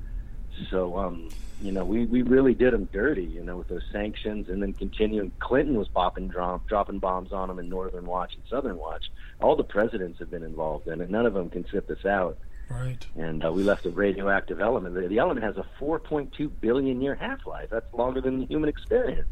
So 0.70 0.98
um, 0.98 1.32
you 1.60 1.70
know 1.70 1.84
we 1.84 2.04
we 2.06 2.22
really 2.22 2.54
did 2.54 2.72
them 2.72 2.88
dirty, 2.92 3.24
you 3.24 3.44
know, 3.44 3.58
with 3.58 3.68
those 3.68 3.84
sanctions, 3.92 4.48
and 4.48 4.60
then 4.60 4.72
continuing. 4.72 5.30
Clinton 5.38 5.76
was 5.78 5.86
popping 5.88 6.26
drop, 6.26 6.66
dropping 6.66 6.98
bombs 6.98 7.30
on 7.30 7.46
them 7.46 7.60
in 7.60 7.68
Northern 7.68 8.06
Watch 8.06 8.32
and 8.34 8.42
Southern 8.50 8.76
Watch. 8.76 9.04
All 9.40 9.54
the 9.54 9.62
presidents 9.62 10.18
have 10.18 10.32
been 10.32 10.42
involved 10.42 10.88
in 10.88 11.00
it. 11.00 11.10
None 11.10 11.26
of 11.26 11.34
them 11.34 11.48
can 11.48 11.64
sit 11.72 11.86
this 11.86 12.04
out 12.04 12.38
Right. 12.70 13.06
and 13.16 13.44
uh, 13.44 13.52
we 13.52 13.62
left 13.62 13.86
a 13.86 13.90
radioactive 13.90 14.60
element. 14.60 14.94
The, 14.94 15.08
the 15.08 15.18
element 15.18 15.44
has 15.44 15.56
a 15.56 15.66
4.2 15.80 16.50
billion 16.60 17.00
year 17.00 17.14
half 17.14 17.46
life. 17.46 17.68
That's 17.70 17.92
longer 17.92 18.20
than 18.20 18.40
the 18.40 18.46
human 18.46 18.68
experience. 18.68 19.28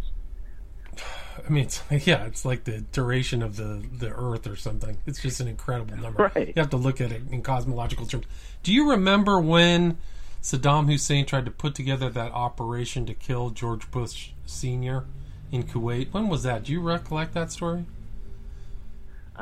I 0.99 1.51
mean, 1.51 1.65
it's, 1.65 1.83
yeah, 2.07 2.25
it's 2.27 2.45
like 2.45 2.65
the 2.65 2.81
duration 2.93 3.43
of 3.43 3.57
the, 3.57 3.83
the 3.93 4.11
Earth 4.11 4.47
or 4.47 4.57
something. 4.57 4.99
It's 5.07 5.21
just 5.23 5.41
an 5.41 5.49
incredible 5.49 5.97
number. 5.97 6.31
Right. 6.35 6.49
You 6.49 6.55
have 6.57 6.71
to 6.71 6.77
look 6.77 7.01
at 7.01 7.11
it 7.11 7.23
in 7.31 7.43
cosmological 7.43 8.07
terms. 8.07 8.27
Do 8.63 8.73
you 8.73 8.91
remember 8.91 9.41
when 9.41 9.99
Saddam 10.43 10.87
Hussein 10.91 11.25
tried 11.25 11.47
to 11.47 11.51
put 11.51 11.75
together 11.75 12.11
that 12.11 12.33
operation 12.33 13.07
to 13.07 13.15
kill 13.15 13.51
George 13.51 13.91
Bush 13.91 14.31
Sr. 14.47 15.05
in 15.51 15.65
Kuwait? 15.65 16.13
When 16.13 16.29
was 16.29 16.43
that? 16.43 16.65
Do 16.65 16.73
you 16.73 16.81
recollect 16.81 17.35
that 17.35 17.51
story? 17.51 17.87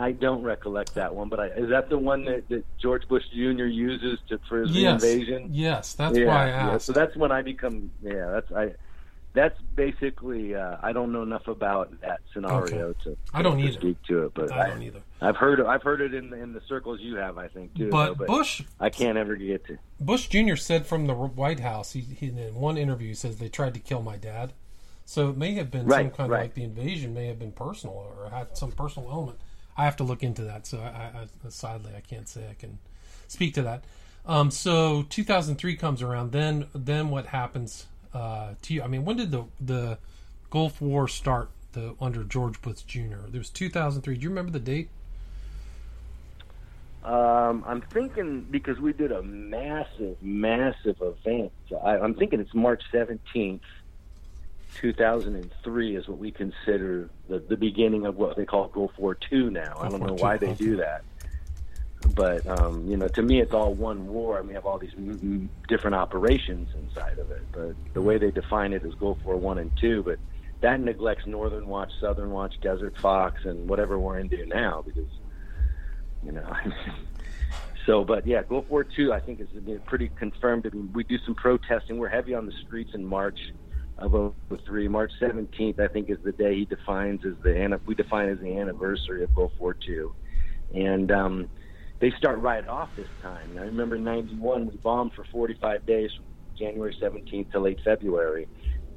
I 0.01 0.13
don't 0.13 0.43
recollect 0.43 0.95
that 0.95 1.15
one, 1.15 1.29
but 1.29 1.41
I, 1.41 1.47
is 1.49 1.69
that 1.69 1.91
the 1.91 1.99
one 1.99 2.25
that, 2.25 2.49
that 2.49 2.65
George 2.79 3.07
Bush 3.07 3.25
Jr. 3.33 3.65
uses 3.65 4.19
to 4.29 4.39
for 4.49 4.63
his 4.63 4.71
Yes. 4.71 5.03
invasion? 5.03 5.49
Yes, 5.53 5.93
that's 5.93 6.17
yeah, 6.17 6.27
why 6.27 6.45
I 6.45 6.49
yeah. 6.49 6.79
So 6.79 6.93
that's 6.93 7.15
when 7.17 7.31
I 7.31 7.43
become. 7.43 7.91
Yeah, 8.03 8.31
that's 8.31 8.51
I. 8.51 8.75
That's 9.33 9.61
basically. 9.77 10.55
Uh, 10.55 10.79
I 10.83 10.93
don't 10.93 11.13
know 11.13 11.23
enough 11.23 11.47
about 11.49 12.01
that 12.01 12.21
scenario 12.33 12.89
Okay. 12.89 12.99
to. 13.05 13.17
I 13.35 13.43
don't 13.43 13.59
to 13.59 13.65
either. 13.65 13.79
speak 13.79 14.03
to 14.05 14.25
it, 14.25 14.35
but 14.35 14.51
I 14.51 14.69
don't 14.69 14.83
either. 14.83 15.03
I've 15.21 15.37
heard. 15.37 15.61
I've 15.61 15.83
heard 15.83 16.01
it 16.01 16.15
in 16.15 16.31
the, 16.31 16.37
in 16.43 16.55
the 16.55 16.63
circles 16.67 17.01
you 17.01 17.17
have. 17.17 17.37
I 17.37 17.49
think 17.49 17.75
too. 17.77 17.91
But 17.91 18.19
though, 18.19 18.25
Bush- 18.25 18.63
I 18.81 18.89
can't 18.89 19.19
ever 19.19 19.37
get 19.37 19.67
to. 19.67 19.79
Bush 20.01 20.29
Jr. 20.29 20.57
said 20.57 20.87
from 20.87 21.07
the 21.07 21.15
White 21.15 21.61
House, 21.61 21.93
he, 21.93 22.01
he 22.01 22.29
in 22.29 22.55
one 22.55 22.79
interview 22.79 23.09
he 23.09 23.15
says 23.15 23.37
they 23.37 23.51
tried 23.51 23.75
to 23.75 23.81
kill 23.81 24.03
my 24.03 24.17
dad. 24.17 24.55
So 25.05 25.29
it 25.29 25.37
may 25.37 25.55
have 25.55 25.73
been 25.73 25.91
some 25.91 26.11
kind 26.11 26.31
right. 26.31 26.39
of 26.39 26.45
like 26.45 26.55
the 26.55 26.63
invasion 26.63 27.13
may 27.13 27.27
have 27.27 27.39
been 27.39 27.51
personal 27.51 27.97
or 27.97 28.31
had 28.31 28.57
some 28.57 28.71
personal 28.71 29.11
element. 29.11 29.41
I 29.77 29.85
have 29.85 29.97
to 29.97 30.05
look 30.05 30.23
into 30.23 30.43
that. 30.43 30.67
So 30.67 30.79
I, 30.79 31.23
I, 31.23 31.49
sadly 31.49 31.93
I 31.97 32.01
can't 32.01 32.29
say 32.29 32.47
I 32.51 32.55
can 32.55 32.79
speak 33.29 33.55
to 33.55 33.63
that. 33.63 33.85
Um, 34.27 34.51
so 34.51 35.05
2003 35.09 35.77
comes 35.77 36.03
around. 36.03 36.33
Then 36.33 36.67
then 36.75 37.11
what 37.11 37.27
happens 37.27 37.87
uh, 38.13 38.55
to 38.63 38.75
you? 38.75 38.83
I 38.83 38.87
mean, 38.87 39.05
when 39.05 39.17
did 39.17 39.31
the 39.31 39.45
the 39.61 39.99
Gulf 40.51 40.81
War 40.81 41.09
start? 41.09 41.51
The 41.73 41.95
under 42.01 42.25
George 42.25 42.61
Bush 42.63 42.83
Jr. 42.83 43.29
There 43.29 43.39
was 43.39 43.51
2003. 43.51 44.17
Do 44.17 44.21
you 44.21 44.29
remember 44.29 44.51
the 44.51 44.59
date? 44.59 44.89
Um, 47.05 47.65
I'm 47.67 47.81
thinking 47.81 48.47
because 48.51 48.79
we 48.79 48.93
did 48.93 49.11
a 49.11 49.23
massive, 49.23 50.21
massive 50.21 51.01
event. 51.01 51.53
I, 51.83 51.97
I'm 51.99 52.15
thinking 52.15 52.41
it's 52.41 52.55
March 52.55 52.83
17th, 52.93 53.61
2003 54.81 55.97
is 55.97 56.09
what 56.09 56.19
we 56.19 56.31
consider 56.31 57.11
the, 57.29 57.39
the 57.39 57.57
beginning 57.57 58.07
of 58.07 58.17
what 58.17 58.37
they 58.37 58.45
call 58.45 58.69
Gulf 58.69 58.93
War 58.99 59.17
II 59.31 59.51
now. 59.51 59.77
I 59.81 59.89
don't 59.89 60.03
know 60.03 60.15
why 60.15 60.37
they 60.37 60.55
do 60.55 60.77
that. 60.77 61.03
But, 62.15 62.47
um, 62.47 62.89
you 62.89 62.97
know, 62.97 63.09
to 63.09 63.23
me, 63.23 63.41
it's 63.41 63.53
all 63.53 63.75
one 63.75 64.07
war. 64.07 64.39
I 64.39 64.41
mean, 64.41 64.49
we 64.49 64.55
have 64.55 64.65
all 64.65 64.79
these 64.79 64.95
different 65.69 65.95
operations 65.95 66.69
inside 66.75 67.19
of 67.19 67.31
it. 67.31 67.43
But 67.53 67.75
the 67.93 68.01
way 68.01 68.17
they 68.17 68.31
define 68.31 68.73
it 68.73 68.85
is 68.85 68.95
Gulf 68.95 69.19
War 69.25 69.37
One 69.37 69.59
and 69.59 69.71
Two. 69.79 70.03
But 70.03 70.19
that 70.61 70.81
neglects 70.81 71.27
Northern 71.27 71.67
Watch, 71.67 71.91
Southern 72.01 72.31
Watch, 72.31 72.55
Desert 72.63 72.97
Fox, 72.99 73.45
and 73.45 73.69
whatever 73.69 73.99
we're 73.99 74.19
into 74.19 74.47
now 74.47 74.83
because, 74.83 75.11
you 76.25 76.33
know, 76.33 76.51
So, 77.87 78.05
but 78.05 78.27
yeah, 78.27 78.43
Gulf 78.43 78.69
War 78.69 78.87
II, 78.99 79.13
I 79.13 79.21
think, 79.21 79.41
is 79.41 79.49
pretty 79.87 80.11
confirmed. 80.17 80.67
I 80.67 80.71
mean, 80.75 80.91
we 80.93 81.03
do 81.05 81.19
some 81.25 81.35
protesting. 81.35 81.99
We're 81.99 82.09
heavy 82.09 82.35
on 82.35 82.47
the 82.47 82.53
streets 82.53 82.95
in 82.95 83.05
March 83.05 83.39
of 84.01 84.35
03. 84.67 84.89
March 84.89 85.13
17th, 85.21 85.79
I 85.79 85.89
think, 85.89 86.11
is 86.11 86.19
the 86.25 86.33
day 86.33 86.57
he 86.57 86.65
defines 86.65 87.21
as 87.25 87.35
the 87.43 87.81
we 87.87 87.95
define 87.95 88.29
as 88.29 88.39
the 88.39 88.57
anniversary 88.57 89.23
of 89.23 89.35
Gulf 89.35 89.53
War 89.59 89.77
II, 89.87 90.07
and 90.75 91.11
um, 91.13 91.49
they 92.01 92.11
start 92.17 92.39
right 92.41 92.67
off 92.67 92.91
this 92.97 93.09
time. 93.21 93.57
I 93.59 93.63
remember 93.63 93.99
'91, 93.99 94.67
we 94.67 94.77
bombed 94.79 95.13
for 95.15 95.25
45 95.31 95.85
days, 95.87 96.11
from 96.17 96.25
January 96.59 96.97
17th 97.01 97.51
to 97.53 97.61
late 97.61 97.79
February, 97.85 98.49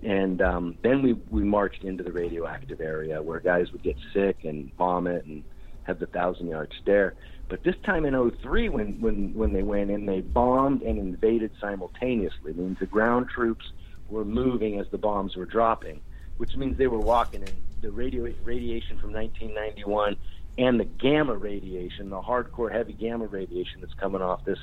and 0.01 0.41
um, 0.41 0.77
then 0.83 1.01
we 1.01 1.13
we 1.29 1.43
marched 1.43 1.83
into 1.83 2.03
the 2.03 2.11
radioactive 2.11 2.79
area 2.79 3.21
where 3.21 3.39
guys 3.39 3.71
would 3.71 3.83
get 3.83 3.97
sick 4.13 4.37
and 4.43 4.71
vomit 4.77 5.25
and 5.25 5.43
have 5.83 5.99
the 5.99 6.07
thousand 6.07 6.47
yard 6.47 6.71
stare. 6.81 7.15
But 7.49 7.63
this 7.63 7.75
time 7.85 8.05
in 8.05 8.31
03, 8.41 8.69
when, 8.69 9.01
when, 9.01 9.33
when 9.33 9.53
they 9.53 9.63
went 9.63 9.91
in, 9.91 10.05
they 10.05 10.21
bombed 10.21 10.81
and 10.81 10.97
invaded 10.97 11.51
simultaneously. 11.59 12.51
It 12.51 12.57
means 12.57 12.79
the 12.79 12.85
ground 12.85 13.27
troops 13.29 13.65
were 14.09 14.25
moving 14.25 14.79
as 14.79 14.87
the 14.89 14.97
bombs 14.97 15.35
were 15.35 15.45
dropping, 15.45 16.01
which 16.37 16.55
means 16.55 16.77
they 16.77 16.87
were 16.87 16.99
walking 16.99 17.41
in 17.41 17.53
the 17.81 17.91
radio, 17.91 18.33
radiation 18.43 18.97
from 18.97 19.13
1991 19.13 20.15
and 20.57 20.79
the 20.79 20.85
gamma 20.85 21.35
radiation, 21.35 22.09
the 22.09 22.21
hardcore 22.21 22.71
heavy 22.71 22.93
gamma 22.93 23.25
radiation 23.25 23.81
that's 23.81 23.93
coming 23.95 24.21
off 24.21 24.45
this 24.45 24.59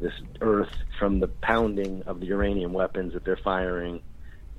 this 0.00 0.14
Earth 0.40 0.74
from 0.98 1.20
the 1.20 1.28
pounding 1.28 2.02
of 2.06 2.20
the 2.20 2.26
uranium 2.26 2.72
weapons 2.72 3.12
that 3.12 3.22
they're 3.22 3.36
firing 3.36 4.00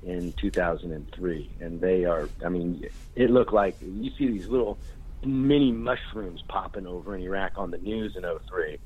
in 0.04 0.32
2003. 0.34 1.50
And 1.60 1.80
they 1.80 2.04
are, 2.04 2.28
I 2.44 2.48
mean, 2.48 2.86
it 3.16 3.28
looked 3.28 3.52
like 3.52 3.76
you 3.80 4.12
see 4.16 4.28
these 4.28 4.46
little 4.46 4.78
mini 5.24 5.72
mushrooms 5.72 6.42
popping 6.46 6.86
over 6.86 7.16
in 7.16 7.22
Iraq 7.22 7.52
on 7.56 7.72
the 7.72 7.78
news 7.78 8.14
in 8.14 8.22
03. 8.22 8.78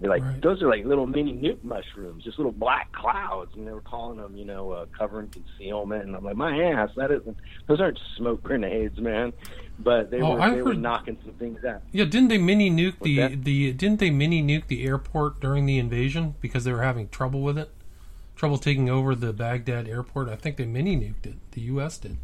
Be 0.00 0.08
like, 0.08 0.22
right. 0.22 0.40
those 0.40 0.62
are 0.62 0.68
like 0.68 0.84
little 0.84 1.06
mini 1.06 1.32
nuke 1.32 1.62
mushrooms, 1.64 2.22
just 2.22 2.38
little 2.38 2.52
black 2.52 2.92
clouds, 2.92 3.50
and 3.56 3.66
they 3.66 3.72
were 3.72 3.80
calling 3.80 4.18
them, 4.18 4.36
you 4.36 4.44
know, 4.44 4.70
uh, 4.70 4.86
covering 4.96 5.28
concealment. 5.28 6.04
And 6.04 6.14
I'm 6.14 6.24
like, 6.24 6.36
my 6.36 6.56
ass, 6.62 6.90
that 6.96 7.10
isn't. 7.10 7.36
Those 7.66 7.80
aren't 7.80 7.98
smoke 8.16 8.42
grenades, 8.42 8.98
man. 8.98 9.32
But 9.78 10.10
they 10.10 10.20
oh, 10.20 10.34
were 10.34 10.40
I 10.40 10.50
they 10.50 10.56
heard, 10.56 10.64
were 10.64 10.74
knocking 10.74 11.18
some 11.24 11.34
things 11.34 11.64
out. 11.64 11.82
Yeah, 11.92 12.04
didn't 12.04 12.28
they 12.28 12.38
mini 12.38 12.70
nuke 12.70 13.00
the 13.00 13.34
the 13.34 13.72
didn't 13.72 14.00
they 14.00 14.10
mini 14.10 14.42
nuke 14.42 14.66
the 14.68 14.84
airport 14.84 15.40
during 15.40 15.66
the 15.66 15.78
invasion 15.78 16.34
because 16.40 16.64
they 16.64 16.72
were 16.72 16.82
having 16.82 17.08
trouble 17.08 17.42
with 17.42 17.58
it, 17.58 17.70
trouble 18.36 18.58
taking 18.58 18.88
over 18.88 19.14
the 19.14 19.32
Baghdad 19.32 19.88
airport? 19.88 20.28
I 20.28 20.36
think 20.36 20.56
they 20.56 20.66
mini 20.66 20.96
nuked 20.96 21.26
it. 21.26 21.36
The 21.52 21.62
U.S. 21.62 21.98
did. 21.98 22.18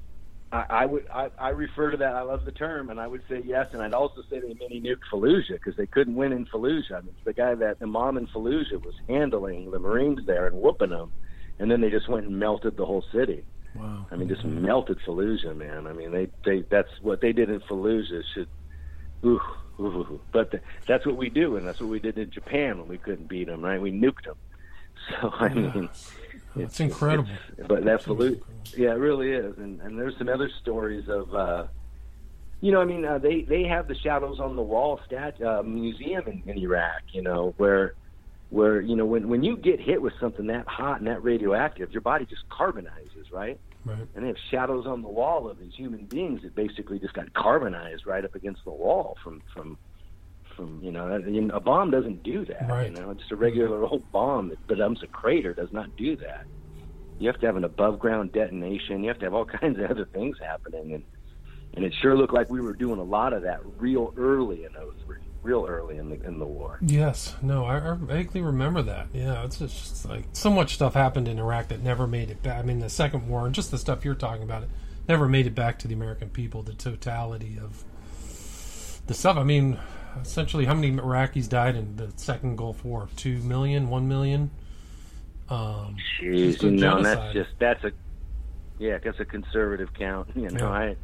I, 0.55 0.67
I 0.71 0.87
would 0.87 1.05
I, 1.13 1.31
I 1.37 1.49
refer 1.49 1.91
to 1.91 1.97
that. 1.97 2.15
I 2.15 2.23
love 2.23 2.45
the 2.45 2.53
term, 2.53 2.91
and 2.91 3.01
I 3.01 3.09
would 3.09 3.23
say 3.29 3.43
yes. 3.45 3.67
And 3.73 3.83
I'd 3.83 3.93
also 3.93 4.23
say 4.31 4.39
they 4.39 4.55
mini 4.55 4.81
nuked 4.81 5.03
Fallujah 5.13 5.55
because 5.55 5.75
they 5.77 5.87
couldn't 5.87 6.15
win 6.15 6.33
in 6.33 6.47
Fallujah. 6.47 6.93
I 6.93 7.01
mean, 7.01 7.15
the 7.25 7.33
guy 7.33 7.57
that 7.57 7.81
the 7.81 7.89
mom 7.89 8.17
in 8.17 8.29
Fallujah 8.29 8.81
was 8.85 8.95
handling 9.09 9.73
the 9.73 9.81
Marines 9.81 10.21
there 10.27 10.47
and 10.47 10.57
whooping 10.57 10.91
them, 10.91 11.11
and 11.59 11.69
then 11.69 11.81
they 11.81 11.91
just 11.91 12.09
went 12.09 12.27
and 12.27 12.39
melted 12.39 12.77
the 12.77 12.87
whole 12.87 13.05
city. 13.13 13.43
Wow! 13.75 14.07
I 14.13 14.15
mean, 14.15 14.29
just 14.29 14.45
melted 14.45 14.99
Fallujah, 15.05 15.57
man. 15.57 15.89
I 15.89 15.93
mean, 15.93 16.13
they 16.13 16.29
they 16.45 16.65
that's 16.71 16.91
what 17.03 17.21
they 17.21 17.33
did 17.33 17.51
in 17.51 17.59
Fallujah 17.61 18.23
should. 18.33 18.49
Ooh, 19.25 19.41
ooh, 19.81 20.21
but 20.33 20.53
the, 20.53 20.61
that's 20.87 21.05
what 21.05 21.17
we 21.17 21.31
do, 21.31 21.57
and 21.57 21.67
that's 21.67 21.81
what 21.81 21.91
we 21.91 21.99
did 21.99 22.17
in 22.17 22.31
Japan 22.31 22.79
when 22.79 22.87
we 22.87 22.99
couldn't 22.99 23.29
beat 23.29 23.49
them. 23.49 23.63
Right? 23.63 23.81
We 23.81 23.91
nuked 23.91 24.25
them. 24.25 24.37
So 25.21 25.31
I 25.31 25.49
mean. 25.53 25.91
It's, 26.57 26.81
incredible. 26.81 27.29
It's, 27.57 27.67
but 27.67 27.85
that's 27.85 28.05
the 28.05 28.41
yeah, 28.77 28.91
it 28.91 28.99
really 28.99 29.33
is. 29.33 29.57
And 29.59 29.81
and 29.81 29.99
there's 29.99 30.17
some 30.19 30.29
other 30.29 30.51
stories 30.63 31.09
of, 31.09 31.35
uh, 31.35 31.67
you 32.61 32.73
know, 32.73 32.81
I 32.81 32.85
mean, 32.85 33.05
uh, 33.05 33.19
they 33.19 33.43
they 33.43 33.65
have 33.65 33.89
the 33.89 33.95
Shadows 33.95 34.41
on 34.41 34.57
the 34.57 34.63
Wall 34.63 35.01
stat 35.07 35.41
uh, 35.43 35.63
museum 35.63 36.25
in, 36.27 36.43
in 36.47 36.59
Iraq. 36.59 37.03
You 37.13 37.23
know, 37.23 37.55
where 37.57 37.95
where 38.51 38.81
you 38.81 38.97
know 38.97 39.07
when 39.07 39.29
when 39.29 39.43
you 39.43 39.57
get 39.57 39.81
hit 39.81 40.01
with 40.01 40.15
something 40.21 40.47
that 40.47 40.67
hot 40.67 40.99
and 40.99 41.09
that 41.09 41.23
radioactive, 41.23 41.93
your 41.93 42.03
body 42.03 42.25
just 42.25 42.49
carbonizes, 42.49 43.31
right? 43.33 43.59
Right. 43.85 44.07
And 44.15 44.25
they 44.25 44.29
have 44.29 44.39
shadows 44.51 44.87
on 44.87 45.03
the 45.03 45.09
wall 45.09 45.49
of 45.49 45.59
these 45.59 45.75
human 45.75 46.07
beings 46.07 46.43
that 46.43 46.55
basically 46.55 46.99
just 46.99 47.13
got 47.13 47.33
carbonized 47.35 48.07
right 48.07 48.25
up 48.25 48.35
against 48.35 48.65
the 48.65 48.71
wall 48.71 49.17
from 49.23 49.43
from 49.53 49.77
from 50.57 50.81
you 50.83 50.91
know 50.91 51.21
a 51.53 51.61
bomb 51.61 51.91
doesn't 51.91 52.23
do 52.23 52.45
that. 52.47 52.69
Right. 52.69 52.91
You 52.91 53.01
know, 53.01 53.15
just 53.15 53.33
a 53.33 53.37
regular 53.37 53.85
old 53.85 54.11
bomb 54.13 54.49
that 54.51 54.67
becomes 54.67 55.03
a 55.03 55.07
crater 55.07 55.55
does 55.55 55.73
not 55.73 55.97
do 55.97 56.17
that 56.17 56.47
you 57.19 57.29
have 57.29 57.41
to 57.41 57.47
have 57.47 57.57
an 57.57 57.65
above 57.65 57.99
ground 57.99 58.33
detonation. 58.33 59.03
You 59.03 59.09
have 59.09 59.19
to 59.21 59.27
have 59.27 59.35
all 59.35 59.45
kinds 59.61 59.79
of 59.79 59.91
other 59.91 60.05
things 60.07 60.37
happening, 60.41 60.93
and 60.95 61.05
and 61.75 61.85
it 61.85 61.93
sure 62.01 62.17
looked 62.17 62.33
like 62.33 62.51
we 62.51 62.61
were 62.61 62.73
doing 62.73 63.01
a 63.01 63.05
lot 63.05 63.33
of 63.33 63.43
that 63.43 63.61
real 63.79 64.15
early 64.17 64.65
in 64.65 64.71
03, 64.73 65.19
real 65.43 65.67
early 65.69 65.97
in 65.97 66.09
the 66.09 66.23
in 66.23 66.39
the 66.39 66.47
war. 66.47 66.79
Yes, 66.81 67.35
no, 67.43 67.65
I, 67.65 67.93
I 67.93 67.97
vaguely 67.97 68.43
remember 68.43 68.83
that. 68.83 69.09
Yeah, 69.13 69.45
it's 69.45 69.59
just 69.59 70.07
like 70.09 70.25
so 70.33 70.51
much 70.51 70.75
stuff 70.75 70.95
happened 70.95 71.29
in 71.29 71.39
Iraq 71.39 71.69
that 71.69 71.83
never 71.83 72.07
made 72.07 72.31
it 72.31 72.43
back. 72.43 72.59
I 72.59 72.63
mean, 72.63 72.79
the 72.79 72.91
second 72.91 73.29
war 73.29 73.47
and 73.47 73.55
just 73.55 73.71
the 73.71 73.79
stuff 73.79 74.05
you're 74.05 74.15
talking 74.15 74.43
about, 74.43 74.65
it 74.65 74.69
never 75.09 75.29
made 75.29 75.47
it 75.47 75.55
back 75.55 75.79
to 75.81 75.89
the 75.89 75.95
American 75.95 76.29
people. 76.29 76.63
The 76.63 76.75
totality 76.75 77.59
of 77.61 77.85
the 79.07 79.15
stuff. 79.15 79.37
I 79.37 79.45
mean, 79.45 79.79
essentially, 80.23 80.65
how 80.65 80.75
many 80.75 80.93
Iraqis 80.93 81.49
died 81.49 81.77
in 81.77 81.97
the 81.97 82.13
second 82.17 82.57
Gulf 82.57 82.85
War? 82.85 83.09
Two 83.17 83.39
million, 83.39 83.89
one 83.89 84.09
million. 84.09 84.51
Um, 85.49 85.97
Jeez, 86.21 86.63
you 86.63 86.71
know, 86.71 87.03
that's 87.03 87.33
just 87.33 87.51
that's 87.59 87.85
a 87.85 87.93
yeah, 88.79 88.99
that's 89.03 89.21
a 89.21 89.25
conservative 89.25 89.93
count. 89.95 90.29
You 90.37 90.51
know, 90.51 90.69
yeah. 90.69 90.71
I 90.71 90.97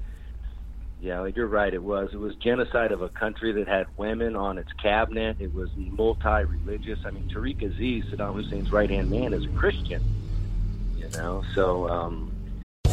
yeah, 1.03 1.27
you're 1.35 1.47
right. 1.47 1.73
It 1.73 1.83
was 1.83 2.11
it 2.13 2.19
was 2.19 2.35
genocide 2.37 2.93
of 2.93 3.03
a 3.03 3.09
country 3.09 3.53
that 3.53 3.69
had 3.69 3.87
women 3.97 4.37
on 4.37 4.59
its 4.59 4.73
cabinet. 4.75 5.37
It 5.41 5.55
was 5.55 5.71
multi-religious. 5.77 6.99
I 7.07 7.11
mean, 7.11 7.31
Tariq 7.31 7.63
Aziz, 7.63 8.05
Saddam 8.13 8.35
Hussein's 8.35 8.71
right 8.71 8.91
hand 8.91 9.11
man, 9.11 9.33
is 9.33 9.45
a 9.45 9.49
Christian. 9.49 10.03
You 10.97 11.09
know, 11.11 11.43
so. 11.55 11.89
um 11.89 12.33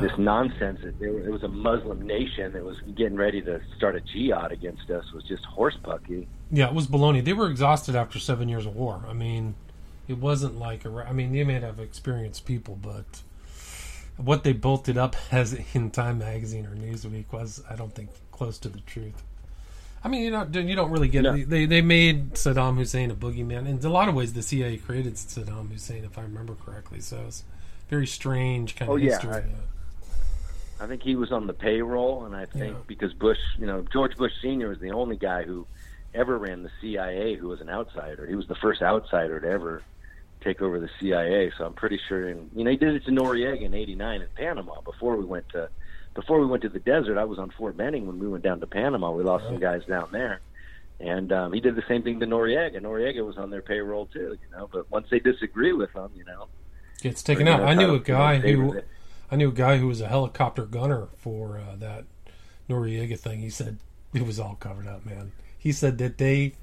This 0.00 0.18
nonsense. 0.18 0.80
It, 0.82 0.94
it 1.00 1.30
was 1.30 1.42
a 1.42 1.48
Muslim 1.48 2.06
nation 2.06 2.52
that 2.52 2.64
was 2.64 2.76
getting 2.96 3.16
ready 3.16 3.40
to 3.42 3.60
start 3.76 3.96
a 3.96 4.00
jihad 4.00 4.52
against 4.52 4.90
us. 4.90 5.04
Was 5.12 5.24
just 5.24 5.44
horsepucky. 5.44 6.26
Yeah, 6.50 6.68
it 6.68 6.74
was 6.74 6.86
baloney. 6.86 7.24
They 7.24 7.32
were 7.32 7.50
exhausted 7.50 7.94
after 7.94 8.18
seven 8.18 8.48
years 8.48 8.66
of 8.66 8.74
war. 8.76 9.04
I 9.08 9.12
mean, 9.12 9.54
it 10.08 10.18
wasn't 10.18 10.58
like 10.58 10.84
a. 10.84 11.04
I 11.08 11.12
mean, 11.12 11.32
they 11.32 11.44
may 11.44 11.60
have 11.60 11.78
experienced 11.78 12.44
people, 12.46 12.78
but 12.80 13.22
what 14.16 14.44
they 14.44 14.52
bolted 14.52 14.98
up 14.98 15.16
as 15.32 15.58
in 15.74 15.90
Time 15.90 16.18
Magazine 16.18 16.66
or 16.66 16.74
Newsweek 16.74 17.32
was, 17.32 17.62
I 17.68 17.76
don't 17.76 17.94
think, 17.94 18.10
close 18.32 18.58
to 18.58 18.68
the 18.68 18.80
truth. 18.80 19.22
I 20.02 20.08
mean, 20.08 20.22
you 20.22 20.30
know, 20.30 20.46
you 20.50 20.74
don't 20.74 20.90
really 20.90 21.08
get. 21.08 21.22
No. 21.22 21.36
They 21.36 21.66
they 21.66 21.82
made 21.82 22.32
Saddam 22.32 22.76
Hussein 22.76 23.10
a 23.10 23.14
boogeyman. 23.14 23.68
In 23.68 23.84
a 23.84 23.90
lot 23.90 24.08
of 24.08 24.14
ways, 24.14 24.32
the 24.32 24.42
CIA 24.42 24.78
created 24.78 25.14
Saddam 25.14 25.70
Hussein, 25.70 26.04
if 26.04 26.16
I 26.16 26.22
remember 26.22 26.54
correctly. 26.54 27.00
So 27.00 27.24
it's 27.26 27.44
very 27.90 28.06
strange 28.06 28.76
kind 28.76 28.90
oh, 28.90 28.96
of 28.96 29.02
yeah, 29.02 29.10
history. 29.10 29.34
I, 29.34 29.44
I 30.80 30.86
think 30.86 31.02
he 31.02 31.14
was 31.14 31.30
on 31.30 31.46
the 31.46 31.52
payroll, 31.52 32.24
and 32.24 32.34
I 32.34 32.46
think 32.46 32.74
yeah. 32.74 32.82
because 32.86 33.12
Bush, 33.12 33.38
you 33.58 33.66
know, 33.66 33.84
George 33.92 34.16
Bush 34.16 34.32
Senior 34.40 34.68
was 34.68 34.78
the 34.78 34.92
only 34.92 35.16
guy 35.16 35.42
who 35.42 35.66
ever 36.14 36.38
ran 36.38 36.62
the 36.62 36.70
CIA 36.80 37.34
who 37.34 37.48
was 37.48 37.60
an 37.60 37.68
outsider. 37.68 38.26
He 38.26 38.34
was 38.34 38.46
the 38.46 38.54
first 38.54 38.82
outsider 38.82 39.38
to 39.40 39.48
ever 39.48 39.82
take 40.40 40.62
over 40.62 40.80
the 40.80 40.88
CIA. 40.98 41.52
So 41.56 41.66
I'm 41.66 41.74
pretty 41.74 42.00
sure. 42.08 42.28
And 42.28 42.50
you 42.54 42.64
know, 42.64 42.70
he 42.70 42.76
did 42.76 42.94
it 42.94 43.04
to 43.04 43.10
Noriega 43.10 43.62
in 43.62 43.74
'89 43.74 44.22
in 44.22 44.28
Panama 44.34 44.80
before 44.80 45.16
we 45.16 45.24
went 45.24 45.48
to 45.50 45.68
before 46.14 46.40
we 46.40 46.46
went 46.46 46.62
to 46.62 46.68
the 46.68 46.80
desert. 46.80 47.18
I 47.18 47.24
was 47.24 47.38
on 47.38 47.50
Fort 47.50 47.76
Benning 47.76 48.06
when 48.06 48.18
we 48.18 48.26
went 48.26 48.42
down 48.42 48.60
to 48.60 48.66
Panama. 48.66 49.10
We 49.10 49.22
lost 49.22 49.44
some 49.44 49.58
guys 49.58 49.84
down 49.84 50.08
there. 50.12 50.40
And 50.98 51.32
um, 51.32 51.52
he 51.52 51.60
did 51.60 51.76
the 51.76 51.84
same 51.88 52.02
thing 52.02 52.20
to 52.20 52.26
Noriega. 52.26 52.78
Noriega 52.80 53.24
was 53.24 53.38
on 53.38 53.48
their 53.48 53.62
payroll 53.62 54.06
too, 54.06 54.36
you 54.40 54.56
know. 54.56 54.68
But 54.70 54.90
once 54.90 55.08
they 55.10 55.18
disagree 55.18 55.72
with 55.72 55.94
him, 55.94 56.10
you 56.14 56.24
know, 56.24 56.48
gets 57.00 57.22
taken 57.22 57.48
out. 57.48 57.62
I 57.62 57.74
knew 57.74 57.94
a 57.94 58.00
guy 58.00 58.38
who, 58.38 58.82
I 59.30 59.36
knew 59.36 59.48
a 59.50 59.52
guy 59.52 59.78
who 59.78 59.86
was 59.86 60.00
a 60.00 60.08
helicopter 60.08 60.64
gunner 60.66 61.08
for 61.16 61.58
uh, 61.58 61.76
that 61.76 62.04
Noriega 62.68 63.18
thing. 63.18 63.40
He 63.40 63.50
said 63.50 63.78
it 64.12 64.26
was 64.26 64.40
all 64.40 64.56
covered 64.58 64.86
up, 64.88 65.06
man. 65.06 65.32
He 65.58 65.72
said 65.72 65.98
that 65.98 66.18
they, 66.18 66.54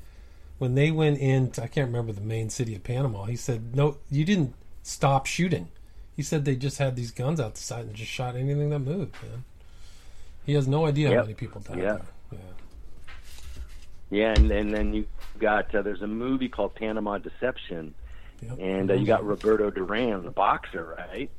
when 0.58 0.76
they 0.76 0.92
went 0.92 1.20
in, 1.20 1.52
I 1.62 1.68
can't 1.68 1.88
remember 1.88 2.12
the 2.12 2.22
main 2.22 2.50
city 2.50 2.76
of 2.76 2.84
Panama. 2.84 3.26
He 3.26 3.36
said, 3.36 3.76
no, 3.76 3.98
you 4.10 4.26
didn't 4.26 4.54
stop 4.84 5.26
shooting. 5.28 5.70
He 6.16 6.24
said 6.24 6.46
they 6.46 6.56
just 6.56 6.80
had 6.80 6.96
these 6.96 7.12
guns 7.12 7.40
out 7.40 7.56
the 7.56 7.62
side 7.62 7.86
and 7.86 7.94
just 7.94 8.12
shot 8.12 8.36
anything 8.36 8.70
that 8.72 8.80
moved, 8.80 9.16
man. 9.22 9.44
He 10.46 10.54
has 10.54 10.68
no 10.68 10.86
idea 10.86 11.10
Yep. 11.10 11.18
how 11.18 11.22
many 11.24 11.34
people 11.36 11.62
died. 11.62 11.78
Yeah. 11.78 11.98
Yeah. 12.32 12.38
Yeah, 14.10 14.34
and, 14.38 14.50
and 14.52 14.74
then 14.74 14.94
you 14.94 15.06
got 15.40 15.74
uh, 15.76 15.82
there's 15.82 16.02
a 16.02 16.08
movie 16.08 16.48
called 16.48 16.74
Panama 16.76 17.18
Deception, 17.18 17.94
and 18.60 18.90
uh, 18.90 18.94
you 18.94 19.06
got 19.06 19.26
Roberto 19.26 19.70
Duran, 19.70 20.24
the 20.24 20.32
boxer, 20.32 20.96
right? 20.98 21.30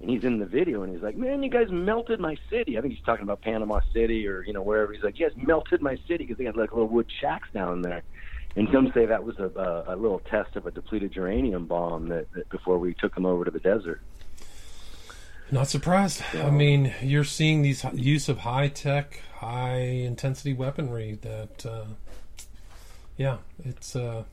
And 0.00 0.10
he's 0.10 0.24
in 0.24 0.38
the 0.38 0.46
video, 0.46 0.82
and 0.82 0.92
he's 0.92 1.02
like, 1.02 1.16
"Man, 1.16 1.42
you 1.42 1.48
guys 1.48 1.68
melted 1.70 2.20
my 2.20 2.36
city." 2.50 2.76
I 2.76 2.82
think 2.82 2.92
he's 2.94 3.04
talking 3.04 3.22
about 3.22 3.40
Panama 3.40 3.80
City 3.94 4.28
or 4.28 4.42
you 4.42 4.52
know 4.52 4.62
wherever. 4.62 4.92
He's 4.92 5.02
like, 5.02 5.18
"You 5.18 5.28
guys 5.28 5.36
melted 5.36 5.80
my 5.80 5.96
city 6.06 6.18
because 6.18 6.36
they 6.36 6.44
had 6.44 6.56
like 6.56 6.72
little 6.72 6.88
wood 6.88 7.10
shacks 7.20 7.48
down 7.54 7.82
there." 7.82 8.02
And 8.56 8.68
some 8.72 8.90
say 8.92 9.04
that 9.06 9.22
was 9.22 9.38
a, 9.38 9.50
a, 9.58 9.94
a 9.94 9.96
little 9.96 10.20
test 10.20 10.56
of 10.56 10.66
a 10.66 10.70
depleted 10.70 11.14
uranium 11.14 11.66
bomb 11.66 12.08
that, 12.08 12.32
that 12.32 12.48
before 12.48 12.78
we 12.78 12.94
took 12.94 13.14
them 13.14 13.26
over 13.26 13.44
to 13.44 13.50
the 13.50 13.60
desert. 13.60 14.00
Not 15.50 15.68
surprised. 15.68 16.22
I 16.34 16.50
mean, 16.50 16.92
you're 17.02 17.22
seeing 17.22 17.62
these 17.62 17.84
use 17.94 18.28
of 18.28 18.38
high 18.38 18.68
tech, 18.68 19.20
high 19.36 19.78
intensity 19.78 20.54
weaponry 20.54 21.18
that, 21.22 21.64
uh, 21.64 21.84
yeah, 23.16 23.38
it's. 23.64 23.94
Uh, 23.94 24.24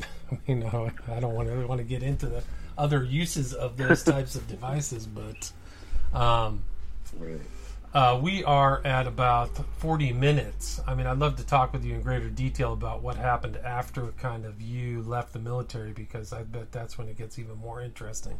I 0.00 0.38
mean, 0.48 0.62
I 0.64 0.90
I 1.08 1.20
don't 1.20 1.34
want 1.34 1.48
to 1.48 1.66
want 1.66 1.78
to 1.78 1.84
get 1.84 2.02
into 2.02 2.26
the 2.26 2.42
other 2.76 3.02
uses 3.02 3.52
of 3.54 3.76
those 3.76 4.02
types 4.04 4.34
of 4.34 4.46
devices, 4.48 5.06
but 5.06 5.52
um, 6.18 6.62
uh, 7.94 8.18
we 8.22 8.42
are 8.44 8.80
at 8.86 9.06
about 9.06 9.50
40 9.78 10.12
minutes. 10.12 10.80
I 10.86 10.94
mean, 10.94 11.06
I'd 11.06 11.18
love 11.18 11.36
to 11.36 11.46
talk 11.46 11.72
with 11.72 11.84
you 11.84 11.94
in 11.94 12.02
greater 12.02 12.30
detail 12.30 12.72
about 12.72 13.02
what 13.02 13.16
happened 13.16 13.58
after 13.58 14.06
kind 14.18 14.46
of 14.46 14.62
you 14.62 15.02
left 15.02 15.32
the 15.34 15.38
military 15.38 15.92
because 15.92 16.32
I 16.32 16.42
bet 16.42 16.72
that's 16.72 16.96
when 16.96 17.08
it 17.08 17.18
gets 17.18 17.38
even 17.38 17.56
more 17.58 17.82
interesting. 17.82 18.38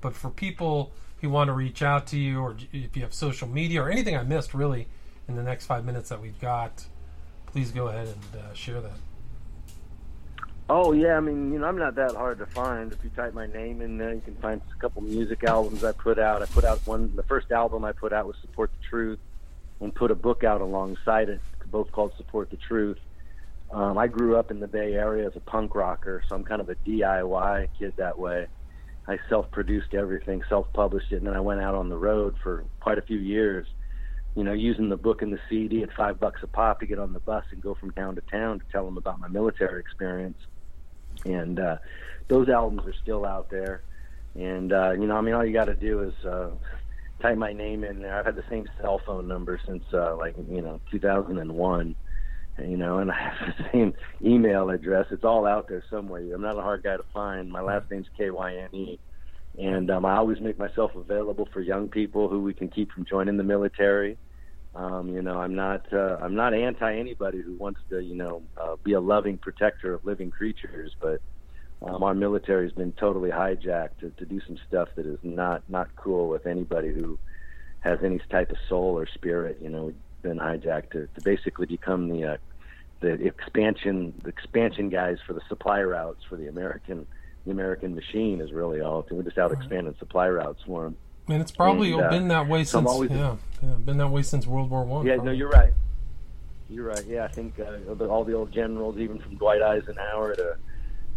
But 0.00 0.14
for 0.14 0.30
people 0.30 0.92
who 1.20 1.30
want 1.30 1.48
to 1.48 1.52
reach 1.52 1.82
out 1.82 2.06
to 2.08 2.18
you, 2.18 2.40
or 2.40 2.56
if 2.72 2.96
you 2.96 3.02
have 3.02 3.14
social 3.14 3.48
media 3.48 3.82
or 3.82 3.90
anything 3.90 4.16
I 4.16 4.22
missed 4.22 4.54
really 4.54 4.86
in 5.28 5.36
the 5.36 5.42
next 5.42 5.66
five 5.66 5.84
minutes 5.84 6.08
that 6.10 6.20
we've 6.20 6.40
got, 6.40 6.84
please 7.46 7.70
go 7.70 7.88
ahead 7.88 8.08
and 8.08 8.40
uh, 8.40 8.54
share 8.54 8.80
that. 8.80 8.98
Oh 10.74 10.92
yeah, 10.92 11.18
I 11.18 11.20
mean, 11.20 11.52
you 11.52 11.58
know, 11.58 11.66
I'm 11.66 11.76
not 11.76 11.96
that 11.96 12.14
hard 12.14 12.38
to 12.38 12.46
find. 12.46 12.90
If 12.94 13.04
you 13.04 13.10
type 13.10 13.34
my 13.34 13.44
name 13.44 13.82
in 13.82 13.98
there, 13.98 14.14
you 14.14 14.22
can 14.22 14.36
find 14.36 14.62
a 14.74 14.80
couple 14.80 15.02
music 15.02 15.44
albums 15.44 15.84
I 15.84 15.92
put 15.92 16.18
out. 16.18 16.40
I 16.40 16.46
put 16.46 16.64
out 16.64 16.80
one. 16.86 17.14
The 17.14 17.22
first 17.24 17.52
album 17.52 17.84
I 17.84 17.92
put 17.92 18.14
out 18.14 18.26
was 18.26 18.36
"Support 18.40 18.70
the 18.72 18.88
Truth," 18.88 19.18
and 19.80 19.94
put 19.94 20.10
a 20.10 20.14
book 20.14 20.44
out 20.44 20.62
alongside 20.62 21.28
it, 21.28 21.42
both 21.70 21.92
called 21.92 22.12
"Support 22.16 22.48
the 22.48 22.56
Truth." 22.56 22.96
Um, 23.70 23.98
I 23.98 24.06
grew 24.06 24.38
up 24.38 24.50
in 24.50 24.60
the 24.60 24.66
Bay 24.66 24.94
Area 24.94 25.26
as 25.26 25.36
a 25.36 25.40
punk 25.40 25.74
rocker, 25.74 26.22
so 26.26 26.34
I'm 26.34 26.42
kind 26.42 26.62
of 26.62 26.70
a 26.70 26.74
DIY 26.74 27.68
kid 27.78 27.92
that 27.98 28.18
way. 28.18 28.46
I 29.06 29.18
self-produced 29.28 29.92
everything, 29.92 30.42
self-published 30.48 31.12
it, 31.12 31.16
and 31.16 31.26
then 31.26 31.36
I 31.36 31.40
went 31.40 31.60
out 31.60 31.74
on 31.74 31.90
the 31.90 31.98
road 31.98 32.36
for 32.42 32.64
quite 32.80 32.96
a 32.96 33.02
few 33.02 33.18
years. 33.18 33.66
You 34.34 34.44
know, 34.44 34.54
using 34.54 34.88
the 34.88 34.96
book 34.96 35.20
and 35.20 35.34
the 35.34 35.40
CD 35.50 35.82
at 35.82 35.92
five 35.92 36.18
bucks 36.18 36.42
a 36.42 36.46
pop 36.46 36.80
to 36.80 36.86
get 36.86 36.98
on 36.98 37.12
the 37.12 37.20
bus 37.20 37.44
and 37.50 37.60
go 37.60 37.74
from 37.74 37.90
town 37.90 38.14
to 38.14 38.22
town 38.22 38.60
to 38.60 38.64
tell 38.72 38.86
them 38.86 38.96
about 38.96 39.20
my 39.20 39.28
military 39.28 39.78
experience 39.78 40.38
and 41.24 41.58
uh, 41.58 41.76
those 42.28 42.48
albums 42.48 42.82
are 42.86 42.94
still 43.02 43.24
out 43.24 43.50
there. 43.50 43.82
And 44.34 44.72
uh, 44.72 44.92
you 44.92 45.06
know, 45.06 45.16
I 45.16 45.20
mean, 45.20 45.34
all 45.34 45.44
you 45.44 45.52
got 45.52 45.66
to 45.66 45.74
do 45.74 46.02
is 46.02 46.24
uh, 46.24 46.50
type 47.20 47.36
my 47.36 47.52
name 47.52 47.84
in 47.84 48.00
there. 48.00 48.18
I've 48.18 48.26
had 48.26 48.36
the 48.36 48.44
same 48.48 48.66
cell 48.80 49.00
phone 49.04 49.28
number 49.28 49.60
since 49.66 49.84
uh, 49.92 50.16
like 50.16 50.34
you 50.50 50.62
know 50.62 50.80
2001. 50.90 51.94
And, 52.58 52.70
you 52.70 52.76
know, 52.76 52.98
and 52.98 53.10
I 53.10 53.18
have 53.18 53.54
the 53.58 53.64
same 53.72 53.94
email 54.24 54.70
address. 54.70 55.06
It's 55.10 55.24
all 55.24 55.46
out 55.46 55.68
there 55.68 55.82
somewhere. 55.90 56.22
I'm 56.34 56.42
not 56.42 56.58
a 56.58 56.62
hard 56.62 56.82
guy 56.82 56.96
to 56.96 57.04
find. 57.12 57.50
My 57.50 57.62
last 57.62 57.90
name's 57.90 58.08
K 58.16 58.30
Y 58.30 58.56
N 58.56 58.74
E, 58.74 59.00
and 59.58 59.90
um, 59.90 60.04
I 60.04 60.16
always 60.16 60.40
make 60.40 60.58
myself 60.58 60.94
available 60.94 61.48
for 61.52 61.60
young 61.60 61.88
people 61.88 62.28
who 62.28 62.42
we 62.42 62.54
can 62.54 62.68
keep 62.68 62.92
from 62.92 63.04
joining 63.04 63.36
the 63.36 63.44
military. 63.44 64.18
Um, 64.74 65.08
you 65.08 65.20
know, 65.20 65.38
I'm 65.38 65.54
not 65.54 65.92
uh, 65.92 66.16
I'm 66.20 66.34
not 66.34 66.54
anti 66.54 66.96
anybody 66.96 67.42
who 67.42 67.54
wants 67.56 67.80
to 67.90 68.00
you 68.00 68.14
know 68.14 68.42
uh, 68.56 68.76
be 68.82 68.94
a 68.94 69.00
loving 69.00 69.36
protector 69.36 69.94
of 69.94 70.04
living 70.04 70.30
creatures, 70.30 70.96
but 71.00 71.20
um, 71.82 72.02
our 72.02 72.14
military 72.14 72.64
has 72.64 72.72
been 72.72 72.92
totally 72.92 73.30
hijacked 73.30 73.98
to, 74.00 74.10
to 74.10 74.24
do 74.24 74.40
some 74.46 74.56
stuff 74.68 74.88
that 74.96 75.06
is 75.06 75.18
not 75.22 75.62
not 75.68 75.94
cool 75.96 76.28
with 76.28 76.46
anybody 76.46 76.88
who 76.88 77.18
has 77.80 77.98
any 78.02 78.18
type 78.30 78.50
of 78.50 78.56
soul 78.68 78.98
or 78.98 79.06
spirit. 79.06 79.58
You 79.60 79.68
know, 79.68 79.84
we've 79.86 79.96
been 80.22 80.38
hijacked 80.38 80.90
to, 80.92 81.06
to 81.06 81.20
basically 81.22 81.66
become 81.66 82.08
the 82.08 82.24
uh, 82.24 82.36
the 83.00 83.26
expansion 83.26 84.14
the 84.22 84.30
expansion 84.30 84.88
guys 84.88 85.18
for 85.26 85.34
the 85.34 85.42
supply 85.48 85.82
routes 85.82 86.22
for 86.28 86.36
the 86.36 86.46
American 86.46 87.06
the 87.44 87.50
American 87.50 87.94
machine 87.94 88.40
is 88.40 88.52
really 88.52 88.80
all. 88.80 89.04
We're 89.10 89.22
just 89.22 89.36
out 89.36 89.52
expanding 89.52 89.96
supply 89.98 90.28
routes 90.28 90.62
for 90.64 90.84
them. 90.84 90.96
And 91.28 91.40
it's 91.40 91.52
probably 91.52 91.92
And, 91.92 92.02
uh, 92.02 92.10
been 92.10 92.28
that 92.28 92.48
way 92.48 92.64
so 92.64 92.78
since 92.78 92.90
always- 92.90 93.10
yeah, 93.10 93.36
yeah, 93.62 93.74
been 93.74 93.98
that 93.98 94.08
way 94.08 94.22
since 94.22 94.46
World 94.46 94.70
War 94.70 94.84
One. 94.84 95.06
Yeah, 95.06 95.16
no, 95.16 95.30
you're 95.30 95.48
right. 95.50 95.72
You're 96.68 96.86
right. 96.88 97.04
Yeah, 97.06 97.24
I 97.24 97.28
think 97.28 97.60
uh, 97.60 98.04
all 98.06 98.24
the 98.24 98.32
old 98.32 98.50
generals, 98.50 98.96
even 98.98 99.18
from 99.18 99.36
Dwight 99.36 99.62
Eisenhower 99.62 100.34
to 100.34 100.56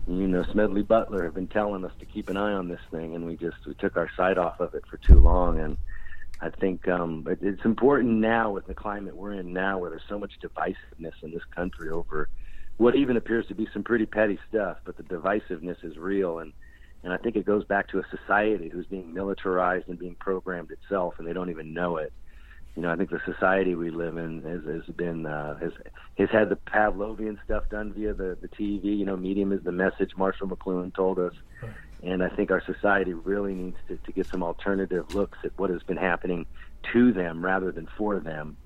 you 0.07 0.27
know 0.27 0.43
Smedley 0.51 0.83
Butler, 0.83 1.23
have 1.23 1.33
been 1.33 1.47
telling 1.47 1.83
us 1.85 1.91
to 1.99 2.05
keep 2.05 2.29
an 2.29 2.37
eye 2.37 2.53
on 2.53 2.67
this 2.67 2.81
thing, 2.91 3.15
and 3.15 3.25
we 3.25 3.35
just 3.35 3.57
we 3.65 3.73
took 3.75 3.97
our 3.97 4.09
sight 4.15 4.37
off 4.37 4.59
of 4.59 4.75
it 4.75 4.83
for 4.85 4.97
too 4.97 5.19
long. 5.19 5.59
And 5.59 5.77
I 6.41 6.49
think 6.49 6.87
um, 6.87 7.25
it, 7.29 7.39
it's 7.41 7.65
important 7.65 8.15
now 8.19 8.51
with 8.51 8.67
the 8.67 8.73
climate 8.75 9.15
we're 9.15 9.33
in 9.33 9.53
now, 9.53 9.79
where 9.79 9.89
there's 9.89 10.03
so 10.07 10.19
much 10.19 10.33
divisiveness 10.41 11.13
in 11.23 11.31
this 11.31 11.45
country 11.55 11.89
over 11.89 12.29
what 12.77 12.95
even 12.95 13.15
appears 13.15 13.47
to 13.47 13.55
be 13.55 13.67
some 13.71 13.83
pretty 13.83 14.05
petty 14.05 14.37
stuff, 14.49 14.77
but 14.83 14.97
the 14.97 15.03
divisiveness 15.03 15.83
is 15.83 15.97
real 15.97 16.39
and. 16.39 16.53
And 17.05 17.13
I 17.13 17.17
think 17.17 17.37
it 17.37 17.45
goes 17.45 17.63
back 17.63 17.87
to 17.89 17.99
a 17.99 18.03
society 18.09 18.67
who's 18.67 18.87
being 18.87 19.13
militarized 19.13 19.87
and 19.87 19.97
being 19.97 20.15
programmed 20.15 20.71
itself, 20.71 21.13
and 21.17 21.25
they 21.25 21.33
don't 21.33 21.49
even 21.49 21.73
know 21.73 21.97
it 21.97 22.11
you 22.75 22.81
know, 22.81 22.91
I 22.91 22.97
think 22.97 23.09
the 23.09 23.21
society 23.25 23.73
we 23.73 23.89
live 23.89 24.17
in 24.17 24.41
has, 24.43 24.63
has 24.65 24.95
been 24.95 25.25
uh, 25.25 25.57
has 25.59 25.71
has 26.17 26.29
had 26.29 26.49
the 26.49 26.57
Pavlovian 26.57 27.37
stuff 27.45 27.69
done 27.69 27.93
via 27.93 28.13
the 28.13 28.37
the 28.41 28.49
TV. 28.49 28.97
You 28.97 29.05
know, 29.05 29.15
medium 29.15 29.53
is 29.53 29.63
the 29.63 29.71
message. 29.71 30.11
Marshall 30.17 30.47
McLuhan 30.47 30.93
told 30.93 31.17
us, 31.17 31.33
and 32.03 32.21
I 32.21 32.27
think 32.27 32.51
our 32.51 32.61
society 32.65 33.13
really 33.13 33.53
needs 33.53 33.77
to, 33.87 33.95
to 33.95 34.11
get 34.11 34.27
some 34.27 34.43
alternative 34.43 35.15
looks 35.15 35.37
at 35.45 35.57
what 35.57 35.69
has 35.69 35.83
been 35.83 35.97
happening 35.97 36.45
to 36.91 37.13
them 37.13 37.43
rather 37.43 37.71
than 37.71 37.87
for 37.97 38.19
them. 38.19 38.57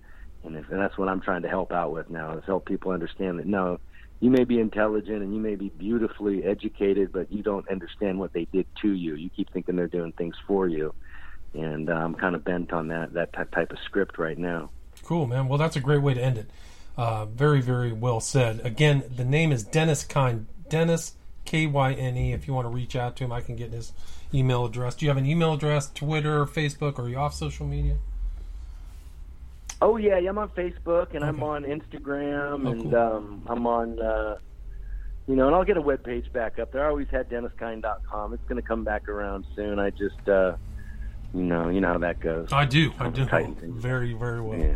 And, 0.43 0.55
if, 0.55 0.69
and 0.71 0.79
that's 0.79 0.97
what 0.97 1.07
I'm 1.07 1.21
trying 1.21 1.43
to 1.43 1.49
help 1.49 1.71
out 1.71 1.91
with 1.91 2.09
now 2.09 2.37
is 2.37 2.43
help 2.45 2.65
people 2.65 2.91
understand 2.91 3.37
that 3.39 3.45
no, 3.45 3.79
you 4.19 4.29
may 4.29 4.43
be 4.43 4.59
intelligent 4.59 5.21
and 5.23 5.33
you 5.33 5.39
may 5.39 5.55
be 5.55 5.69
beautifully 5.69 6.43
educated, 6.43 7.11
but 7.11 7.31
you 7.31 7.43
don't 7.43 7.67
understand 7.69 8.19
what 8.19 8.33
they 8.33 8.45
did 8.45 8.65
to 8.81 8.91
you. 8.91 9.15
You 9.15 9.29
keep 9.29 9.51
thinking 9.51 9.75
they're 9.75 9.87
doing 9.87 10.11
things 10.13 10.35
for 10.47 10.67
you 10.67 10.93
and 11.53 11.89
uh, 11.89 11.93
I'm 11.93 12.15
kind 12.15 12.35
of 12.35 12.43
bent 12.43 12.71
on 12.71 12.87
that 12.89 13.13
that 13.13 13.33
ty- 13.33 13.45
type 13.45 13.71
of 13.71 13.79
script 13.85 14.17
right 14.17 14.37
now. 14.37 14.69
Cool, 15.03 15.27
man. 15.27 15.47
Well, 15.47 15.57
that's 15.57 15.75
a 15.75 15.79
great 15.79 16.01
way 16.01 16.13
to 16.13 16.21
end 16.21 16.37
it. 16.37 16.49
Uh, 16.97 17.25
very, 17.25 17.61
very 17.61 17.93
well 17.93 18.19
said. 18.19 18.61
Again, 18.65 19.03
the 19.15 19.23
name 19.23 19.51
is 19.51 19.63
Dennis 19.63 20.03
Kyne. 20.03 20.47
Dennis 20.67 21.13
K 21.45 21.65
Y 21.65 21.93
N 21.93 22.17
E. 22.17 22.33
If 22.33 22.47
you 22.47 22.53
want 22.53 22.65
to 22.65 22.69
reach 22.69 22.95
out 22.95 23.15
to 23.17 23.23
him, 23.23 23.31
I 23.31 23.41
can 23.41 23.55
get 23.55 23.71
his 23.71 23.93
email 24.33 24.65
address. 24.65 24.95
Do 24.95 25.05
you 25.05 25.09
have 25.09 25.17
an 25.17 25.25
email 25.25 25.53
address, 25.53 25.89
Twitter, 25.91 26.45
Facebook, 26.45 26.99
or 26.99 27.03
are 27.03 27.09
you 27.09 27.17
off 27.17 27.33
social 27.33 27.65
media? 27.65 27.97
Oh 29.81 29.97
yeah, 29.97 30.17
yeah 30.17 30.29
I'm 30.29 30.37
on 30.37 30.49
Facebook 30.49 31.15
and 31.15 31.23
I'm 31.23 31.41
on 31.41 31.63
Instagram 31.63 32.65
Oh, 32.65 32.71
and 32.71 32.81
cool. 32.83 32.95
um, 32.95 33.43
I'm 33.47 33.65
on, 33.65 34.01
uh, 34.01 34.37
you 35.27 35.35
know, 35.35 35.47
and 35.47 35.55
I'll 35.55 35.63
get 35.63 35.77
a 35.77 35.81
web 35.81 36.03
page 36.03 36.31
back 36.33 36.59
up 36.59 36.71
there. 36.71 36.85
I 36.85 36.89
always 36.89 37.07
had 37.09 37.29
DennisKyne.com. 37.29 38.33
It's 38.33 38.43
going 38.43 38.61
to 38.61 38.67
come 38.67 38.83
back 38.83 39.07
around 39.07 39.45
soon. 39.55 39.79
I 39.79 39.91
just, 39.91 40.27
uh, 40.27 40.55
you 41.33 41.43
know, 41.43 41.69
you 41.69 41.79
know 41.81 41.89
how 41.93 41.97
that 41.99 42.19
goes. 42.19 42.51
I 42.51 42.65
do. 42.65 42.91
I 42.99 43.09
do. 43.09 43.25
Very, 43.61 44.13
very 44.13 44.41
well. 44.41 44.57
Yeah. 44.59 44.73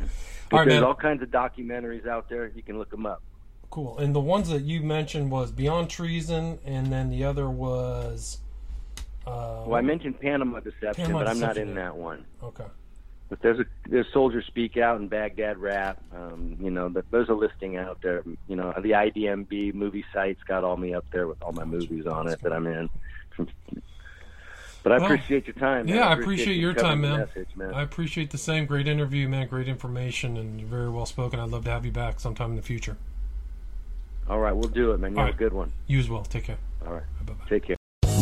All 0.52 0.60
right, 0.60 0.68
there's 0.70 0.82
man. 0.82 0.84
all 0.84 0.94
kinds 0.96 1.24
of 1.24 1.30
documentaries 1.30 2.08
out 2.08 2.30
there. 2.30 2.52
You 2.56 2.62
can 2.62 2.78
look 2.78 2.92
them 2.92 3.06
up. 3.08 3.24
Cool. 3.72 3.98
And 3.98 4.14
the 4.14 4.20
ones 4.22 4.50
that 4.50 4.62
you 4.62 4.82
mentioned 4.82 5.32
was 5.32 5.52
Beyond 5.52 5.90
Treason, 5.90 6.60
and 6.64 6.88
then 6.94 7.10
the 7.10 7.24
other 7.24 7.50
was. 7.50 8.38
Uh, 9.26 9.64
Well, 9.66 9.76
I 9.76 9.82
mentioned 9.82 10.20
Panama 10.20 10.60
Deception, 10.60 11.06
Panama 11.06 11.20
but 11.20 11.28
I'm 11.28 11.40
not 11.40 11.58
in 11.58 11.74
that 11.76 11.96
one. 11.98 12.24
Okay. 12.44 12.66
But 13.34 13.42
there's 13.42 13.60
a 13.62 13.66
there's 13.90 14.06
Soldiers 14.14 14.46
Speak 14.46 14.78
Out 14.78 15.00
and 15.00 15.10
Baghdad 15.10 15.58
Rap. 15.58 16.00
Um, 16.16 16.56
you 16.62 16.70
know, 16.70 16.88
but 16.88 17.06
there's 17.10 17.30
a 17.30 17.34
listing 17.34 17.78
out 17.78 18.00
there. 18.04 18.22
You 18.48 18.56
know, 18.56 18.72
the 18.80 18.92
IDMB 18.92 19.74
movie 19.74 20.06
site's 20.14 20.44
got 20.44 20.64
all 20.64 20.78
me 20.78 20.94
up 20.94 21.06
there 21.12 21.26
with 21.26 21.42
all 21.42 21.52
my 21.52 21.64
movies 21.66 22.06
on 22.06 22.28
it 22.28 22.40
that 22.44 22.54
I'm 22.54 22.68
in. 22.68 22.88
But 24.84 24.92
I 24.92 24.98
Well, 24.98 25.06
appreciate 25.06 25.48
your 25.48 25.56
time. 25.56 25.88
man. 25.88 25.96
Yeah, 25.96 26.10
I 26.10 26.14
appreciate 26.14 26.54
you 26.54 26.62
your 26.62 26.76
time, 26.76 27.02
man. 27.02 27.22
Message, 27.22 27.48
man. 27.56 27.74
I 27.74 27.82
appreciate 27.82 28.30
the 28.30 28.38
same. 28.38 28.68
Great 28.68 28.88
interview, 28.88 29.28
man. 29.28 29.48
Great 29.48 29.68
information, 29.68 30.38
and 30.38 30.60
you're 30.60 30.70
very 30.70 30.92
well 30.92 31.08
spoken. 31.08 31.40
I'd 31.40 31.50
love 31.50 31.64
to 31.66 31.72
have 31.72 31.88
you 31.88 31.92
back 31.92 32.20
sometime 32.20 32.52
in 32.52 32.56
the 32.56 32.62
future. 32.62 32.98
All 34.30 34.38
right, 34.38 34.56
we'll 34.56 34.70
do 34.70 34.92
it, 34.92 35.00
man. 35.00 35.14
You 35.14 35.18
All 35.18 35.26
have 35.26 35.34
right. 35.34 35.42
a 35.42 35.44
good 35.44 35.54
one. 35.54 35.72
You 35.88 35.98
as 35.98 36.08
well. 36.08 36.22
Take 36.22 36.44
care. 36.44 36.60
All 36.86 36.94
right, 36.94 37.04
Bye-bye. 37.26 37.46
take 37.50 37.66
care. 37.66 37.78